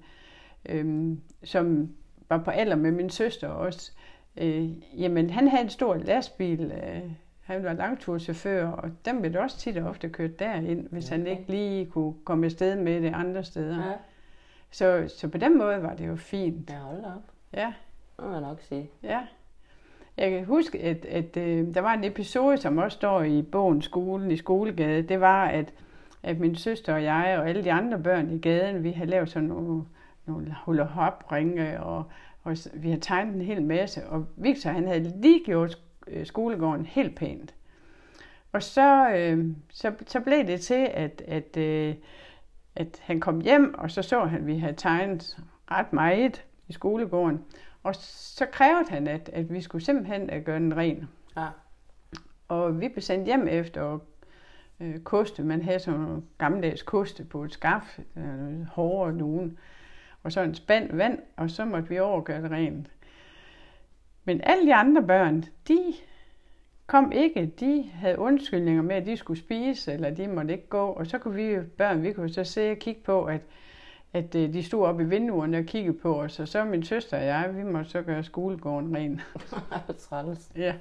øh, 0.69 1.17
som 1.43 1.89
var 2.29 2.38
på 2.38 2.51
alder 2.51 2.75
med 2.75 2.91
min 2.91 3.09
søster 3.09 3.47
også, 3.47 3.91
øh, 4.38 4.99
jamen 5.01 5.29
han 5.29 5.47
havde 5.47 5.63
en 5.63 5.69
stor 5.69 5.95
lastbil, 5.95 6.71
øh, 6.71 7.12
han 7.41 7.63
var 7.63 7.73
langturschauffør, 7.73 8.67
og 8.67 8.89
dem 9.05 9.21
blev 9.21 9.41
også 9.41 9.57
tit 9.57 9.77
og 9.77 9.89
ofte 9.89 10.09
kørt 10.09 10.39
derind, 10.39 10.88
hvis 10.91 11.09
okay. 11.09 11.17
han 11.17 11.27
ikke 11.27 11.45
lige 11.47 11.86
kunne 11.86 12.13
komme 12.25 12.45
afsted 12.45 12.75
med 12.75 13.01
det 13.01 13.13
andre 13.13 13.43
steder. 13.43 13.77
Ja. 13.77 13.93
Så, 14.71 15.13
så 15.17 15.27
på 15.27 15.38
den 15.38 15.57
måde 15.57 15.83
var 15.83 15.95
det 15.95 16.07
jo 16.07 16.15
fint. 16.15 16.69
Ja, 16.69 16.77
hold 16.77 17.03
op. 17.05 17.21
Ja. 17.53 17.73
Det 18.17 18.25
må 18.25 18.31
jeg 18.31 18.41
nok 18.41 18.62
sige. 18.62 18.89
Ja. 19.03 19.19
Jeg 20.17 20.31
kan 20.31 20.45
huske, 20.45 20.79
at, 20.79 21.05
at, 21.05 21.38
at 21.38 21.43
øh, 21.43 21.73
der 21.73 21.81
var 21.81 21.93
en 21.93 22.03
episode, 22.03 22.57
som 22.57 22.77
også 22.77 22.95
står 22.95 23.23
i 23.23 23.41
bogen 23.41 23.81
Skolen 23.81 24.31
i 24.31 24.38
Skolegade. 24.38 25.01
Det 25.01 25.21
var, 25.21 25.45
at, 25.45 25.73
at 26.23 26.39
min 26.39 26.55
søster 26.55 26.93
og 26.93 27.03
jeg 27.03 27.36
og 27.39 27.49
alle 27.49 27.63
de 27.63 27.71
andre 27.71 27.99
børn 27.99 28.31
i 28.31 28.38
gaden, 28.38 28.83
vi 28.83 28.91
havde 28.91 29.09
lavet 29.09 29.29
sådan 29.29 29.49
nogle, 29.49 29.83
nogle 30.25 30.55
hula 30.65 30.83
hop 30.83 31.31
ringe 31.31 31.83
og, 31.83 32.03
og 32.43 32.57
vi 32.73 32.88
havde 32.88 33.01
tegnet 33.01 33.36
en 33.36 33.41
hel 33.41 33.62
masse. 33.62 34.07
Og 34.07 34.25
Victor, 34.36 34.69
han 34.69 34.88
havde 34.88 35.21
lige 35.21 35.43
gjort 35.45 35.79
øh, 36.07 36.25
skolegården 36.25 36.86
helt 36.86 37.15
pænt. 37.15 37.53
Og 38.51 38.63
så, 38.63 39.09
øh, 39.09 39.47
så, 39.69 39.93
så 40.07 40.19
blev 40.19 40.47
det 40.47 40.62
til, 40.62 40.89
at, 40.93 41.23
at, 41.27 41.57
øh, 41.57 41.95
at 42.75 43.01
han 43.03 43.19
kom 43.19 43.41
hjem, 43.41 43.75
og 43.77 43.91
så 43.91 44.01
så 44.01 44.25
han, 44.25 44.39
at 44.39 44.47
vi 44.47 44.57
havde 44.57 44.73
tegnet 44.77 45.38
ret 45.71 45.93
meget 45.93 46.45
i 46.67 46.73
skolegården. 46.73 47.43
Og 47.83 47.95
så 47.95 48.45
krævede 48.45 48.89
han, 48.89 49.07
at, 49.07 49.29
at 49.33 49.53
vi 49.53 49.62
skulle 49.62 49.86
simpelthen 49.86 50.29
at 50.29 50.43
gøre 50.43 50.59
den 50.59 50.77
ren. 50.77 51.09
Ja. 51.38 51.47
Og 52.47 52.81
vi 52.81 52.88
blev 52.88 53.01
sendt 53.01 53.25
hjem 53.25 53.47
efter 53.47 53.99
øh, 54.79 54.99
koste. 54.99 55.43
Man 55.43 55.62
havde 55.62 55.79
sådan 55.79 55.99
nogle 55.99 56.21
gammeldags 56.38 56.83
koste 56.83 57.23
på 57.23 57.43
et 57.43 57.53
skaf, 57.53 57.99
øh, 58.17 58.65
hårdere 58.65 59.13
nogen. 59.13 59.57
Og 60.23 60.31
så 60.31 60.41
en 60.41 60.55
spand 60.55 60.95
vand, 60.95 61.19
og 61.36 61.49
så 61.49 61.65
måtte 61.65 61.89
vi 61.89 61.99
overgøre 61.99 62.41
det 62.41 62.51
rent. 62.51 62.88
Men 64.25 64.41
alle 64.43 64.65
de 64.65 64.75
andre 64.75 65.03
børn, 65.03 65.43
de 65.67 65.93
kom 66.88 67.12
ikke. 67.12 67.45
De 67.59 67.83
havde 67.93 68.19
undskyldninger 68.19 68.81
med, 68.81 68.95
at 68.95 69.05
de 69.05 69.17
skulle 69.17 69.39
spise, 69.39 69.93
eller 69.93 70.09
de 70.09 70.27
måtte 70.27 70.53
ikke 70.53 70.67
gå. 70.67 70.86
Og 70.88 71.07
så 71.07 71.17
kunne 71.17 71.36
vi 71.36 71.59
børn, 71.77 72.03
vi 72.03 72.13
kunne 72.13 72.29
så 72.29 72.43
se 72.43 72.71
og 72.71 72.77
kigge 72.77 73.01
på, 73.01 73.25
at, 73.25 73.41
at 74.13 74.36
øh, 74.36 74.53
de 74.53 74.63
stod 74.63 74.86
oppe 74.86 75.03
i 75.03 75.05
vinduerne 75.05 75.57
og 75.57 75.65
kiggede 75.65 75.97
på 75.97 76.21
os. 76.21 76.39
Og 76.39 76.47
så 76.47 76.63
min 76.63 76.83
søster 76.83 77.17
og 77.17 77.25
jeg, 77.25 77.51
vi 77.55 77.63
måtte 77.63 77.89
så 77.89 78.01
gøre 78.01 78.23
skolegården 78.23 78.95
ren. 78.95 79.21
Træls. 80.09 80.51
ja. 80.55 80.73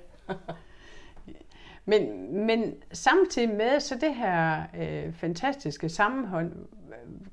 Men, 1.84 2.32
men 2.46 2.74
samtidig 2.92 3.48
med, 3.48 3.80
så 3.80 3.94
det 4.00 4.14
her 4.14 4.62
øh, 4.78 5.12
fantastiske 5.12 5.88
sammenhold 5.88 6.52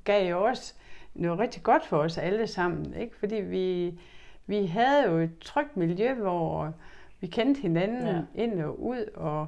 gav 0.04 0.30
jo 0.30 0.44
også 0.44 0.74
noget 1.14 1.38
rigtig 1.38 1.62
godt 1.62 1.86
for 1.86 1.96
os 1.98 2.18
alle 2.18 2.46
sammen. 2.46 2.94
Ikke? 2.94 3.16
Fordi 3.16 3.34
vi, 3.34 3.98
vi 4.46 4.66
havde 4.66 5.10
jo 5.10 5.18
et 5.18 5.38
trygt 5.38 5.76
miljø, 5.76 6.14
hvor 6.14 6.72
vi 7.20 7.26
kendte 7.26 7.60
hinanden 7.60 8.06
ja. 8.06 8.22
ind 8.34 8.62
og 8.62 8.82
ud, 8.82 9.04
og, 9.14 9.46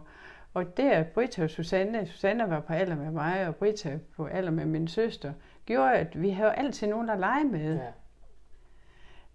og 0.54 0.76
det 0.76 0.90
at 0.90 1.06
Britta 1.06 1.42
og 1.42 1.50
Susanne, 1.50 2.06
Susanne 2.06 2.50
var 2.50 2.60
på 2.60 2.72
alder 2.72 2.96
med 2.96 3.10
mig, 3.10 3.48
og 3.48 3.56
Britta 3.56 3.98
på 4.16 4.26
alder 4.26 4.50
med 4.50 4.66
min 4.66 4.88
søster, 4.88 5.32
gjorde, 5.66 5.92
at 5.92 6.22
vi 6.22 6.30
havde 6.30 6.52
altid 6.52 6.86
nogen, 6.86 7.08
der 7.08 7.16
legede 7.16 7.48
med. 7.48 7.80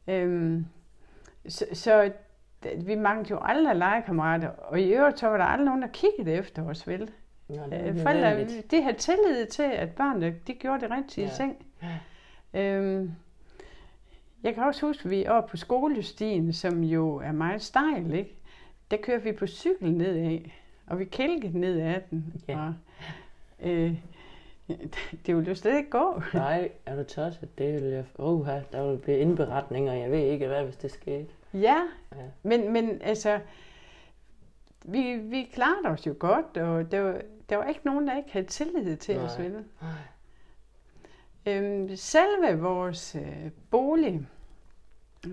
Ja. 0.08 0.14
Øhm, 0.14 0.66
så, 1.48 1.66
så 1.74 2.12
vi 2.78 2.96
manglede 2.96 3.30
jo 3.30 3.40
aldrig 3.42 3.76
legekammerater, 3.76 4.50
og 4.50 4.80
i 4.82 4.94
øvrigt 4.94 5.20
så 5.20 5.28
var 5.28 5.38
der 5.38 5.44
aldrig 5.44 5.66
nogen, 5.66 5.82
der 5.82 5.88
kiggede 5.88 6.32
efter 6.32 6.70
os, 6.70 6.88
vel? 6.88 7.12
Ja, 7.50 7.90
øh, 7.90 8.00
Forældre, 8.00 8.46
de 8.72 8.82
havde 8.82 8.98
tillid 8.98 9.46
til, 9.46 9.64
at 9.64 9.90
børnene 9.96 10.36
de 10.48 10.54
gjorde 10.54 10.82
det 10.82 10.92
rigtige 10.92 11.28
ja. 11.28 11.34
ting. 11.34 11.66
Ja. 11.82 11.88
Øhm, 12.58 13.12
jeg 14.44 14.54
kan 14.56 14.64
også 14.64 14.86
huske, 14.86 15.06
at 15.06 15.12
vi 15.12 15.28
oppe 15.28 15.50
på 15.52 15.58
skolestien, 15.58 16.54
som 16.54 16.84
jo 16.84 17.16
er 17.16 17.32
meget 17.32 17.62
stejl, 17.62 18.14
ikke? 18.14 18.36
der 18.92 18.98
kørte 18.98 19.24
vi 19.24 19.32
på 19.32 19.48
cykel 19.48 19.92
nedad, 19.94 20.40
og 20.88 21.00
vi 21.00 21.06
kælkede 21.06 21.60
ned 21.60 21.80
ad 21.82 22.02
den. 22.10 22.34
Ja. 22.48 22.60
Og, 22.60 22.74
øh, 23.70 23.94
det 25.26 25.36
ville 25.36 25.50
jo 25.50 25.56
slet 25.56 25.78
ikke 25.78 25.90
gå. 25.90 26.22
Nej, 26.34 26.72
er 26.86 26.96
du 26.96 27.04
tosset? 27.04 27.58
Det 27.58 27.74
vil 27.74 27.84
jeg... 27.92 28.06
Uha, 28.20 28.60
der 28.72 28.92
vil 28.92 28.98
blive 28.98 29.18
indberetninger, 29.18 29.94
jeg 29.94 30.12
ved 30.12 30.20
ikke 30.20 30.48
hvad, 30.48 30.64
hvis 30.64 30.76
det 30.78 30.92
skete. 30.92 31.28
Ja, 31.54 31.78
Ja. 32.16 32.22
men, 32.44 32.74
men 32.74 33.02
altså, 33.02 33.40
vi, 34.86 35.14
vi 35.18 35.44
klarede 35.54 35.88
os 35.88 36.08
jo 36.08 36.16
godt, 36.20 36.58
og 36.58 36.92
der 36.92 37.02
var, 37.02 37.22
der 37.50 37.58
var 37.58 37.66
ikke 37.66 37.82
nogen, 37.84 38.08
der 38.08 38.18
ikke 38.18 38.32
havde 38.32 38.46
tillid 38.46 38.98
til 38.98 39.16
Nej. 39.16 39.26
os, 39.26 39.40
vel? 39.40 39.52
Nej. 39.52 39.92
Øhm, 41.48 41.96
selve 41.96 42.60
vores 42.60 43.16
øh, 43.16 43.52
bolig 43.72 44.28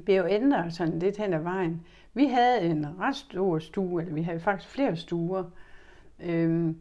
blev 0.05 0.27
ændret 0.29 0.75
sådan 0.75 0.99
lidt 0.99 1.17
hen 1.17 1.35
ad 1.35 1.39
vejen. 1.39 1.87
Vi 2.15 2.27
havde 2.27 2.61
en 2.61 2.87
ret 3.01 3.17
stor 3.17 3.59
stue, 3.59 4.03
eller 4.03 4.15
vi 4.15 4.23
havde 4.23 4.41
faktisk 4.41 4.71
flere 4.71 4.97
stuer. 4.97 5.45
Øhm, 6.21 6.79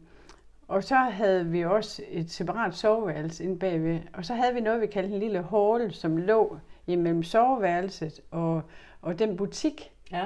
og 0.68 0.84
så 0.84 0.94
havde 0.94 1.46
vi 1.46 1.64
også 1.64 2.02
et 2.08 2.30
separat 2.30 2.74
soveværelse 2.74 3.44
inde 3.44 3.58
bagved. 3.58 4.00
Og 4.12 4.24
så 4.24 4.34
havde 4.34 4.54
vi 4.54 4.60
noget, 4.60 4.80
vi 4.80 4.86
kaldte 4.86 5.12
en 5.12 5.20
lille 5.20 5.42
hall, 5.42 5.92
som 5.92 6.16
lå 6.16 6.58
imellem 6.86 7.22
soveværelset 7.22 8.20
og, 8.30 8.62
og 9.02 9.18
den 9.18 9.36
butik. 9.36 9.92
Ja. 10.12 10.24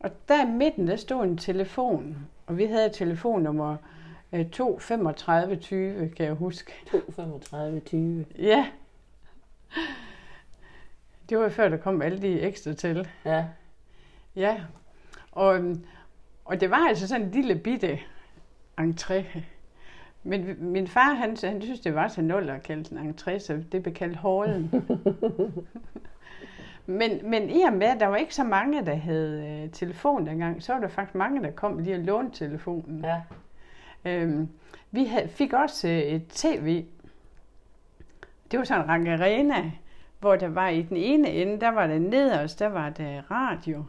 Og 0.00 0.10
der 0.28 0.46
i 0.46 0.50
midten, 0.50 0.86
der 0.86 0.96
stod 0.96 1.24
en 1.24 1.36
telefon. 1.36 2.16
Og 2.46 2.58
vi 2.58 2.64
havde 2.64 2.88
telefonnummer 2.88 3.76
23520, 4.32 6.08
kan 6.16 6.26
jeg 6.26 6.34
huske. 6.34 6.72
235 6.90 7.80
20. 7.80 8.24
Ja. 8.38 8.66
Det 11.28 11.38
var 11.38 11.48
før, 11.48 11.68
der 11.68 11.76
kom 11.76 12.02
alle 12.02 12.22
de 12.22 12.40
ekstra 12.40 12.72
til. 12.72 13.08
Ja. 13.24 13.44
Ja. 14.36 14.60
Og, 15.32 15.56
øhm, 15.56 15.84
og 16.44 16.60
det 16.60 16.70
var 16.70 16.88
altså 16.88 17.08
sådan 17.08 17.26
en 17.26 17.30
lille 17.30 17.54
bitte 17.54 17.98
entré. 18.80 19.22
Men 20.22 20.56
min 20.58 20.88
far, 20.88 21.14
han, 21.14 21.36
han 21.44 21.62
synes, 21.62 21.80
det 21.80 21.94
var 21.94 22.08
så 22.08 22.22
nul 22.22 22.48
at 22.48 22.62
kalde 22.62 22.84
den 22.84 22.98
entré, 22.98 23.38
så 23.38 23.62
det 23.72 23.82
blev 23.82 23.94
kaldt 23.94 24.16
hallen. 24.16 24.70
men, 26.98 27.30
men 27.30 27.50
i 27.50 27.62
og 27.62 27.72
med, 27.72 27.86
at 27.86 28.00
der 28.00 28.06
var 28.06 28.16
ikke 28.16 28.34
så 28.34 28.44
mange, 28.44 28.86
der 28.86 28.94
havde 28.94 29.62
øh, 29.64 29.70
telefon 29.70 30.26
dengang, 30.26 30.62
så 30.62 30.72
var 30.72 30.80
der 30.80 30.88
faktisk 30.88 31.14
mange, 31.14 31.42
der 31.42 31.50
kom 31.50 31.78
lige 31.78 31.96
og 31.96 32.00
lånte 32.00 32.38
telefonen. 32.38 33.04
Ja. 33.04 33.20
Øhm, 34.04 34.48
vi 34.90 35.04
havde, 35.04 35.28
fik 35.28 35.52
også 35.52 35.88
øh, 35.88 35.98
et 35.98 36.26
tv. 36.28 36.84
Det 38.50 38.58
var 38.58 38.64
sådan 38.64 38.84
en 38.84 38.88
række 38.88 39.12
arena, 39.12 39.72
hvor 40.20 40.36
der 40.36 40.48
var 40.48 40.68
i 40.68 40.82
den 40.82 40.96
ene 40.96 41.30
ende, 41.30 41.60
der 41.60 41.68
var 41.68 41.86
der 41.86 41.98
nederst, 41.98 42.58
der 42.58 42.66
var 42.68 42.90
der 42.90 43.30
radio. 43.30 43.84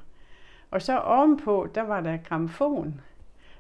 Og 0.72 0.82
så 0.82 0.97
ovenpå, 0.99 1.68
der 1.76 1.82
var 1.82 2.01
der 2.01 2.18
gramofon. 2.18 3.01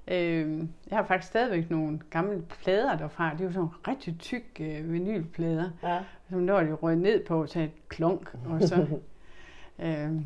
Øhm, 0.07 0.69
jeg 0.89 0.97
har 0.97 1.05
faktisk 1.05 1.27
stadigvæk 1.29 1.69
nogle 1.69 1.99
gamle 2.09 2.41
plader 2.63 2.97
derfra. 2.97 3.31
Det 3.31 3.45
var 3.45 3.51
sådan 3.51 3.55
nogle 3.55 3.71
rigtig 3.87 4.19
tykke 4.19 4.77
øh, 4.77 4.93
vinylplader, 4.93 5.69
Ja. 5.83 5.99
som 6.29 6.39
når 6.39 6.59
de 6.61 6.73
rød 6.73 6.95
ned 6.95 7.25
på, 7.25 7.45
så 7.47 7.59
et 7.59 7.71
klunk. 7.89 8.35
Og 8.45 8.61
så, 8.61 8.87
øhm, 9.85 10.25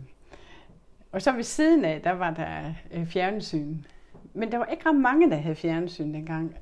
og 1.11 1.21
så 1.21 1.31
ved 1.31 1.43
siden 1.43 1.85
af, 1.85 2.01
der 2.01 2.11
var 2.11 2.31
der 2.31 2.73
øh, 2.93 3.07
fjernsyn. 3.07 3.77
Men 4.35 4.51
der 4.51 4.57
var 4.57 4.65
ikke 4.65 4.89
ret 4.89 4.95
mange, 4.95 5.29
der 5.29 5.35
havde 5.35 5.55
fjernsyn 5.55 6.13
dengang. 6.13 6.55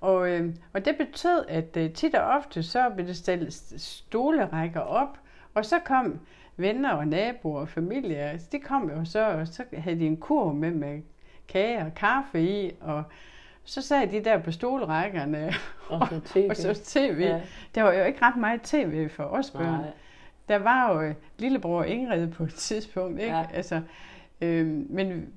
Og, 0.00 0.30
øh, 0.30 0.54
og 0.72 0.84
det 0.84 0.96
betød, 0.96 1.44
at 1.48 1.76
øh, 1.76 1.92
tit 1.92 2.14
og 2.14 2.24
ofte, 2.24 2.62
så 2.62 2.90
blev 2.94 3.06
det 3.06 3.16
stillet 3.16 3.52
stolerækker 3.76 4.80
op, 4.80 5.18
og 5.54 5.64
så 5.64 5.78
kom 5.78 6.20
venner 6.56 6.92
og 6.92 7.08
naboer 7.08 7.60
og 7.60 7.68
familie, 7.68 8.16
altså, 8.16 8.46
de 8.52 8.58
kom 8.58 8.90
jo 8.90 9.04
så, 9.04 9.30
og 9.30 9.46
så 9.46 9.64
havde 9.72 9.98
de 9.98 10.06
en 10.06 10.16
kurv 10.16 10.54
med 10.54 10.70
med 10.70 11.02
kage 11.48 11.78
og 11.78 11.94
kaffe 11.94 12.42
i, 12.42 12.72
og 12.80 13.02
så 13.64 13.82
sad 13.82 14.06
de 14.06 14.24
der 14.24 14.38
på 14.38 14.50
stolrækkerne 14.52 15.52
Og 15.88 16.08
så 16.08 16.20
tv. 16.24 16.46
og 16.50 16.56
så 16.56 16.74
tv. 16.84 17.16
Ja. 17.20 17.40
Der 17.74 17.82
var 17.82 17.92
jo 17.92 18.04
ikke 18.04 18.22
ret 18.22 18.36
meget 18.36 18.62
tv 18.62 19.08
for 19.08 19.24
os 19.24 19.50
børn. 19.50 19.80
Nej. 19.80 19.90
Der 20.48 20.58
var 20.58 20.92
jo 20.92 21.00
øh, 21.02 21.14
lillebror 21.38 21.84
Ingrid 21.84 22.28
på 22.28 22.44
et 22.44 22.54
tidspunkt, 22.54 23.20
ikke? 23.20 23.36
Ja. 23.36 23.44
Altså, 23.54 23.80
øh, 24.40 24.66
men 24.66 25.32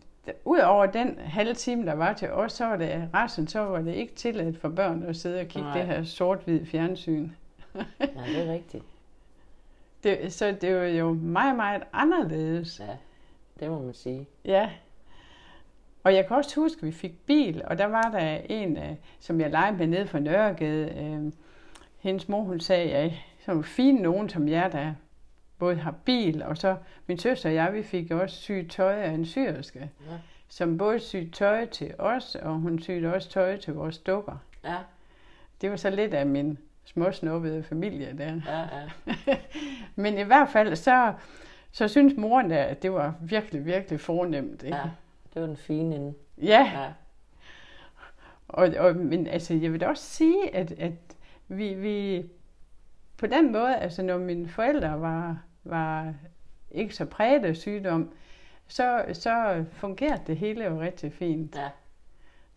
ud 0.45 0.59
over 0.59 0.85
den 0.85 1.19
halve 1.19 1.53
time, 1.53 1.85
der 1.85 1.93
var 1.93 2.13
til 2.13 2.31
os, 2.31 2.53
så 2.53 2.65
var 2.65 2.77
det 2.77 3.09
resten, 3.13 3.47
så 3.47 3.59
var 3.59 3.81
det 3.81 3.93
ikke 3.93 4.15
tilladt 4.15 4.57
for 4.57 4.69
børn 4.69 5.03
at 5.03 5.15
sidde 5.15 5.39
og 5.39 5.47
kigge 5.47 5.67
Nej. 5.67 5.77
det 5.77 5.87
her 5.87 6.03
sort-hvid 6.03 6.65
fjernsyn. 6.65 7.29
Ja, 7.75 7.83
det 7.99 8.47
er 8.47 8.53
rigtigt. 8.53 8.83
Det, 10.03 10.33
så 10.33 10.55
det 10.61 10.75
var 10.75 10.83
jo 10.83 11.13
meget, 11.13 11.55
meget 11.55 11.83
anderledes. 11.93 12.79
Ja, 12.79 12.97
det 13.59 13.69
må 13.71 13.81
man 13.81 13.93
sige. 13.93 14.27
Ja. 14.45 14.69
Og 16.03 16.15
jeg 16.15 16.27
kan 16.27 16.37
også 16.37 16.61
huske, 16.61 16.79
at 16.79 16.85
vi 16.85 16.91
fik 16.91 17.25
bil, 17.25 17.61
og 17.65 17.77
der 17.77 17.85
var 17.85 18.01
der 18.01 18.37
en, 18.49 18.77
øh, 18.77 18.95
som 19.19 19.41
jeg 19.41 19.49
legede 19.51 19.77
med 19.77 19.87
nede 19.87 20.07
for 20.07 20.19
Nørregade. 20.19 20.89
Øh, 20.97 21.31
hendes 21.99 22.29
mor, 22.29 22.41
hun 22.41 22.59
sagde, 22.59 22.87
ja, 22.87 23.13
sådan 23.45 23.63
fine 23.63 24.01
nogen 24.01 24.29
som 24.29 24.47
jer, 24.47 24.69
der 24.69 24.93
både 25.63 25.75
har 25.75 25.91
bil, 26.05 26.43
og 26.43 26.57
så 26.57 26.75
min 27.07 27.17
søster 27.17 27.49
og 27.49 27.55
jeg, 27.55 27.73
vi 27.73 27.83
fik 27.83 28.11
også 28.11 28.35
syet 28.35 28.71
tøj 28.71 28.93
af 29.01 29.09
en 29.09 29.25
syrske, 29.25 29.79
Ja. 30.09 30.15
som 30.47 30.77
både 30.77 30.99
syede 30.99 31.29
tøj 31.29 31.65
til 31.65 31.93
os, 31.99 32.35
og 32.35 32.53
hun 32.53 32.79
syede 32.79 33.13
også 33.13 33.29
tøj 33.29 33.57
til 33.57 33.73
vores 33.73 33.97
dukker. 33.97 34.37
Ja, 34.63 34.75
Det 35.61 35.69
var 35.69 35.75
så 35.75 35.89
lidt 35.89 36.13
af 36.13 36.25
min 36.25 36.57
småsnuppede 36.85 37.63
familie 37.63 38.15
der. 38.17 38.41
ja, 38.47 38.59
ja. 39.27 39.37
Men 40.03 40.17
i 40.17 40.21
hvert 40.23 40.49
fald, 40.49 40.75
så, 40.75 41.13
så 41.71 41.87
synes 41.87 42.13
moren, 42.17 42.49
der, 42.49 42.63
at 42.63 42.83
det 42.83 42.93
var 42.93 43.15
virkelig, 43.21 43.65
virkelig 43.65 43.99
fornemt. 43.99 44.63
Ikke? 44.63 44.77
ja. 44.77 44.83
Det 45.33 45.41
var 45.41 45.47
den 45.47 45.57
fine 45.57 45.95
ende. 45.95 46.13
ja. 46.41 46.71
Ja. 46.73 46.93
Og, 48.47 48.69
og, 48.79 48.95
men 48.95 49.27
altså, 49.27 49.53
jeg 49.53 49.71
vil 49.71 49.79
da 49.81 49.87
også 49.87 50.03
sige, 50.03 50.55
at, 50.55 50.71
at 50.71 50.91
vi, 51.47 51.73
vi 51.73 52.23
på 53.17 53.27
den 53.27 53.51
måde, 53.51 53.75
altså 53.75 54.01
når 54.03 54.17
mine 54.17 54.47
forældre 54.49 55.01
var, 55.01 55.37
var 55.63 56.13
ikke 56.71 56.95
så 56.95 57.05
præget 57.05 57.45
af 57.45 57.55
sygdom, 57.55 58.11
så, 58.67 59.05
så 59.13 59.65
fungerede 59.71 60.21
det 60.27 60.37
hele 60.37 60.65
jo 60.65 60.81
rigtig 60.81 61.13
fint. 61.13 61.55
Ja. 61.55 61.69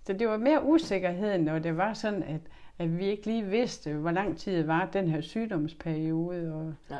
Så 0.04 0.12
det 0.12 0.28
var 0.28 0.36
mere 0.36 0.64
usikkerhed, 0.64 1.38
når 1.38 1.58
det 1.58 1.76
var 1.76 1.94
sådan, 1.94 2.22
at, 2.22 2.40
at 2.78 2.98
vi 2.98 3.06
ikke 3.06 3.26
lige 3.26 3.44
vidste, 3.44 3.92
hvor 3.92 4.10
lang 4.10 4.38
tid 4.38 4.56
det 4.56 4.66
var 4.66 4.88
den 4.92 5.08
her 5.08 5.20
sygdomsperiode. 5.20 6.54
Og, 6.54 6.74
Ja. 6.90 6.98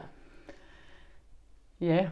Ja. 1.81 2.09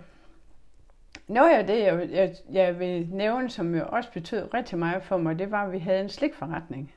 Noget 1.29 1.51
af 1.51 1.67
det, 1.67 1.79
jeg, 1.83 2.09
jeg, 2.11 2.35
jeg 2.53 2.79
vil 2.79 3.09
nævne, 3.11 3.51
som 3.51 3.75
jo 3.75 3.85
også 3.89 4.13
betød 4.13 4.55
rigtig 4.55 4.79
meget 4.79 5.03
for 5.03 5.17
mig, 5.17 5.39
det 5.39 5.51
var, 5.51 5.65
at 5.65 5.73
vi 5.73 5.79
havde 5.79 6.01
en 6.01 6.09
slikforretning. 6.09 6.95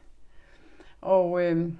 Og 1.01 1.43
øh, 1.43 1.73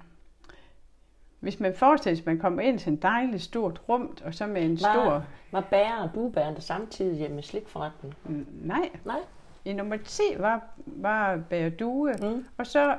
hvis 1.40 1.60
man 1.60 1.74
forestiller 1.74 2.16
sig, 2.16 2.22
at 2.22 2.26
man 2.26 2.38
kommer 2.38 2.62
ind 2.62 2.78
til 2.78 2.90
en 2.92 2.96
dejlig 2.96 3.40
stort 3.40 3.80
rum, 3.88 4.16
og 4.24 4.34
så 4.34 4.46
med 4.46 4.62
en 4.64 4.70
Var- 4.70 4.76
stor... 4.76 5.24
Var 5.52 5.60
bærer 5.60 6.02
og 6.02 6.10
buebæren 6.14 6.54
der 6.54 6.60
samtidig 6.60 7.16
hjemme 7.18 7.34
med 7.34 7.42
slikforretning? 7.42 8.14
Mm, 8.24 8.46
Nej, 8.62 8.88
Nej. 9.04 9.16
i 9.64 9.72
nummer 9.72 9.96
10 9.96 10.22
var, 10.38 10.64
var 10.86 11.36
Bæredue, 11.50 12.12
Mm. 12.22 12.44
og 12.58 12.66
så 12.66 12.96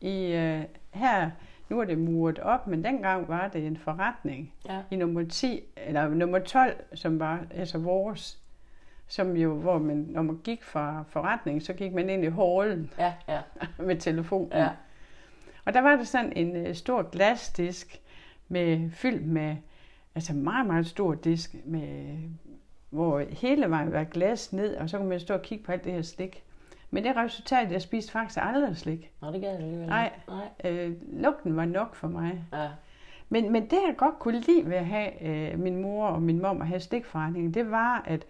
i 0.00 0.32
øh, 0.32 0.62
her, 0.90 1.30
nu 1.68 1.80
er 1.80 1.84
det 1.84 1.98
muret 1.98 2.38
op, 2.38 2.66
men 2.66 2.84
dengang 2.84 3.28
var 3.28 3.48
det 3.48 3.66
en 3.66 3.76
forretning. 3.76 4.52
Ja. 4.68 4.78
i 4.90 4.96
nummer 4.96 5.24
10, 5.28 5.60
eller 5.76 6.08
nummer 6.08 6.38
12, 6.38 6.76
som 6.94 7.18
var 7.20 7.40
altså 7.54 7.78
vores, 7.78 8.38
som 9.08 9.36
jo, 9.36 9.54
hvor 9.54 9.78
man, 9.78 9.96
når 10.10 10.22
man 10.22 10.38
gik 10.44 10.64
fra 10.64 11.04
forretningen, 11.08 11.60
så 11.60 11.72
gik 11.72 11.92
man 11.92 12.10
ind 12.10 12.24
i 12.24 12.28
hallen 12.30 12.90
Ja, 12.98 13.12
ja, 13.28 13.40
med 13.84 13.96
telefonen. 13.96 14.50
ja. 14.54 14.68
Og 15.70 15.74
der 15.74 15.80
var 15.80 15.96
der 15.96 16.04
sådan 16.04 16.32
en 16.36 16.66
uh, 16.66 16.74
stor 16.74 17.02
glasdisk 17.02 18.00
med 18.48 18.90
fyldt 18.90 19.26
med, 19.26 19.56
altså 20.14 20.34
meget, 20.34 20.66
meget 20.66 20.86
stor 20.86 21.14
disk, 21.14 21.54
med, 21.64 22.18
hvor 22.90 23.24
hele 23.30 23.70
vejen 23.70 23.92
var 23.92 24.04
glas 24.04 24.52
ned, 24.52 24.76
og 24.76 24.90
så 24.90 24.98
kunne 24.98 25.08
man 25.08 25.20
stå 25.20 25.34
og 25.34 25.42
kigge 25.42 25.64
på 25.64 25.72
alt 25.72 25.84
det 25.84 25.92
her 25.92 26.02
slik. 26.02 26.44
Men 26.90 27.04
det 27.04 27.16
resultat, 27.16 27.66
at 27.66 27.72
jeg 27.72 27.82
spiste 27.82 28.12
faktisk 28.12 28.38
aldrig 28.42 28.76
slik. 28.76 29.10
Nå, 29.20 29.32
det 29.32 29.40
gad 29.40 29.50
jeg 29.50 29.58
alligevel. 29.58 29.88
Nej. 29.88 30.12
Nej. 30.28 30.72
Øh, 30.72 30.92
lugten 31.12 31.56
var 31.56 31.64
nok 31.64 31.94
for 31.94 32.08
mig. 32.08 32.44
Ja. 32.52 32.68
Men, 33.28 33.52
men 33.52 33.62
det, 33.62 33.78
jeg 33.88 33.94
godt 33.96 34.18
kunne 34.18 34.40
lide 34.40 34.70
ved 34.70 34.76
at 34.76 34.86
have 34.86 35.22
øh, 35.22 35.58
min 35.58 35.82
mor 35.82 36.06
og 36.06 36.22
min 36.22 36.42
mor 36.42 36.48
at 36.48 36.66
have 36.66 36.80
stikforretningen, 36.80 37.54
det 37.54 37.70
var, 37.70 38.02
at, 38.06 38.26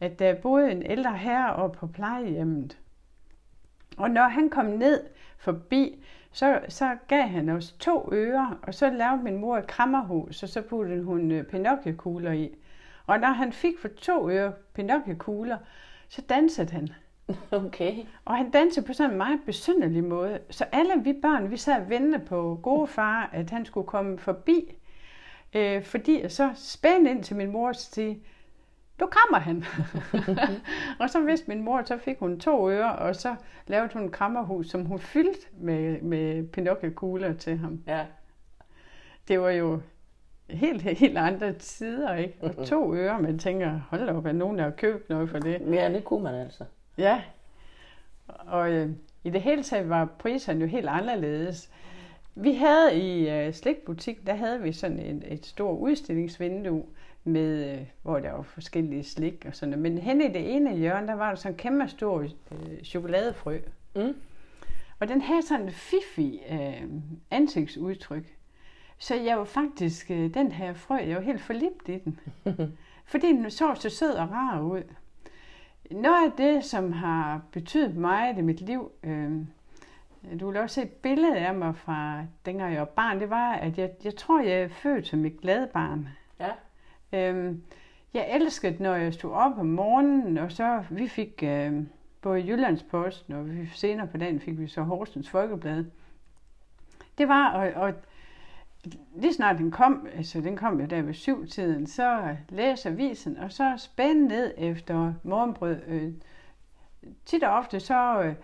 at 0.00 0.18
der 0.18 0.34
boede 0.34 0.70
en 0.70 0.82
ældre 0.82 1.16
herre 1.16 1.54
oppe 1.56 1.78
på 1.78 1.86
plejehjemmet. 1.86 2.78
Og 3.96 4.10
når 4.10 4.28
han 4.28 4.50
kom 4.50 4.66
ned 4.66 5.04
forbi, 5.38 6.02
så, 6.36 6.60
så 6.68 6.96
gav 7.08 7.22
han 7.22 7.48
os 7.48 7.72
to 7.72 8.08
ører, 8.12 8.58
og 8.62 8.74
så 8.74 8.90
lavede 8.90 9.22
min 9.22 9.36
mor 9.36 9.58
et 9.58 9.66
krammerhus, 9.66 10.42
og 10.42 10.48
så 10.48 10.62
puttede 10.62 11.02
hun 11.02 11.30
øh, 11.30 11.44
Pinocchio-kugler 11.44 12.32
i. 12.32 12.54
Og 13.06 13.20
når 13.20 13.28
han 13.28 13.52
fik 13.52 13.78
for 13.78 13.88
to 13.88 14.30
øre 14.30 14.52
Pinocchio-kugler, 14.74 15.58
så 16.08 16.22
dansede 16.28 16.72
han. 16.72 16.88
Okay. 17.50 17.94
Og 18.24 18.36
han 18.36 18.50
dansede 18.50 18.86
på 18.86 18.92
sådan 18.92 19.10
en 19.10 19.16
meget 19.16 19.40
besynderlig 19.46 20.04
måde. 20.04 20.38
Så 20.50 20.64
alle 20.72 20.92
vi 21.04 21.12
børn, 21.22 21.50
vi 21.50 21.56
sad 21.56 21.86
ventede 21.88 22.24
på 22.24 22.60
gode 22.62 22.86
far, 22.86 23.30
at 23.32 23.50
han 23.50 23.64
skulle 23.64 23.86
komme 23.86 24.18
forbi. 24.18 24.76
Øh, 25.54 25.82
fordi 25.82 26.28
så 26.28 26.50
spændte 26.54 27.10
ind 27.10 27.22
til 27.22 27.36
min 27.36 27.52
mor 27.52 27.68
og 27.68 27.76
sige, 27.76 28.22
du 29.00 29.06
kommer 29.06 29.38
han. 29.38 29.64
og 31.00 31.10
så 31.10 31.20
vidste 31.20 31.48
min 31.48 31.62
mor, 31.62 31.82
så 31.84 31.98
fik 31.98 32.18
hun 32.18 32.40
to 32.40 32.70
ører, 32.70 32.90
og 32.90 33.16
så 33.16 33.34
lavede 33.66 33.90
hun 33.92 34.02
en 34.02 34.10
krammerhus, 34.10 34.70
som 34.70 34.84
hun 34.84 34.98
fyldte 34.98 35.46
med, 35.58 36.00
med 36.02 36.48
Pinocchio-kugler 36.48 37.32
til 37.32 37.58
ham. 37.58 37.82
Ja. 37.86 38.06
Det 39.28 39.40
var 39.40 39.50
jo 39.50 39.80
helt, 40.50 40.82
helt 40.82 41.18
andre 41.18 41.52
tider, 41.52 42.14
ikke? 42.14 42.38
Og 42.40 42.66
to 42.66 42.94
ører, 42.94 43.20
man 43.20 43.38
tænker, 43.38 43.80
hold 43.90 44.06
da 44.06 44.12
op, 44.12 44.26
er 44.26 44.32
nogen, 44.32 44.58
der 44.58 44.64
har 44.64 44.70
købt 44.70 45.08
noget 45.08 45.30
for 45.30 45.38
det? 45.38 45.60
Ja, 45.72 45.92
det 45.92 46.04
kunne 46.04 46.22
man 46.22 46.34
altså. 46.34 46.64
Ja, 46.98 47.22
og 48.26 48.72
øh, 48.72 48.90
i 49.24 49.30
det 49.30 49.42
hele 49.42 49.62
taget 49.62 49.88
var 49.88 50.04
priserne 50.18 50.60
jo 50.60 50.66
helt 50.66 50.88
anderledes. 50.88 51.70
Vi 52.34 52.54
havde 52.54 52.94
i 52.94 53.30
øh, 53.30 53.54
slikbutik, 53.54 54.26
der 54.26 54.34
havde 54.34 54.62
vi 54.62 54.72
sådan 54.72 54.98
et, 54.98 55.24
et 55.32 55.46
stort 55.46 55.78
udstillingsvindue, 55.78 56.84
med, 57.26 57.72
øh, 57.72 57.86
hvor 58.02 58.18
der 58.18 58.32
var 58.32 58.42
forskellige 58.42 59.04
slik 59.04 59.44
og 59.48 59.54
sådan 59.54 59.70
noget. 59.70 59.82
Men 59.82 59.98
hen 59.98 60.20
i 60.20 60.28
det 60.28 60.56
ene 60.56 60.76
hjørne, 60.76 61.06
der 61.06 61.14
var 61.14 61.28
der 61.28 61.36
sådan 61.36 61.52
en 61.52 61.58
kæmpe 61.58 61.88
stor 61.88 62.20
øh, 62.20 62.82
chokoladefrø. 62.84 63.58
Mm. 63.96 64.14
Og 65.00 65.08
den 65.08 65.20
havde 65.20 65.42
sådan 65.42 65.66
en 65.66 65.72
fifi 65.72 66.40
øh, 66.50 66.82
ansigtsudtryk. 67.30 68.36
Så 68.98 69.14
jeg 69.14 69.38
var 69.38 69.44
faktisk, 69.44 70.10
øh, 70.10 70.34
den 70.34 70.52
her 70.52 70.74
frø, 70.74 70.94
jeg 70.94 71.16
var 71.16 71.22
helt 71.22 71.42
forlibt 71.42 71.88
i 71.88 71.98
den. 71.98 72.20
Fordi 73.12 73.26
den 73.26 73.50
så 73.50 73.74
så 73.74 73.90
sød 73.90 74.12
og 74.12 74.30
rar 74.30 74.60
ud. 74.60 74.82
Noget 75.90 76.30
af 76.30 76.32
det, 76.36 76.64
som 76.64 76.92
har 76.92 77.42
betydet 77.52 77.96
meget 77.96 78.38
i 78.38 78.40
mit 78.40 78.60
liv, 78.60 78.92
øh, 79.02 79.30
du 80.40 80.50
vil 80.50 80.60
også 80.60 80.74
se 80.74 80.82
et 80.82 80.90
billede 80.90 81.38
af 81.38 81.54
mig 81.54 81.76
fra 81.76 82.24
dengang 82.46 82.72
jeg 82.72 82.80
var 82.80 82.86
barn, 82.86 83.20
det 83.20 83.30
var, 83.30 83.52
at 83.52 83.78
jeg, 83.78 83.90
jeg 84.04 84.16
tror, 84.16 84.40
jeg 84.40 84.62
er 84.62 84.68
født 84.68 85.06
som 85.06 85.24
et 85.24 85.40
glad 85.40 85.66
barn. 85.66 86.08
Ja. 86.40 86.50
Øhm, 87.12 87.62
jeg 88.14 88.30
elskede, 88.30 88.82
når 88.82 88.94
jeg 88.94 89.14
stod 89.14 89.32
op 89.32 89.58
om 89.58 89.66
morgenen, 89.66 90.38
og 90.38 90.52
så 90.52 90.84
vi 90.90 91.08
fik 91.08 91.42
øh, 91.42 91.82
både 92.22 92.46
Jyllandsposten, 92.46 93.34
og 93.34 93.50
vi, 93.50 93.66
senere 93.74 94.06
på 94.06 94.16
dagen 94.16 94.40
fik 94.40 94.58
vi 94.58 94.66
så 94.68 94.82
Horsens 94.82 95.30
Folkeblad. 95.30 95.84
Det 97.18 97.28
var, 97.28 97.50
og, 97.50 97.82
og 97.82 97.94
lige 99.16 99.34
snart 99.34 99.58
den 99.58 99.70
kom, 99.70 100.08
altså 100.16 100.40
den 100.40 100.56
kom 100.56 100.80
jo 100.80 100.86
der 100.86 101.02
ved 101.02 101.14
syvtiden, 101.14 101.86
så 101.86 102.36
læser 102.48 102.90
avisen, 102.90 103.36
og 103.36 103.52
så 103.52 103.74
spændte 103.78 104.36
ned 104.36 104.54
efter 104.56 105.14
morgenbrød. 105.22 105.76
Øh, 105.86 106.12
tit 107.24 107.42
og 107.42 107.52
ofte 107.52 107.80
så 107.80 108.22
øh, 108.22 108.34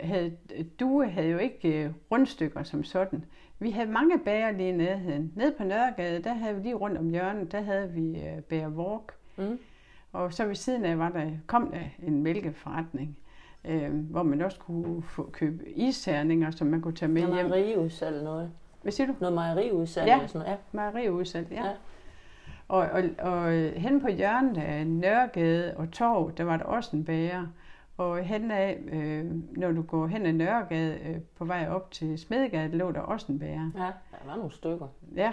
havde 0.00 0.36
Due 0.80 1.08
havde 1.08 1.28
jo 1.28 1.38
ikke 1.38 1.84
øh, 1.84 1.90
rundstykker 2.10 2.62
som 2.62 2.84
sådan. 2.84 3.24
Vi 3.58 3.70
havde 3.70 3.88
mange 3.90 4.18
bager 4.24 4.50
lige 4.50 4.72
nede. 4.72 5.28
Nede 5.34 5.54
på 5.58 5.64
Nørregade, 5.64 6.22
der 6.22 6.34
havde 6.34 6.54
vi 6.56 6.62
lige 6.62 6.74
rundt 6.74 6.98
om 6.98 7.08
hjørnet, 7.10 7.52
der 7.52 7.60
havde 7.60 7.92
vi 7.92 8.20
øh, 8.20 8.42
Bager 8.42 8.68
Walk. 8.68 9.12
Mm. 9.36 9.58
Og 10.12 10.32
så 10.32 10.46
ved 10.46 10.54
siden 10.54 10.84
af 10.84 10.98
var 10.98 11.08
der, 11.08 11.30
kom 11.46 11.70
der 11.70 12.06
en 12.08 12.22
mælkeforretning, 12.22 13.16
øh, 13.64 13.90
hvor 13.94 14.22
man 14.22 14.42
også 14.42 14.58
kunne 14.58 15.02
få, 15.02 15.28
købe 15.32 15.68
isterninger, 15.70 16.50
som 16.50 16.66
man 16.66 16.80
kunne 16.80 16.94
tage 16.94 17.08
med 17.12 17.22
Noget 17.22 17.36
hjem. 17.36 17.48
mejeriudsalg, 17.48 18.24
noget. 18.24 18.50
Hvad 18.82 18.92
siger 18.92 19.06
du? 19.06 19.14
Noget 19.20 19.34
mejeriudsalg 19.34 20.06
Ja. 20.06 20.26
sådan 20.26 20.38
noget. 20.46 20.52
Ja. 20.52 20.56
Mejeriudsalg, 20.72 21.46
ja. 21.50 21.56
Ja. 21.56 21.66
ja. 21.66 21.72
Og, 22.68 22.78
og, 22.78 23.02
og 23.18 23.52
hen 23.76 24.00
på 24.00 24.08
hjørnet 24.08 24.56
af 24.62 24.86
Nørregade 24.86 25.76
og 25.76 25.90
Torv, 25.90 26.32
der 26.36 26.44
var 26.44 26.56
der 26.56 26.64
også 26.64 26.96
en 26.96 27.04
bager. 27.04 27.46
Og 27.96 28.24
hen 28.24 28.50
af, 28.50 28.78
øh, 28.92 29.24
når 29.56 29.72
du 29.72 29.82
går 29.82 30.06
hen 30.06 30.26
ad 30.26 30.32
Nørregade 30.32 30.98
øh, 31.06 31.16
på 31.38 31.44
vej 31.44 31.68
op 31.68 31.90
til 31.90 32.18
Smedegade, 32.18 32.76
lå 32.76 32.90
der 32.92 33.00
også 33.00 33.32
en 33.32 33.38
bager. 33.38 33.70
ja, 33.76 33.80
der 34.10 34.26
var 34.26 34.36
nogle 34.36 34.52
stykker. 34.52 34.88
Ja. 35.16 35.32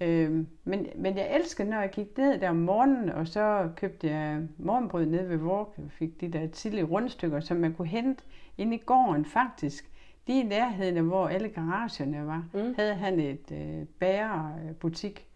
Øhm, 0.00 0.46
men, 0.64 0.86
men 0.96 1.16
jeg 1.16 1.34
elskede, 1.36 1.70
når 1.70 1.80
jeg 1.80 1.90
gik 1.90 2.18
ned 2.18 2.40
der 2.40 2.50
om 2.50 2.56
morgenen, 2.56 3.08
og 3.08 3.28
så 3.28 3.68
købte 3.76 4.06
jeg 4.10 4.42
morgenbrød 4.58 5.06
nede 5.06 5.28
ved 5.28 5.36
Vork. 5.36 5.66
Jeg 5.78 5.90
fik 5.90 6.20
de 6.20 6.28
der 6.32 6.46
tidlige 6.46 6.84
rundstykker, 6.84 7.40
som 7.40 7.56
man 7.56 7.74
kunne 7.74 7.88
hente 7.88 8.24
ind 8.58 8.74
i 8.74 8.76
gården 8.76 9.24
faktisk. 9.24 9.90
Lige 10.26 10.44
i 10.44 10.46
nærheden 10.46 10.96
af, 10.96 11.02
hvor 11.02 11.26
alle 11.28 11.48
garagerne 11.48 12.26
var, 12.26 12.44
Mm. 12.54 12.74
havde 12.78 12.94
han 12.94 13.20
et 13.20 13.52
øh, 13.52 13.86
bagerbutik. 14.00 15.26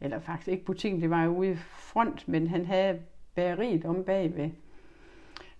Eller 0.00 0.18
faktisk 0.18 0.48
ikke 0.48 0.64
butikken, 0.64 1.00
det 1.00 1.10
var 1.10 1.24
jo 1.24 1.30
ude 1.36 1.50
i 1.50 1.56
front, 1.56 2.28
men 2.28 2.46
han 2.46 2.66
havde 2.66 2.98
bageriet 3.34 3.84
om 3.84 4.04
bagved. 4.04 4.50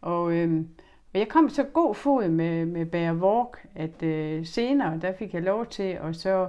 Og, 0.00 0.32
øhm, 0.32 0.68
og 1.14 1.20
jeg 1.20 1.28
kom 1.28 1.48
så 1.48 1.62
god 1.62 1.94
fod 1.94 2.28
med, 2.28 2.66
med 2.66 2.86
Bager 2.86 3.12
Vork, 3.12 3.66
at 3.74 4.02
øh, 4.02 4.46
senere, 4.46 4.98
der 5.00 5.12
fik 5.12 5.34
jeg 5.34 5.42
lov 5.42 5.66
til 5.66 5.98
at 6.02 6.16
så 6.16 6.48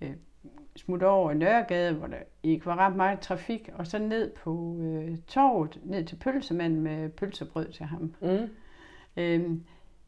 øh, 0.00 0.10
smutte 0.76 1.08
over 1.08 1.32
Nørregade, 1.32 1.94
hvor 1.94 2.06
der 2.06 2.16
ikke 2.42 2.66
var 2.66 2.76
ret 2.76 2.96
meget 2.96 3.20
trafik, 3.20 3.70
og 3.74 3.86
så 3.86 3.98
ned 3.98 4.30
på 4.30 4.76
øh, 4.80 5.18
torvet, 5.26 5.80
ned 5.84 6.04
til 6.04 6.16
pølsemanden 6.16 6.80
med 6.80 7.08
pølsebrød 7.08 7.72
til 7.72 7.84
ham. 7.84 8.14
Mm. 8.20 8.48
Øhm, 9.16 9.64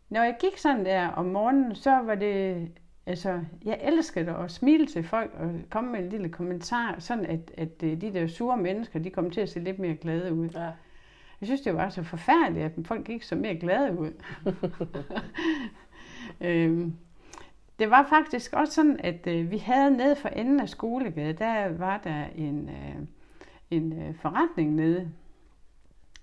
når 0.09 0.23
jeg 0.23 0.37
gik 0.41 0.59
sådan 0.59 0.85
der 0.85 1.09
om 1.09 1.25
morgenen, 1.25 1.75
så 1.75 1.91
var 1.91 2.15
det, 2.15 2.69
altså, 3.07 3.41
jeg 3.65 3.81
elskede 3.83 4.37
at 4.37 4.51
smile 4.51 4.87
til 4.87 5.05
folk 5.05 5.31
og 5.39 5.51
komme 5.71 5.93
med 5.93 6.01
en 6.01 6.09
lille 6.09 6.29
kommentar, 6.29 6.97
sådan 6.99 7.27
at, 7.27 7.53
at 7.57 7.83
øh, 7.83 8.01
de 8.01 8.15
der 8.15 8.27
sure 8.27 8.57
mennesker, 8.57 8.99
de 8.99 9.11
kom 9.11 9.31
til 9.31 9.41
at 9.41 9.49
se 9.49 9.61
lidt 9.61 9.79
mere 9.79 9.95
glade 9.95 10.35
ud. 10.35 10.49
Ja. 10.49 10.71
Jeg 11.41 11.47
synes, 11.47 11.61
det 11.61 11.75
var 11.75 11.89
så 11.89 12.03
forfærdeligt, 12.03 12.65
at 12.65 12.87
folk 12.87 13.09
ikke 13.09 13.27
så 13.27 13.35
mere 13.35 13.55
glade 13.55 13.99
ud. 13.99 14.13
øhm, 16.49 16.97
det 17.79 17.91
var 17.91 18.07
faktisk 18.09 18.53
også 18.53 18.73
sådan, 18.73 19.01
at 19.01 19.27
øh, 19.27 19.51
vi 19.51 19.59
havde 19.59 19.97
nede 19.97 20.17
for 20.17 20.29
enden 20.29 20.61
af 20.61 20.69
skolegade, 20.69 21.33
der 21.33 21.69
var 21.69 21.99
der 21.99 22.25
en, 22.35 22.69
øh, 22.69 23.07
en 23.71 24.03
øh, 24.03 24.15
forretning 24.15 24.75
nede, 24.75 25.11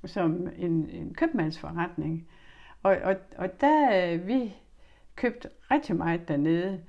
som 0.06 0.48
en, 0.58 0.90
en 0.90 1.14
købmandsforretning. 1.14 2.28
Og, 2.84 2.98
og, 3.04 3.16
og 3.38 3.62
der 3.62 4.12
øh, 4.14 4.28
vi 4.28 4.54
købte 5.16 5.50
rigtig 5.72 5.96
meget 5.96 6.28
dernede. 6.28 6.82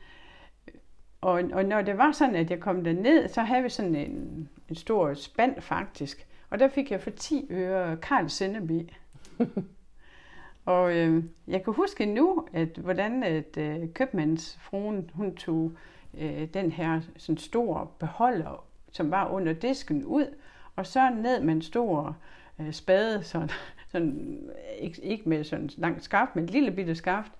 Og, 1.21 1.43
og 1.53 1.65
når 1.65 1.83
det 1.83 1.99
var 1.99 2.13
sådan, 2.13 2.37
at 2.37 2.51
jeg 2.51 2.61
kom 2.61 2.85
derned, 2.85 3.29
så 3.29 3.41
havde 3.41 3.63
vi 3.63 3.69
sådan 3.69 3.95
en, 3.95 4.49
en 4.69 4.75
stor 4.75 5.15
spand 5.15 5.61
faktisk. 5.61 6.27
Og 6.55 6.61
der 6.61 6.69
fik 6.69 6.91
jeg 6.91 7.01
for 7.01 7.11
10 7.11 7.47
øre 7.51 7.97
Karl 7.97 8.29
Senneby. 8.29 8.91
og 10.65 10.97
øh, 10.97 11.25
jeg 11.49 11.65
kan 11.65 11.73
huske 11.73 12.07
nu, 12.07 12.47
at 12.53 12.69
hvordan 12.69 13.23
at, 13.23 13.57
øh, 13.57 13.89
købmandsfruen, 13.95 15.11
hun 15.15 15.35
tog 15.37 15.73
øh, 16.19 16.49
den 16.55 16.73
her 16.73 17.01
sådan 17.17 17.39
stor 17.39 17.91
beholder, 17.99 18.65
som 18.93 19.11
var 19.11 19.29
under 19.29 19.53
disken 19.53 20.05
ud, 20.05 20.27
og 20.77 20.87
så 20.87 21.11
ned 21.11 21.41
med 21.41 21.55
en 21.55 21.63
stor 21.63 22.17
øh, 22.61 22.73
spade, 22.73 23.23
sådan, 23.23 23.51
sådan, 23.93 24.41
ikke, 24.79 25.03
ikke 25.03 25.29
med 25.29 25.45
sådan 25.45 25.71
langt 25.77 26.05
skaft, 26.05 26.37
men 26.37 26.45
en 26.45 26.51
lille 26.51 26.71
bitte 26.71 26.95
skaft, 26.95 27.33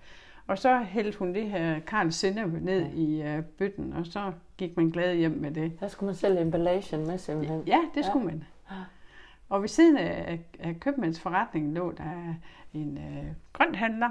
og 0.47 0.57
så 0.57 0.79
hældte 0.79 1.19
hun 1.19 1.33
det 1.33 1.49
her 1.49 1.79
Karl 1.79 2.11
Sennep 2.11 2.61
ned 2.61 2.81
Ja. 2.81 2.89
i 2.93 3.37
øh, 3.37 3.43
bøtten, 3.43 3.93
og 3.93 4.05
så 4.05 4.31
gik 4.57 4.77
man 4.77 4.89
glad 4.89 5.15
hjem 5.15 5.31
med 5.31 5.51
det. 5.51 5.79
Der 5.79 5.87
skulle 5.87 6.07
man 6.07 6.15
sælge 6.15 6.41
emballagen 6.41 7.07
med 7.07 7.17
simpelthen. 7.17 7.63
Ja, 7.67 7.79
det 7.95 8.05
skulle 8.05 8.25
man. 8.25 8.43
Og 9.49 9.61
ved 9.61 9.67
siden 9.67 9.97
af, 9.97 10.39
af 10.59 10.79
købmandsforretningen 10.79 11.73
lå 11.73 11.91
der 11.91 12.33
en 12.73 12.97
øh, 12.97 13.25
grønthandler. 13.53 14.09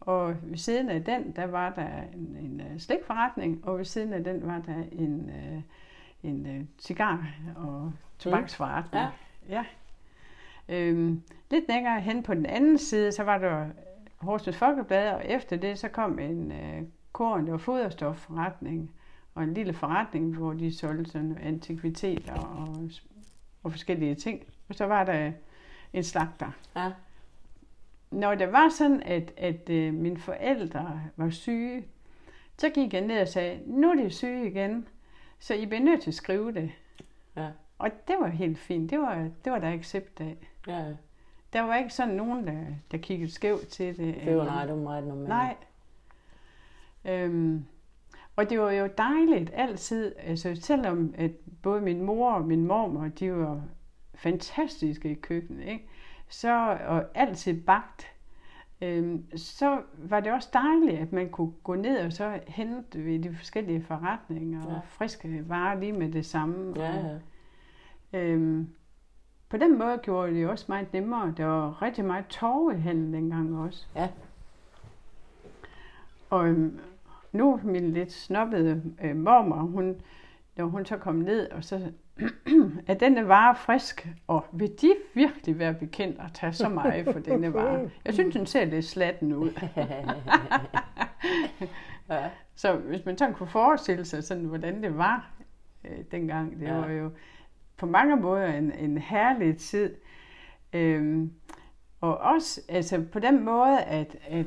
Og 0.00 0.36
ved 0.42 0.56
siden 0.56 0.88
af 0.88 1.04
den, 1.04 1.32
der 1.36 1.46
var 1.46 1.70
der 1.70 2.02
en, 2.14 2.36
en 2.40 2.60
øh, 2.60 2.78
slikforretning, 2.80 3.68
og 3.68 3.78
ved 3.78 3.84
siden 3.84 4.12
af 4.12 4.24
den 4.24 4.46
var 4.46 4.62
der 4.66 4.82
en, 4.92 5.30
øh, 5.30 5.62
en 6.22 6.46
øh, 6.46 6.64
cigar- 6.78 7.34
og 7.56 7.92
tobaksforretning. 8.18 9.04
Ja. 9.04 9.10
ja. 9.48 9.64
Øhm, 10.68 11.22
lidt 11.50 11.64
længere 11.68 12.00
hen 12.00 12.22
på 12.22 12.34
den 12.34 12.46
anden 12.46 12.78
side, 12.78 13.12
så 13.12 13.22
var 13.22 13.38
der 13.38 13.66
Horsens 14.16 14.56
Folkeblad, 14.56 15.12
og 15.12 15.26
efter 15.26 15.56
det, 15.56 15.78
så 15.78 15.88
kom 15.88 16.18
en 16.18 16.52
øh, 16.52 16.82
korn- 17.12 17.48
og 17.48 17.60
foderstofforretning, 17.60 18.90
og 19.34 19.42
en 19.42 19.54
lille 19.54 19.72
forretning, 19.72 20.36
hvor 20.36 20.52
de 20.52 20.76
solgte 20.76 21.10
sådan 21.10 21.38
antikviteter 21.42 22.34
og, 22.34 22.90
og 23.64 23.70
forskellige 23.72 24.14
ting. 24.14 24.42
Og 24.68 24.74
så 24.74 24.84
var 24.86 25.04
der 25.04 25.32
en 25.92 26.04
slagter. 26.04 26.50
Ja. 26.76 26.90
Når 28.10 28.34
det 28.34 28.52
var 28.52 28.68
sådan, 28.68 29.02
at, 29.02 29.32
at 29.36 29.70
øh, 29.70 29.94
mine 29.94 30.18
forældre 30.18 31.00
var 31.16 31.30
syge, 31.30 31.84
så 32.58 32.68
gik 32.70 32.94
jeg 32.94 33.00
ned 33.00 33.20
og 33.20 33.28
sagde, 33.28 33.60
nu 33.66 33.90
er 33.90 33.94
de 33.94 34.10
syge 34.10 34.50
igen, 34.50 34.88
så 35.38 35.54
I 35.54 35.66
bliver 35.66 35.82
nødt 35.82 36.02
til 36.02 36.10
at 36.10 36.14
skrive 36.14 36.52
det. 36.52 36.70
Ja. 37.36 37.48
Og 37.78 37.90
det 38.08 38.16
var 38.20 38.28
helt 38.28 38.58
fint. 38.58 38.90
Det 38.90 38.98
var, 38.98 39.28
det 39.44 39.52
var 39.52 39.58
der 39.58 39.72
accept 39.72 40.20
af. 40.20 40.36
Ja, 40.66 40.84
Der 41.52 41.60
var 41.60 41.76
ikke 41.76 41.90
sådan 41.90 42.14
nogen, 42.14 42.46
der, 42.46 42.62
der 42.90 42.98
kiggede 42.98 43.30
skævt 43.30 43.68
til 43.68 43.96
det. 43.96 44.14
det 44.24 44.36
var 44.36 44.44
nej, 44.44 44.66
det 44.66 44.74
var 44.74 44.82
meget 44.82 45.06
normalt. 45.06 45.28
Nej. 45.28 45.56
Øhm, 47.04 47.64
og 48.36 48.50
det 48.50 48.60
var 48.60 48.70
jo 48.70 48.88
dejligt 48.98 49.50
altid, 49.54 50.12
altså 50.18 50.54
selvom 50.54 51.14
at 51.18 51.30
både 51.62 51.80
min 51.80 52.02
mor 52.02 52.32
og 52.32 52.44
min 52.44 52.66
mormor, 52.66 53.08
de 53.08 53.32
var 53.34 53.62
fantastiske 54.14 55.10
i 55.10 55.14
køkkenet, 55.14 55.64
ikke? 55.66 55.86
Så, 56.28 56.76
og 56.86 57.04
altid 57.14 57.62
bagt, 57.62 58.06
øhm, 58.82 59.36
så 59.36 59.80
var 59.98 60.20
det 60.20 60.32
også 60.32 60.48
dejligt, 60.52 61.00
at 61.00 61.12
man 61.12 61.28
kunne 61.30 61.52
gå 61.62 61.74
ned 61.74 61.98
og 62.06 62.12
så 62.12 62.40
hente 62.46 63.04
ved 63.04 63.18
de 63.18 63.34
forskellige 63.36 63.82
forretninger 63.82 64.64
og 64.66 64.72
Ja. 64.72 64.78
friske 64.88 65.44
varer 65.48 65.80
lige 65.80 65.92
med 65.92 66.12
det 66.12 66.26
samme. 66.26 66.72
Ja, 66.76 66.98
Og, 66.98 67.20
ja. 68.12 68.18
Øhm, 68.18 68.68
på 69.48 69.56
den 69.56 69.78
måde 69.78 69.98
gjorde 70.02 70.34
det 70.34 70.48
også 70.48 70.64
meget 70.68 70.92
nemmere. 70.92 71.34
Der 71.36 71.44
var 71.44 71.82
rigtig 71.82 72.04
meget 72.04 72.26
torvehandel 72.26 73.12
dengang 73.12 73.58
også. 73.58 73.86
Ja. 73.96 74.08
Og 76.30 76.48
øhm, 76.48 76.80
nu 77.34 77.60
min 77.64 77.90
lidt 77.92 78.12
snobbede 78.12 78.82
øh, 79.04 79.16
mormor, 79.16 79.56
hun, 79.56 80.00
når 80.56 80.64
hun 80.66 80.86
så 80.86 80.96
kom 80.96 81.14
ned, 81.14 81.50
og 81.50 81.64
så 81.64 81.92
er 82.86 82.94
denne 82.94 83.28
vare 83.28 83.56
frisk, 83.56 84.08
og 84.26 84.44
vil 84.52 84.72
de 84.80 84.94
virkelig 85.14 85.58
være 85.58 85.74
bekendt 85.74 86.18
at 86.20 86.30
tage 86.34 86.52
så 86.52 86.68
meget 86.68 87.04
for 87.04 87.18
denne 87.20 87.54
vare? 87.54 87.90
Jeg 88.04 88.14
synes, 88.14 88.34
den 88.36 88.46
ser 88.46 88.64
lidt 88.64 88.84
slatten 88.84 89.32
ud. 89.32 89.50
ja. 92.10 92.30
Så 92.56 92.72
hvis 92.76 93.04
man 93.04 93.18
sådan 93.18 93.34
kunne 93.34 93.48
forestille 93.48 94.04
sig, 94.04 94.24
sådan, 94.24 94.44
hvordan 94.44 94.82
det 94.82 94.98
var 94.98 95.30
øh, 95.84 95.98
dengang, 96.10 96.60
det 96.60 96.66
Ja. 96.66 96.74
ja. 96.74 96.80
var 96.80 96.90
jo 96.90 97.10
på 97.76 97.86
mange 97.86 98.16
måder 98.16 98.46
en, 98.46 98.72
en 98.72 98.98
herlig 98.98 99.56
tid. 99.56 99.94
Øhm, 100.72 101.32
og 102.00 102.18
også 102.18 102.60
altså 102.68 103.04
på 103.12 103.18
den 103.18 103.44
måde, 103.44 103.80
at, 103.80 104.16
at 104.28 104.46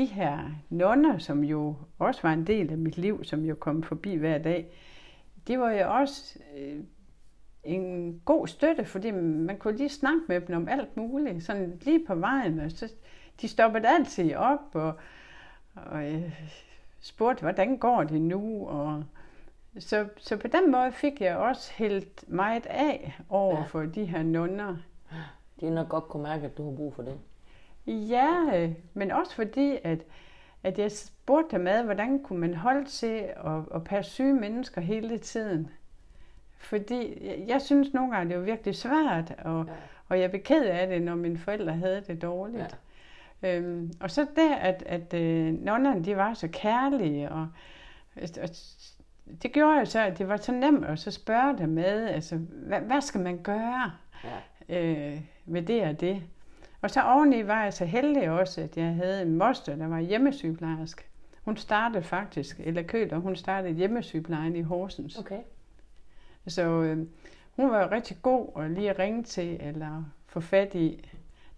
de 0.00 0.04
her 0.06 0.38
nonner, 0.70 1.18
som 1.18 1.44
jo 1.44 1.74
også 1.98 2.20
var 2.22 2.32
en 2.32 2.46
del 2.46 2.70
af 2.70 2.78
mit 2.78 2.98
liv, 2.98 3.24
som 3.24 3.44
jo 3.44 3.54
kom 3.54 3.82
forbi 3.82 4.14
hver 4.14 4.38
dag, 4.38 4.72
det 5.46 5.58
var 5.60 5.70
jo 5.72 5.90
også 5.94 6.38
øh, 6.58 6.80
en 7.64 8.20
god 8.24 8.46
støtte, 8.46 8.84
fordi 8.84 9.10
man 9.10 9.58
kunne 9.58 9.76
lige 9.76 9.88
snakke 9.88 10.20
med 10.28 10.40
dem 10.40 10.56
om 10.56 10.68
alt 10.68 10.96
muligt, 10.96 11.44
sådan 11.44 11.78
lige 11.82 12.06
på 12.06 12.14
vejen. 12.14 12.58
Og 12.60 12.70
så, 12.70 12.92
de 13.40 13.48
stoppede 13.48 13.88
altid 13.88 14.34
op 14.34 14.60
og, 14.72 14.92
og 15.74 16.12
øh, 16.12 16.32
spurgte, 17.00 17.42
hvordan 17.42 17.76
går 17.76 18.02
det 18.04 18.20
nu? 18.20 18.68
Og, 18.68 19.04
så, 19.78 20.08
så 20.16 20.36
på 20.36 20.46
den 20.48 20.72
måde 20.72 20.92
fik 20.92 21.20
jeg 21.20 21.36
også 21.36 21.72
helt 21.74 22.24
meget 22.28 22.66
af 22.66 23.20
over 23.28 23.56
Ja. 23.58 23.62
for 23.62 23.80
de 23.82 24.04
her 24.04 24.22
nonner. 24.22 24.76
De 25.60 25.70
nok 25.70 25.88
godt 25.88 26.04
kunne 26.04 26.22
mærke, 26.22 26.46
at 26.46 26.58
du 26.58 26.70
har 26.70 26.76
brug 26.76 26.94
for 26.94 27.02
det. 27.02 27.18
Ja, 27.86 28.36
øh, 28.54 28.72
men 28.94 29.10
også 29.10 29.34
fordi, 29.34 29.78
at, 29.84 29.98
at 30.62 30.78
jeg 30.78 30.92
spurgte 30.92 31.56
dem 31.56 31.66
ad, 31.66 31.82
hvordan 31.82 32.22
kunne 32.22 32.38
man 32.38 32.54
holde 32.54 32.84
til 32.84 33.24
at, 33.46 33.62
at 33.74 33.84
passe 33.84 34.10
syge 34.10 34.34
mennesker 34.34 34.80
hele 34.80 35.18
tiden. 35.18 35.68
Fordi 36.58 37.26
jeg, 37.26 37.44
jeg 37.48 37.62
synes 37.62 37.92
nogle 37.94 38.12
gange, 38.16 38.28
det 38.30 38.38
var 38.38 38.44
virkelig 38.44 38.74
svært, 38.76 39.34
og, 39.44 39.64
Ja. 39.66 39.72
og 40.08 40.20
jeg 40.20 40.30
blev 40.30 40.42
ked 40.42 40.64
af 40.64 40.86
det, 40.88 41.02
når 41.02 41.14
mine 41.14 41.38
forældre 41.38 41.72
havde 41.72 42.00
det 42.06 42.22
dårligt. 42.22 42.78
Ja. 43.42 43.56
Øhm, 43.58 43.92
og 44.00 44.10
så 44.10 44.20
det, 44.36 44.50
at, 44.60 44.82
at 44.86 45.14
øh, 45.14 45.52
nonnerne, 45.64 46.04
de 46.04 46.16
var 46.16 46.34
så 46.34 46.48
kærlige, 46.52 47.30
og, 47.30 47.48
og 48.16 48.48
det 49.42 49.52
gjorde 49.52 49.78
jo 49.78 49.84
så, 49.84 50.00
at 50.00 50.18
det 50.18 50.28
var 50.28 50.36
så 50.36 50.52
nemt 50.52 50.84
at 50.84 50.98
så 50.98 51.10
spørge 51.10 51.58
dem 51.58 51.68
med, 51.68 52.08
altså, 52.08 52.36
hvad, 52.36 52.80
hvad 52.80 53.00
skal 53.00 53.20
man 53.20 53.38
gøre? 53.42 53.92
Ja. 54.68 54.82
øh, 54.82 55.20
med 55.46 55.62
det 55.62 55.82
og 55.82 56.00
det. 56.00 56.22
Og 56.82 56.90
så 56.90 57.02
oveni 57.02 57.46
var 57.46 57.62
jeg 57.62 57.74
så 57.74 57.84
heldig 57.84 58.30
også, 58.30 58.60
at 58.60 58.76
jeg 58.76 58.94
havde 58.94 59.22
en 59.22 59.36
moster, 59.36 59.76
der 59.76 59.88
var 59.88 60.00
hjemmesygeplejerske. 60.00 61.02
Hun 61.42 61.56
startede 61.56 62.02
faktisk, 62.02 62.60
eller 62.64 62.82
Køler, 62.82 63.18
hun 63.18 63.36
startede 63.36 63.74
hjemmesygeplejen 63.74 64.56
i 64.56 64.62
Horsens. 64.62 65.18
Okay. 65.18 65.40
Så 66.46 66.62
øh, 66.62 67.06
hun 67.56 67.70
var 67.70 67.92
rigtig 67.92 68.16
god 68.22 68.48
at 68.56 68.70
lige 68.70 68.90
at 68.90 68.98
ringe 68.98 69.22
til 69.22 69.58
eller 69.60 70.04
få 70.26 70.40
fat 70.40 70.74
i. 70.74 71.10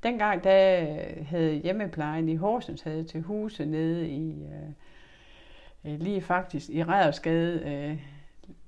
Dengang 0.03 0.45
der 0.45 0.85
havde 1.25 1.55
hjemmeplejen 1.55 2.29
i 2.29 2.37
Horsens 2.37 2.83
havde 2.83 3.05
til 3.05 3.23
huse 3.23 3.67
nede 3.67 4.09
i, 4.09 4.43
øh, 4.43 5.93
øh, 5.93 6.01
lige 6.01 6.21
faktisk 6.21 6.71
i 6.71 6.83
Rædersgade, 6.83 7.63
øh, 7.67 8.03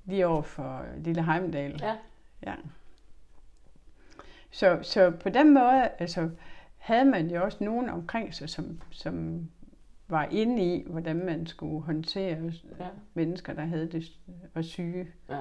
lige 0.05 0.27
over 0.27 0.43
for 0.43 0.85
Lille 0.97 1.25
Heimdal. 1.25 1.81
Ja. 1.83 1.97
Ja. 2.47 2.55
Så, 4.55 4.79
så 4.83 5.11
på 5.11 5.29
den 5.29 5.55
måde 5.55 5.89
altså, 5.99 6.31
havde 6.79 7.05
man 7.05 7.31
jo 7.31 7.43
også 7.45 7.65
nogen 7.65 7.89
omkring 7.91 8.35
sig, 8.35 8.49
som, 8.49 8.81
som 8.91 9.49
var 10.09 10.29
inde 10.31 10.63
i, 10.75 10.85
hvordan 10.87 11.17
man 11.17 11.47
skulle 11.47 11.83
håndtere 11.85 12.53
Ja. 12.81 12.85
mennesker, 13.15 13.53
der 13.53 13.63
havde 13.65 13.87
det 13.93 14.05
var 14.55 14.63
syge. 14.63 15.07
Ja. 15.31 15.39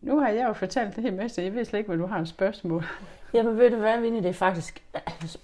Nu 0.00 0.18
har 0.20 0.28
jeg 0.28 0.48
jo 0.48 0.52
fortalt 0.52 0.96
det 0.96 1.04
her 1.04 1.12
masse, 1.12 1.42
jeg 1.42 1.54
ved 1.54 1.64
slet 1.64 1.78
ikke, 1.78 1.88
hvad 1.88 1.98
du 1.98 2.06
har 2.06 2.20
et 2.20 2.28
spørgsmål. 2.28 2.84
Jamen 3.34 3.56
ved 3.58 3.70
du 3.70 3.76
hvad, 3.76 4.00
Vinnie, 4.00 4.22
det 4.22 4.28
er 4.28 4.32
faktisk 4.32 4.82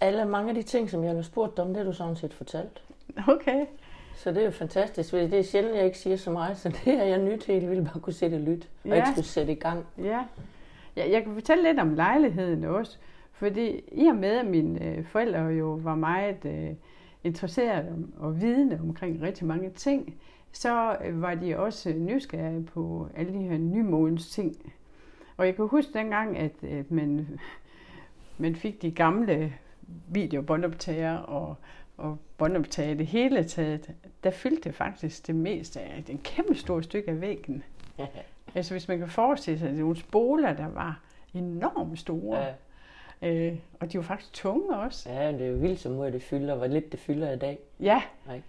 alle 0.00 0.24
mange 0.24 0.48
af 0.48 0.54
de 0.54 0.62
ting, 0.62 0.90
som 0.90 1.04
jeg 1.04 1.14
har 1.14 1.22
spurgt 1.22 1.56
dig 1.56 1.64
om, 1.64 1.68
det 1.68 1.76
har 1.76 1.84
du 1.84 1.92
sådan 1.92 2.16
set 2.16 2.34
fortalt. 2.34 2.82
Okay. 3.28 3.66
Så 4.16 4.30
det 4.30 4.38
er 4.40 4.44
jo 4.44 4.50
fantastisk, 4.50 5.10
fordi 5.10 5.22
det 5.26 5.38
er 5.38 5.42
sjældent, 5.42 5.76
jeg 5.76 5.84
ikke 5.84 5.98
siger 5.98 6.16
så 6.16 6.30
meget, 6.30 6.58
så 6.58 6.68
det 6.68 6.94
er 6.94 7.04
jeg 7.04 7.18
nyt 7.18 7.44
helt 7.46 7.70
vildt 7.70 7.84
bare 7.92 8.00
kunne 8.00 8.12
sætte 8.12 8.34
og 8.34 8.40
lytte, 8.40 8.66
og 8.84 8.88
Ja. 8.90 8.94
ikke 8.94 9.08
skulle 9.12 9.26
sætte 9.26 9.52
i 9.52 9.56
gang. 9.56 9.86
Ja. 9.98 10.24
Jeg, 10.96 11.10
Jeg 11.10 11.24
kan 11.24 11.34
fortælle 11.34 11.64
lidt 11.64 11.80
om 11.80 11.94
lejligheden 11.94 12.64
også, 12.64 12.98
fordi 13.32 13.80
i 13.92 14.06
og 14.06 14.16
med, 14.16 14.38
at 14.38 14.46
mine 14.46 14.84
øh, 14.86 15.04
forældre 15.04 15.40
jo 15.40 15.80
var 15.82 15.94
meget 15.94 16.44
øh, 16.44 16.74
interesserede 17.24 17.88
om- 17.90 18.12
og 18.18 18.40
vidende 18.40 18.80
omkring 18.82 19.22
rigtig 19.22 19.46
mange 19.46 19.70
ting, 19.70 20.14
så 20.52 20.96
øh, 21.04 21.22
var 21.22 21.34
de 21.34 21.58
også 21.58 21.92
nysgerrige 21.92 22.62
på 22.62 23.08
alle 23.16 23.32
de 23.32 23.38
her 23.38 23.58
nymodens 23.58 24.30
ting. 24.30 24.72
Og 25.36 25.46
jeg 25.46 25.56
kan 25.56 25.66
huske 25.66 25.92
dengang, 25.92 26.38
at, 26.38 26.64
at 26.64 26.90
man, 26.90 27.26
man 28.38 28.56
fik 28.56 28.82
de 28.82 28.90
gamle 28.90 29.52
videobåndoptager 30.08 31.16
og, 31.16 31.56
og 31.96 32.18
båndoptager 32.38 32.94
det 32.94 33.06
hele 33.06 33.44
taget. 33.44 33.94
Der 34.24 34.30
fyldte 34.30 34.68
det 34.68 34.74
faktisk 34.74 35.26
det 35.26 35.34
meste 35.34 35.80
af 35.80 36.04
en 36.08 36.18
kæmpe 36.18 36.54
stor 36.54 36.80
stykke 36.80 37.10
af 37.10 37.20
væggen. 37.20 37.62
Altså 38.54 38.74
hvis 38.74 38.88
man 38.88 38.98
kan 38.98 39.08
forestille 39.08 39.58
sig, 39.58 39.66
at 39.68 39.72
det 39.72 39.78
er 39.78 39.82
nogle 39.82 39.96
spoler, 39.96 40.52
der 40.52 40.68
var 40.68 41.00
enormt 41.34 41.98
store. 41.98 42.38
Ja, 42.40 42.52
Øh, 43.22 43.56
og 43.80 43.92
de 43.92 43.98
var 43.98 44.04
faktisk 44.04 44.32
tunge 44.32 44.76
også. 44.76 45.10
ja, 45.10 45.32
det 45.32 45.40
er 45.42 45.46
jo 45.46 45.56
vildt 45.56 45.80
så 45.80 45.88
meget, 45.88 46.12
det 46.12 46.22
fylder, 46.22 46.54
hvor 46.54 46.66
lidt 46.66 46.92
det 46.92 47.00
fylder 47.00 47.32
i 47.32 47.38
dag. 47.38 47.58
Ja. 47.80 48.02
Nej. 48.26 48.40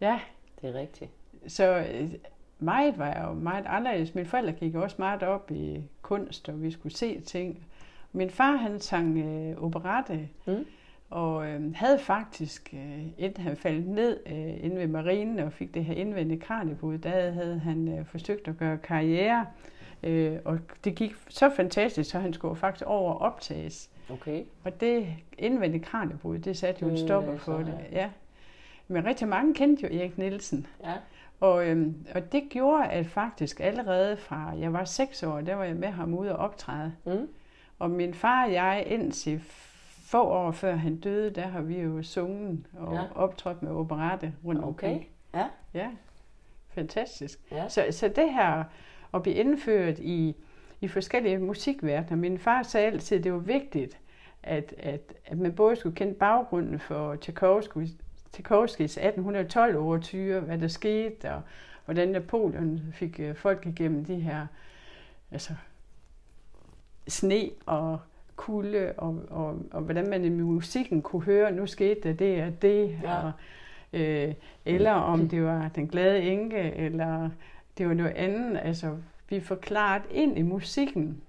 Ja, 0.00 0.20
Det 0.60 0.68
er 0.70 0.74
rigtigt. 0.74 1.10
så 1.46 1.86
øh, 1.92 2.10
meget 2.58 2.98
var 2.98 3.22
jo 3.26 3.32
meget 3.32 3.64
anderledes. 3.66 4.14
Mine 4.14 4.26
forældre 4.28 4.52
gik 4.52 4.74
også 4.74 4.96
meget 4.98 5.22
op 5.22 5.50
i 5.50 5.82
kunst, 6.02 6.48
og 6.48 6.62
vi 6.62 6.70
skulle 6.70 6.96
se 6.96 7.20
ting. 7.20 7.66
Min 8.12 8.30
far, 8.30 8.56
han 8.56 8.80
sang 8.80 9.18
øh, 9.18 9.62
operette, 9.64 10.28
Mm. 10.46 10.66
Og 11.14 11.46
øh, 11.48 11.74
havde 11.74 11.98
faktisk, 11.98 12.74
øh, 12.74 13.06
inden 13.18 13.44
han 13.44 13.56
faldt 13.56 13.88
ned 13.88 14.20
øh, 14.26 14.64
inde 14.64 14.76
ved 14.76 14.86
marinen 14.86 15.38
og 15.38 15.52
fik 15.52 15.74
det 15.74 15.84
her 15.84 15.94
indvendige 15.94 16.40
kraniebrud, 16.40 16.98
der 16.98 17.30
havde 17.30 17.58
han 17.58 17.98
øh, 17.98 18.06
forsøgt 18.06 18.48
at 18.48 18.56
gøre 18.56 18.78
karriere. 18.78 19.46
Øh, 20.02 20.38
og 20.44 20.58
det 20.84 20.94
gik 20.94 21.14
så 21.28 21.50
fantastisk, 21.56 22.10
så 22.10 22.18
han 22.18 22.32
skulle 22.32 22.56
faktisk 22.56 22.86
over 22.86 23.12
og 23.12 23.20
optages. 23.20 23.90
Okay. 24.10 24.42
Og 24.64 24.80
det 24.80 25.06
indvendige 25.38 25.84
kraniebrud, 25.84 26.38
det 26.38 26.56
satte 26.56 26.82
jo 26.82 26.88
en 26.88 26.98
stopper 26.98 27.32
er 27.32 27.38
for 27.38 27.56
det. 27.58 27.78
Ja. 27.92 28.10
Men 28.88 29.04
rigtig 29.04 29.28
mange 29.28 29.54
kendte 29.54 29.82
jo 29.82 29.98
Erik 29.98 30.18
Nielsen. 30.18 30.66
Ja. 30.84 30.92
Og, 31.40 31.68
øhm, 31.68 32.06
og 32.14 32.32
det 32.32 32.42
gjorde, 32.50 32.84
at 32.84 33.06
faktisk 33.06 33.60
allerede 33.60 34.16
fra 34.16 34.52
jeg 34.58 34.72
var 34.72 34.84
seks 34.84 35.22
år, 35.22 35.40
der 35.40 35.54
var 35.54 35.64
jeg 35.64 35.76
med 35.76 35.88
ham 35.88 36.14
ude 36.14 36.32
og 36.32 36.38
optræde. 36.38 36.92
Mm. 37.04 37.28
Og 37.78 37.90
min 37.90 38.14
far 38.14 38.44
og 38.46 38.52
jeg, 38.52 38.84
indtil 38.86 39.40
få 40.14 40.22
år 40.28 40.50
før 40.50 40.74
han 40.76 40.96
døde, 40.96 41.30
der 41.30 41.46
har 41.46 41.60
vi 41.60 41.80
jo 41.80 42.02
sunget 42.02 42.66
og 42.72 42.94
Ja. 42.94 43.02
optrådt 43.14 43.62
med 43.62 43.70
operette 43.72 44.34
rundt 44.44 44.60
Okay. 44.60 44.68
omkring. 44.68 45.08
Ja. 45.34 45.46
Ja, 45.74 45.90
fantastisk. 46.68 47.40
Ja. 47.50 47.68
Så, 47.68 47.86
så 47.90 48.08
det 48.08 48.32
her 48.32 48.64
at 49.14 49.22
blive 49.22 49.36
indført 49.36 49.98
i, 49.98 50.36
i 50.80 50.88
forskellige 50.88 51.38
musikverdener. 51.38 52.16
Min 52.16 52.38
far 52.38 52.62
sagde 52.62 52.86
altid, 52.86 53.18
at 53.18 53.24
det 53.24 53.32
var 53.32 53.38
vigtigt, 53.38 53.98
at, 54.42 54.74
at, 54.78 55.14
at 55.26 55.38
man 55.38 55.52
både 55.54 55.76
skulle 55.76 55.96
kende 55.96 56.14
baggrunden 56.14 56.78
for 56.78 57.16
Tchaikovsky, 57.16 57.86
Tchaikovskys 58.32 58.96
1812 58.96 59.76
overtyre, 59.78 60.40
hvad 60.40 60.58
der 60.58 60.68
skete, 60.68 61.32
og 61.32 61.42
hvordan 61.84 62.08
Napoleon 62.08 62.80
fik 62.92 63.20
øh, 63.20 63.34
folk 63.36 63.66
igennem 63.66 64.04
de 64.04 64.14
her 64.20 64.46
altså, 65.30 65.52
sne 67.08 67.50
og 67.66 67.98
kulde, 68.36 68.92
og, 68.96 69.22
og, 69.30 69.58
og 69.70 69.82
hvordan 69.82 70.10
man 70.10 70.24
i 70.24 70.28
musikken 70.28 71.02
kunne 71.02 71.22
høre, 71.22 71.52
nu 71.52 71.66
skete 71.66 72.00
der 72.08 72.12
det 72.12 72.42
og 72.44 72.62
det, 72.62 72.98
Ja. 73.02 73.16
og, 73.22 73.32
øh, 73.92 74.34
eller 74.64 74.92
om 74.92 75.28
det 75.28 75.42
var 75.44 75.68
den 75.68 75.88
glade 75.88 76.22
enke, 76.22 76.58
eller 76.58 77.30
det 77.78 77.88
var 77.88 77.94
noget 77.94 78.12
andet. 78.12 78.60
Altså, 78.62 78.96
vi 79.28 79.40
får 79.40 79.54
klart 79.54 80.02
ind 80.10 80.38
i 80.38 80.42
musikken, 80.42 81.22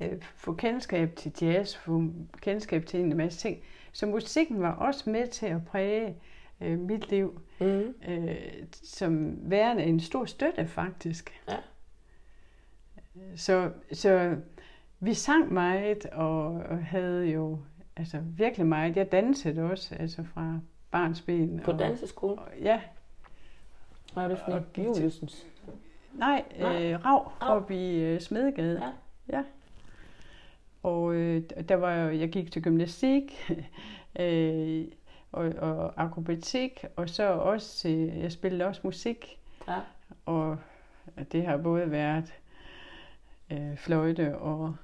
øh, 0.00 0.12
få 0.36 0.54
kendskab 0.54 1.16
til 1.16 1.32
jazz, 1.42 1.76
få 1.76 2.04
kendskab 2.40 2.86
til 2.86 3.00
en 3.00 3.16
masse 3.16 3.38
ting. 3.40 3.58
Så 3.92 4.06
musikken 4.06 4.60
var 4.60 4.72
også 4.72 5.10
med 5.10 5.26
til 5.26 5.46
at 5.46 5.64
præge 5.64 6.16
øh, 6.60 6.78
mit 6.78 7.10
liv, 7.10 7.40
Mm. 7.60 7.94
øh, 8.08 8.36
som 8.72 9.36
værende 9.50 9.82
en 9.82 10.00
stor 10.00 10.24
støtte 10.24 10.66
faktisk. 10.66 11.40
Ja. 11.48 11.56
Så, 13.36 13.70
så 13.92 14.36
vi 15.00 15.14
sang 15.14 15.52
meget 15.52 16.06
og, 16.06 16.44
og 16.54 16.84
havde 16.84 17.26
jo 17.26 17.58
altså 17.96 18.18
virkelig 18.36 18.66
meget. 18.66 18.96
Jeg 18.96 19.12
dansede 19.12 19.62
også, 19.62 19.94
altså 19.94 20.24
fra 20.24 20.58
barns 20.90 21.20
ben. 21.22 21.60
På 21.64 21.70
og, 21.72 21.78
danseskole? 21.78 22.38
og, 22.38 22.48
ja, 22.62 22.80
Hvad 24.14 24.24
er 24.24 24.28
det 24.28 24.38
for 24.38 24.62
til- 24.74 24.84
Juliusens. 24.84 25.46
nej, 26.14 26.44
Nej. 26.60 26.92
øh, 26.92 27.04
Rav 27.04 27.32
Rav. 27.42 27.56
oppe 27.56 27.74
i 27.76 28.00
øh, 28.02 28.20
Smedegade. 28.20 28.82
Ja. 28.82 29.36
Ja. 29.36 29.44
Og 30.82 31.14
øh, 31.14 31.42
der 31.68 31.74
var 31.74 31.90
jeg 31.92 32.28
gik 32.28 32.52
til 32.52 32.62
gymnastik 32.62 33.50
øh, 34.20 34.84
og, 35.32 35.44
og 35.58 35.92
akrobatik, 36.02 36.84
og 36.96 37.08
så 37.08 37.32
også 37.32 37.76
til, 37.78 37.98
jeg 37.98 38.32
spillede 38.32 38.64
også 38.64 38.80
musik. 38.84 39.38
Ja. 39.68 39.78
Og 40.26 40.58
det 41.32 41.46
har 41.46 41.56
både 41.56 41.90
været 41.90 42.34
øh, 43.50 43.76
fløjte 43.76 44.38
og 44.38 44.74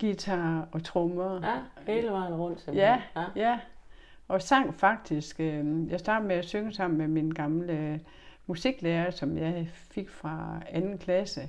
guitar 0.00 0.68
og 0.72 0.84
trommer. 0.84 1.46
Ja, 1.46 1.92
hele 1.92 2.10
vejen 2.10 2.34
rundt 2.34 2.60
simpelthen. 2.60 2.98
Ja, 3.16 3.24
ja. 3.36 3.58
Og 4.28 4.42
sang 4.42 4.74
faktisk. 4.74 5.40
Øh, 5.40 5.90
jeg 5.90 6.00
startede 6.00 6.28
med 6.28 6.36
at 6.36 6.44
synge 6.44 6.72
sammen 6.72 6.98
med 6.98 7.08
min 7.08 7.30
gamle 7.30 8.00
musiklærer, 8.46 9.10
som 9.10 9.38
jeg 9.38 9.68
fik 9.72 10.10
fra 10.10 10.62
anden 10.68 10.98
klasse. 10.98 11.48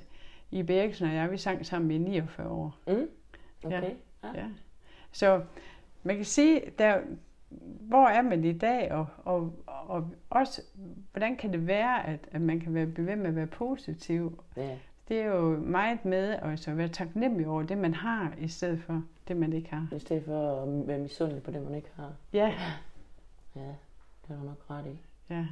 I 0.50 0.62
Bergsen 0.62 1.06
og 1.06 1.14
jeg, 1.14 1.30
vi 1.30 1.36
sang 1.36 1.66
sammen 1.66 1.90
i 1.90 1.98
49 1.98 2.48
år. 2.48 2.78
Mm. 2.86 3.08
Okay. 3.64 3.90
Ja. 4.22 4.28
ja. 4.34 4.46
Så 5.12 5.42
man 6.02 6.16
kan 6.16 6.24
sige, 6.24 6.62
der, 6.78 7.00
hvor 7.80 8.06
er 8.06 8.22
man 8.22 8.44
i 8.44 8.52
dag, 8.52 8.92
og, 8.92 9.06
og, 9.24 9.64
og 9.66 10.10
også, 10.30 10.62
hvordan 11.10 11.36
kan 11.36 11.52
det 11.52 11.66
være, 11.66 12.06
at, 12.06 12.28
at 12.32 12.40
man 12.40 12.60
kan 12.60 12.74
være 12.74 12.86
bevæget 12.86 13.18
med 13.18 13.26
at 13.26 13.36
være 13.36 13.46
positiv? 13.46 14.44
Ja. 14.56 14.78
Det 15.08 15.20
er 15.20 15.26
jo 15.26 15.58
meget 15.58 16.04
med 16.04 16.38
altså, 16.42 16.70
at 16.70 16.76
være 16.76 16.88
taknemmelig 16.88 17.46
over 17.46 17.62
det, 17.62 17.78
man 17.78 17.94
har, 17.94 18.32
i 18.38 18.48
stedet 18.48 18.80
for 18.80 19.02
det, 19.28 19.36
man 19.36 19.52
ikke 19.52 19.70
har. 19.70 19.88
I 19.96 19.98
stedet 19.98 20.24
for 20.24 20.62
at 20.62 20.88
være 20.88 20.98
misundelig 20.98 21.42
på 21.42 21.50
det, 21.50 21.62
man 21.62 21.74
ikke 21.74 21.90
har. 21.96 22.12
Ja. 22.32 22.52
Ja, 23.56 23.60
det 23.60 24.30
er 24.30 24.40
du 24.40 24.44
nok 24.44 24.64
ret 24.70 24.86
i. 24.86 24.98
Ja. 25.30 25.46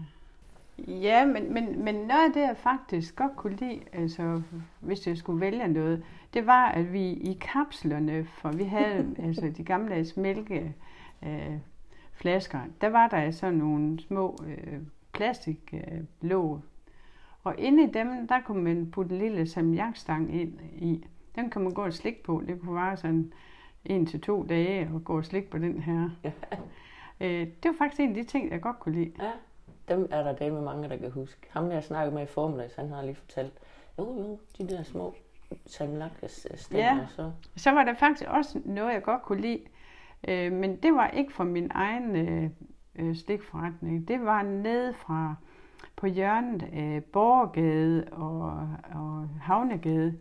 Ja, 0.89 1.25
men, 1.25 1.55
men, 1.55 1.85
men 1.85 1.95
noget 1.95 2.25
af 2.27 2.33
det, 2.35 2.41
jeg 2.41 2.57
faktisk 2.57 3.17
godt 3.17 3.37
kunne 3.37 3.57
lide, 3.57 3.81
altså, 3.93 4.43
hvis 4.81 5.07
jeg 5.07 5.17
skulle 5.17 5.41
vælge 5.41 5.69
noget, 5.69 6.05
det 6.35 6.47
var, 6.47 6.69
at 6.69 6.93
vi 6.93 7.13
i 7.13 7.39
kapslerne, 7.41 8.25
for 8.25 8.53
vi 8.53 8.65
havde 8.65 9.15
altså 9.27 9.53
de 9.57 9.65
gamle 9.65 10.07
mælke 10.17 10.75
øh, 11.23 11.59
flasker, 12.13 12.61
der 12.81 12.89
var 12.89 13.09
der 13.09 13.31
sådan 13.31 13.59
nogle 13.59 14.01
små 14.01 14.39
øh, 14.47 14.81
plastiklåg. 15.13 16.57
Øh, 16.57 16.63
og 17.45 17.55
inde 17.59 17.83
i 17.83 17.87
dem, 17.87 18.29
der 18.29 18.41
kunne 18.41 18.63
man 18.63 18.91
putte 18.91 19.15
en 19.15 19.19
lille 19.21 19.47
salmiakstang 19.47 20.41
ind 20.41 20.61
i. 20.73 21.05
Den 21.35 21.51
kan 21.51 21.63
man 21.63 21.73
gå 21.73 21.85
og 21.85 21.93
slikke 21.93 22.23
på. 22.23 22.43
Det 22.47 22.61
kunne 22.61 22.75
være 22.75 22.97
sådan 22.97 23.33
en 23.85 24.07
til 24.07 24.21
to 24.21 24.43
dage 24.43 24.91
og 24.95 25.05
gå 25.05 25.17
og 25.17 25.25
slikke 25.25 25.51
på 25.51 25.59
den 25.59 25.81
her. 25.81 26.11
øh, 27.21 27.47
det 27.63 27.65
var 27.65 27.75
faktisk 27.79 28.01
en 28.01 28.09
af 28.09 28.15
de 28.15 28.25
ting, 28.25 28.51
jeg 28.51 28.61
godt 28.61 28.79
kunne 28.79 28.95
lide. 28.95 29.13
Ja 29.23 29.31
dem 29.91 30.09
er 30.11 30.33
der 30.33 30.53
med 30.53 30.61
mange, 30.61 30.89
der 30.89 30.97
kan 30.97 31.11
huske. 31.11 31.47
Ham, 31.51 31.71
jeg 31.71 31.85
snakkede 31.85 32.15
med 32.15 32.23
i 32.23 32.27
formiddag, 32.27 32.71
han 32.77 32.89
har 32.89 33.03
lige 33.03 33.15
fortalt, 33.15 33.53
jo 33.99 34.05
jo, 34.05 34.39
de 34.59 34.69
der 34.69 34.83
små 34.83 35.15
salmlakkes 35.67 36.47
stemmer. 36.55 36.85
Ja, 36.85 37.07
så. 37.09 37.33
så 37.57 37.71
var 37.71 37.85
der 37.85 37.95
faktisk 37.95 38.31
også 38.31 38.61
noget, 38.65 38.93
jeg 38.93 39.03
godt 39.03 39.23
kunne 39.23 39.41
lide. 39.41 39.61
Øh, 40.29 40.53
men 40.53 40.77
det 40.77 40.95
var 40.95 41.09
ikke 41.09 41.33
fra 41.33 41.45
min 41.45 41.71
egen 41.75 42.17
øh, 42.17 42.51
øh, 42.97 43.17
stikforretning. 43.17 44.09
Det 44.09 44.25
var 44.25 44.43
nede 44.43 44.95
fra 44.95 45.35
på 46.01 46.07
hjørnet 46.07 46.63
af 46.63 47.05
Borgade 47.05 48.05
og, 48.13 48.69
og 48.95 49.29
Havnegade. 49.41 50.21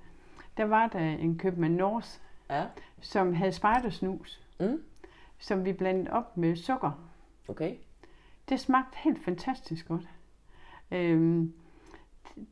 Der 0.57 0.63
var 0.65 0.87
der 0.87 0.99
en 0.99 1.37
købmand 1.37 1.75
North, 1.75 2.09
ja. 2.49 2.65
som 3.01 3.33
havde 3.33 3.51
spejdersnus, 3.51 4.41
mm. 4.59 4.83
som 5.37 5.65
vi 5.65 5.73
blandede 5.73 6.11
op 6.11 6.37
med 6.37 6.55
sukker. 6.55 6.91
Okay. 7.47 7.75
Det 8.49 8.59
smagte 8.59 8.97
helt 8.97 9.23
fantastisk 9.25 9.87
godt. 9.87 10.09
Øhm, 10.91 11.53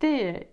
det, 0.02 0.44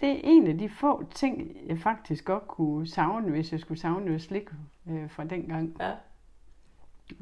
det 0.00 0.10
er 0.10 0.20
en 0.24 0.46
af 0.46 0.58
de 0.58 0.68
få 0.68 1.04
ting, 1.10 1.56
jeg 1.66 1.78
faktisk 1.78 2.24
godt 2.24 2.48
kunne 2.48 2.86
savne, 2.86 3.30
hvis 3.30 3.52
jeg 3.52 3.60
skulle 3.60 3.80
savne 3.80 4.04
noget 4.04 4.22
slik 4.22 4.48
øh, 4.90 5.10
fra 5.10 5.24
dengang. 5.24 5.76
Ja. 5.80 5.94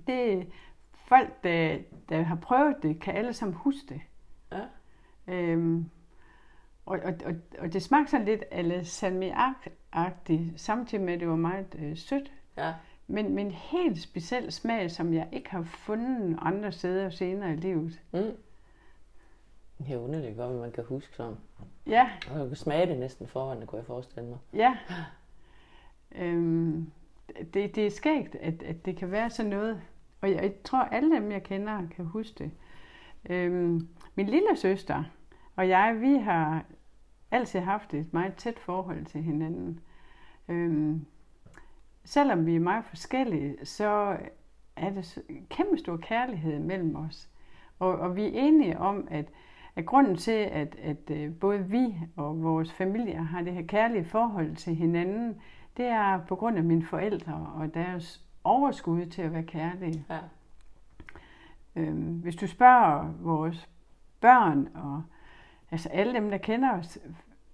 Det 0.07 0.53
folk, 0.95 1.45
der, 1.45 1.79
der 2.09 2.23
har 2.23 2.37
prøvet 2.37 2.77
det, 2.83 3.01
kan 3.01 3.15
alle 3.15 3.33
sammen 3.33 3.55
huske 3.55 3.87
det. 3.89 4.01
Ja. 4.53 4.63
Øhm, 5.29 5.91
og, 6.87 6.99
og, 7.05 7.15
og, 7.25 7.35
og 7.59 7.73
det 7.73 7.83
smagte 7.83 8.11
sådan 8.11 8.27
lidt 8.27 8.45
alle 8.51 8.81
salmiak-agtigt, 8.85 10.57
samtidig 10.57 11.05
med, 11.05 11.15
at 11.15 11.21
det 11.21 11.29
var 11.29 11.37
meget 11.37 11.77
øh, 11.79 11.97
sødt. 11.97 12.33
Ja. 12.57 12.75
Men, 13.07 13.35
men 13.35 13.51
helt 13.51 14.03
speciel 14.03 14.53
smag, 14.53 14.91
som 14.91 15.15
jeg 15.15 15.29
ikke 15.33 15.51
har 15.51 15.63
fundet 15.63 16.39
andre 16.43 16.73
steder 16.73 17.11
senere 17.11 17.53
i 17.53 17.57
livet. 17.57 18.01
Mm. 18.13 18.37
Det 19.79 19.95
er 19.95 19.99
underligt 19.99 20.37
godt, 20.37 20.55
at 20.55 20.61
man 20.61 20.73
kan 20.73 20.85
huske 20.85 21.17
sådan. 21.17 21.37
Ja. 21.87 22.11
Og 22.31 22.39
jeg 22.39 22.49
kan 22.49 22.57
smage 22.57 22.87
det 22.87 22.99
næsten 22.99 23.27
foran, 23.27 23.61
det 23.61 23.69
kunne 23.69 23.79
jeg 23.79 23.87
forestille 23.87 24.29
mig. 24.29 24.39
Ja. 24.55 24.77
Øhm, 26.15 26.91
det, 27.55 27.75
det 27.75 27.87
er 27.87 27.91
skægt, 27.91 28.35
at, 28.35 28.63
at 28.63 28.85
det 28.85 28.97
kan 28.97 29.11
være 29.11 29.31
sådan 29.31 29.51
noget. 29.51 29.83
Og 30.21 30.31
jeg, 30.31 30.43
jeg 30.43 30.53
tror, 30.65 30.79
alle 30.79 31.17
dem, 31.17 31.33
jeg 31.33 31.43
kender, 31.43 31.89
kan 31.97 32.05
huske 32.05 32.35
det. 32.39 32.51
Øhm, 33.31 33.89
min 34.15 34.27
lille 34.27 34.57
søster 34.57 35.05
og 35.57 35.69
jeg, 35.69 36.01
vi 36.01 36.17
har 36.17 36.65
altid 37.31 37.61
haft 37.61 37.95
et 37.95 38.13
meget 38.13 38.35
tæt 38.35 38.59
forhold 38.59 39.05
til 39.05 39.23
hinanden. 39.23 39.81
Øhm, 40.49 41.07
selvom 42.05 42.47
vi 42.47 42.57
er 42.57 42.61
meget 42.61 42.85
forskellige, 42.85 43.67
så 43.67 44.17
er 44.77 44.91
det 44.91 45.19
kæmpe 45.51 45.79
stor 45.79 45.97
kærlighed 45.97 46.59
mellem 46.59 46.97
os. 46.97 47.31
Og, 47.79 47.99
og 47.99 48.17
vi 48.17 48.25
er 48.25 48.31
enige 48.35 48.79
om, 48.79 49.09
at, 49.11 49.27
at 49.77 49.87
grunden 49.87 50.17
til, 50.17 50.33
at, 50.33 50.77
at 50.83 51.11
øh, 51.11 51.35
både 51.35 51.65
vi 51.65 51.95
og 52.17 52.43
vores 52.43 52.73
familier 52.73 53.23
har 53.23 53.43
det 53.43 53.53
her 53.53 53.67
kærlige 53.67 54.05
forhold 54.05 54.57
til 54.57 54.75
hinanden, 54.75 55.41
det 55.77 55.87
er 55.87 56.21
på 56.29 56.37
grund 56.37 56.59
af 56.59 56.65
mine 56.65 56.85
forældre 56.85 57.53
og 57.55 57.75
deres 57.75 58.25
overskud 58.45 59.07
til 59.07 59.23
at 59.23 59.33
være 59.33 59.43
kærlige. 59.43 60.05
Ja. 60.11 60.19
Øhm, 61.77 62.15
hvis 62.15 62.37
du 62.37 62.47
spørger 62.47 63.13
vores 63.21 63.69
børn 64.21 64.69
og 64.75 65.03
altså 65.71 65.89
alle 65.89 66.15
dem, 66.15 66.31
der 66.31 66.39
kender 66.39 66.79
os, 66.79 66.99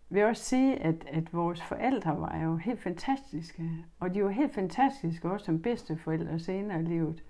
vil 0.09 0.25
også 0.25 0.45
sige, 0.45 0.77
at, 0.77 1.05
at 1.07 1.33
vores 1.33 1.63
forældre 1.63 2.21
var 2.21 2.39
jo 2.39 2.57
helt 2.57 2.81
fantastiske, 2.81 3.71
og 4.01 4.15
de 4.15 4.25
var 4.25 4.31
helt 4.31 4.55
fantastiske 4.55 5.31
også 5.31 5.47
som 5.47 5.63
bedsteforældre 5.63 6.39
senere 6.39 6.81
i 6.81 6.85
livet. 6.85 7.23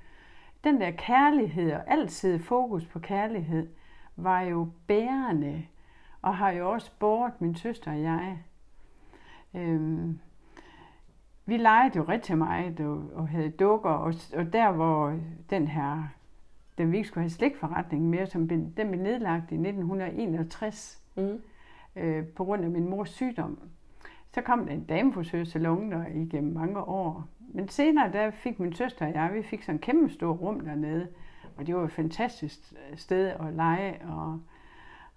Den 0.64 0.80
der 0.80 0.91
kærlighed 0.91 1.72
og 1.72 1.83
altid 1.87 2.39
fokus 2.39 2.87
på 2.87 2.99
kærlighed 2.99 3.68
var 4.16 4.41
jo 4.41 4.68
bærende, 4.87 5.66
og 6.22 6.37
har 6.37 6.51
jo 6.51 6.70
også 6.70 6.91
båret 6.99 7.41
min 7.41 7.55
søster 7.55 7.93
og 7.93 8.03
jeg. 8.03 8.39
Øhm, 9.55 10.18
vi 11.47 11.57
legede 11.57 11.97
jo 11.97 12.03
rigtig 12.03 12.39
meget 12.39 12.80
og, 12.80 13.11
og 13.14 13.28
havde 13.28 13.51
dukker, 13.51 13.91
og, 13.91 14.14
og 14.37 14.53
der 14.53 14.72
hvor 14.72 15.18
den 15.51 15.68
her, 15.68 16.09
den 16.79 16.93
vi 16.93 16.97
ikke 16.97 17.09
skulle 17.09 17.23
have 17.23 17.31
slikforretning 17.31 18.11
mere, 18.11 18.27
som 18.27 18.49
den 18.49 18.73
blev 18.75 19.03
nedlagt 19.03 19.53
i 19.53 19.55
1961, 19.55 21.03
mm 21.16 21.41
øh, 21.97 22.27
på 22.27 22.45
grund 22.45 22.64
af 22.64 22.70
min 22.70 22.89
mors 22.89 23.11
sygdom. 23.11 23.59
Så 24.35 24.41
kom 24.41 24.66
der 24.66 24.73
en 24.73 24.85
damefrisør 24.85 25.45
salon 25.45 25.93
der 25.93 26.07
igennem 26.07 26.53
mange 26.53 26.81
år. 26.81 27.29
Men 27.39 27.68
senere 27.68 28.12
der 28.12 28.31
fik 28.31 28.61
min 28.61 28.73
søster 28.73 29.07
og 29.07 29.14
jeg, 29.14 29.31
vi 29.35 29.43
fik 29.43 29.62
sådan 29.62 29.75
en 29.75 29.81
kæmpe 29.81 30.12
stor 30.12 30.33
rum 30.33 30.61
dernede. 30.61 31.09
Og 31.57 31.66
det 31.66 31.77
var 31.77 31.85
et 31.85 31.93
fantastisk 31.93 32.73
sted 32.95 33.27
at 33.27 33.55
lege. 33.55 34.01
Og, 34.09 34.41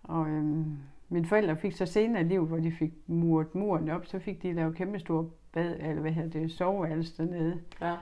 og 0.04 0.28
øhm, 0.28 0.78
mine 1.10 1.26
forældre 1.26 1.58
fik 1.58 1.72
så 1.72 1.86
senere 1.86 2.22
i 2.22 2.26
livet, 2.26 2.48
hvor 2.48 2.58
de 2.58 2.72
fik 2.72 2.94
muret 3.08 3.56
muren 3.56 3.90
op, 3.90 4.06
så 4.06 4.20
fik 4.20 4.44
de 4.44 4.54
lavet 4.54 4.76
kæmpe 4.76 5.00
stor 5.00 5.30
bad, 5.52 5.76
eller 5.80 6.02
hvad 6.02 6.12
hedder 6.12 6.40
det, 6.40 6.52
soveværelse 6.52 7.18
dernede. 7.18 7.62
Ja. 7.82 7.96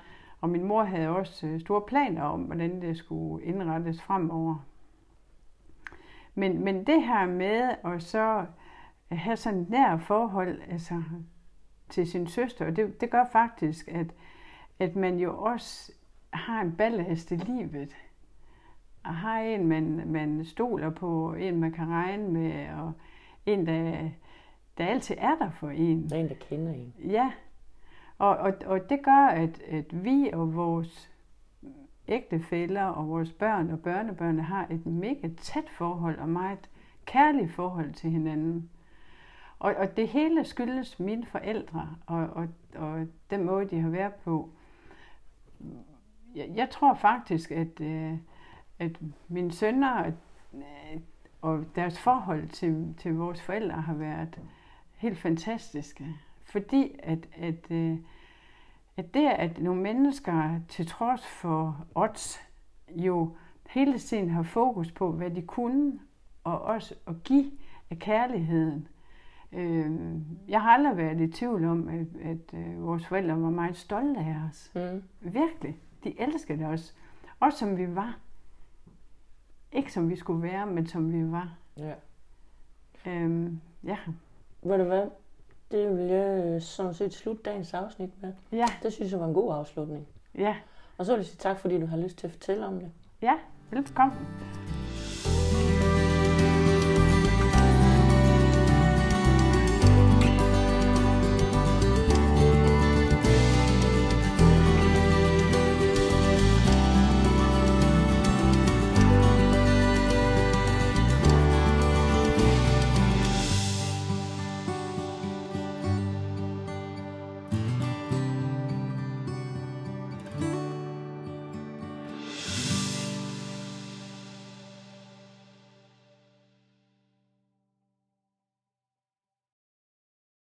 Og 0.43 0.49
min 0.49 0.63
mor 0.63 0.83
havde 0.83 1.09
også 1.09 1.47
øh, 1.47 1.59
store 1.59 1.81
planer 1.81 2.23
om, 2.23 2.41
hvordan 2.41 2.81
det 2.81 2.97
skulle 2.97 3.45
indrettes 3.45 4.01
fremover. 4.01 4.65
Men, 6.35 6.63
men 6.63 6.87
det 6.87 7.03
her 7.03 7.25
med 7.25 7.75
at 7.85 8.03
så 8.03 8.45
have 9.11 9.37
sådan 9.37 9.59
et 9.59 9.69
nær 9.69 9.97
forhold 9.97 10.61
altså, 10.69 11.03
til 11.89 12.07
sin 12.07 12.27
søster, 12.27 12.71
det, 12.71 13.01
det 13.01 13.09
gør 13.09 13.25
faktisk, 13.31 13.87
at, 13.87 14.07
at 14.79 14.95
man 14.95 15.19
jo 15.19 15.43
også 15.43 15.91
har 16.33 16.61
en 16.61 16.75
ballast 16.75 17.31
i 17.31 17.35
livet. 17.35 17.95
Og 19.03 19.15
har 19.15 19.39
en, 19.39 19.67
man, 19.67 20.01
man 20.05 20.45
stoler 20.45 20.89
på, 20.89 21.33
en 21.33 21.59
man 21.59 21.71
kan 21.71 21.87
regne 21.87 22.27
med, 22.27 22.69
og 22.69 22.91
en, 23.45 23.67
der, 23.67 24.09
der 24.77 24.85
altid 24.85 25.15
er 25.19 25.35
der 25.35 25.49
for 25.51 25.69
en. 25.69 26.09
Der 26.09 26.15
er 26.15 26.19
en, 26.19 26.29
der 26.29 26.35
kender 26.35 26.73
en. 26.73 26.93
Ja, 26.99 27.31
og, 28.23 28.37
og, 28.37 28.53
og 28.65 28.89
det 28.89 29.03
gør, 29.03 29.27
at, 29.27 29.61
at 29.61 30.03
vi 30.03 30.29
og 30.33 30.55
vores 30.55 31.11
ægtefæller 32.07 32.83
og 32.83 33.09
vores 33.09 33.31
børn 33.31 33.69
og 33.69 33.79
børnebørn 33.79 34.39
har 34.39 34.67
et 34.69 34.85
mega 34.85 35.29
tæt 35.37 35.69
forhold 35.69 36.19
og 36.19 36.29
meget 36.29 36.69
kærligt 37.05 37.51
forhold 37.51 37.93
til 37.93 38.09
hinanden. 38.09 38.69
Og, 39.59 39.75
og 39.75 39.97
det 39.97 40.07
hele 40.07 40.45
skyldes 40.45 40.99
mine 40.99 41.25
forældre 41.25 41.95
og, 42.05 42.17
og, 42.17 42.47
og 42.75 43.07
den 43.29 43.43
måde, 43.43 43.65
de 43.65 43.79
har 43.79 43.89
været 43.89 44.13
på. 44.13 44.49
Jeg, 46.35 46.51
jeg 46.55 46.69
tror 46.69 46.93
faktisk, 46.93 47.51
at, 47.51 47.81
øh, 47.81 48.17
at 48.79 48.99
mine 49.27 49.51
sønner 49.51 50.11
øh, 50.53 51.01
og 51.41 51.65
deres 51.75 51.99
forhold 51.99 52.47
til, 52.47 52.95
til 52.97 53.13
vores 53.13 53.41
forældre 53.41 53.81
har 53.81 53.93
været 53.93 54.39
helt 54.95 55.17
fantastiske. 55.17 56.07
Fordi 56.43 56.95
at, 56.99 57.27
at, 57.35 57.71
øh, 57.71 57.97
at 58.97 59.13
det, 59.13 59.27
at 59.27 59.61
nogle 59.61 59.81
mennesker 59.81 60.59
til 60.69 60.87
trods 60.87 61.27
for 61.27 61.85
odds 61.95 62.39
jo 62.89 63.35
hele 63.69 63.99
tiden 63.99 64.29
har 64.29 64.43
fokus 64.43 64.91
på, 64.91 65.11
hvad 65.11 65.31
de 65.31 65.41
kunne, 65.41 65.99
og 66.43 66.61
også 66.61 66.95
at 67.07 67.23
give 67.23 67.51
af 67.89 67.99
kærligheden. 67.99 68.87
Øh, 69.51 69.91
jeg 70.47 70.61
har 70.61 70.69
aldrig 70.69 70.97
været 70.97 71.21
i 71.21 71.31
tvivl 71.31 71.65
om, 71.65 71.87
at, 71.87 72.21
at 72.21 72.53
øh, 72.53 72.83
vores 72.83 73.07
forældre 73.07 73.41
var 73.41 73.49
meget 73.49 73.77
stolte 73.77 74.19
af 74.19 74.35
os. 74.49 74.71
Mm. 74.75 75.03
Virkelig. 75.21 75.77
De 76.03 76.21
elskede 76.21 76.65
os. 76.65 76.95
Også 77.39 77.57
som 77.57 77.77
vi 77.77 77.95
var. 77.95 78.17
Ikke 79.71 79.93
som 79.93 80.09
vi 80.09 80.15
skulle 80.15 80.41
være, 80.41 80.65
men 80.65 80.87
som 80.87 81.13
vi 81.13 81.31
var. 81.31 81.57
Ja. 81.77 81.93
Øhm, 83.05 83.61
ja. 83.83 83.97
Ved 84.63 84.77
du 84.77 84.83
hvad? 84.83 85.07
Det 85.73 85.97
vil 85.97 86.05
jeg 86.05 86.43
øh, 86.45 86.61
sådan 86.61 86.93
set 86.93 87.13
slutte 87.13 87.41
dagens 87.43 87.73
afsnit 87.73 88.09
med. 88.21 88.33
Ja, 88.51 88.65
Det 88.83 88.93
synes 88.93 89.11
jeg 89.11 89.19
var 89.19 89.25
en 89.27 89.33
god 89.33 89.53
afslutning. 89.53 90.07
ja, 90.37 90.55
Og 90.97 91.05
så 91.05 91.11
vil 91.11 91.19
jeg 91.19 91.25
sige 91.25 91.37
tak, 91.37 91.59
fordi 91.59 91.79
du 91.79 91.85
har 91.85 91.97
lyst 91.97 92.17
til 92.17 92.27
at 92.27 92.31
fortælle 92.33 92.65
om 92.65 92.79
det. 92.79 92.91
ja. 93.21 93.33
Velkommen. 93.71 94.17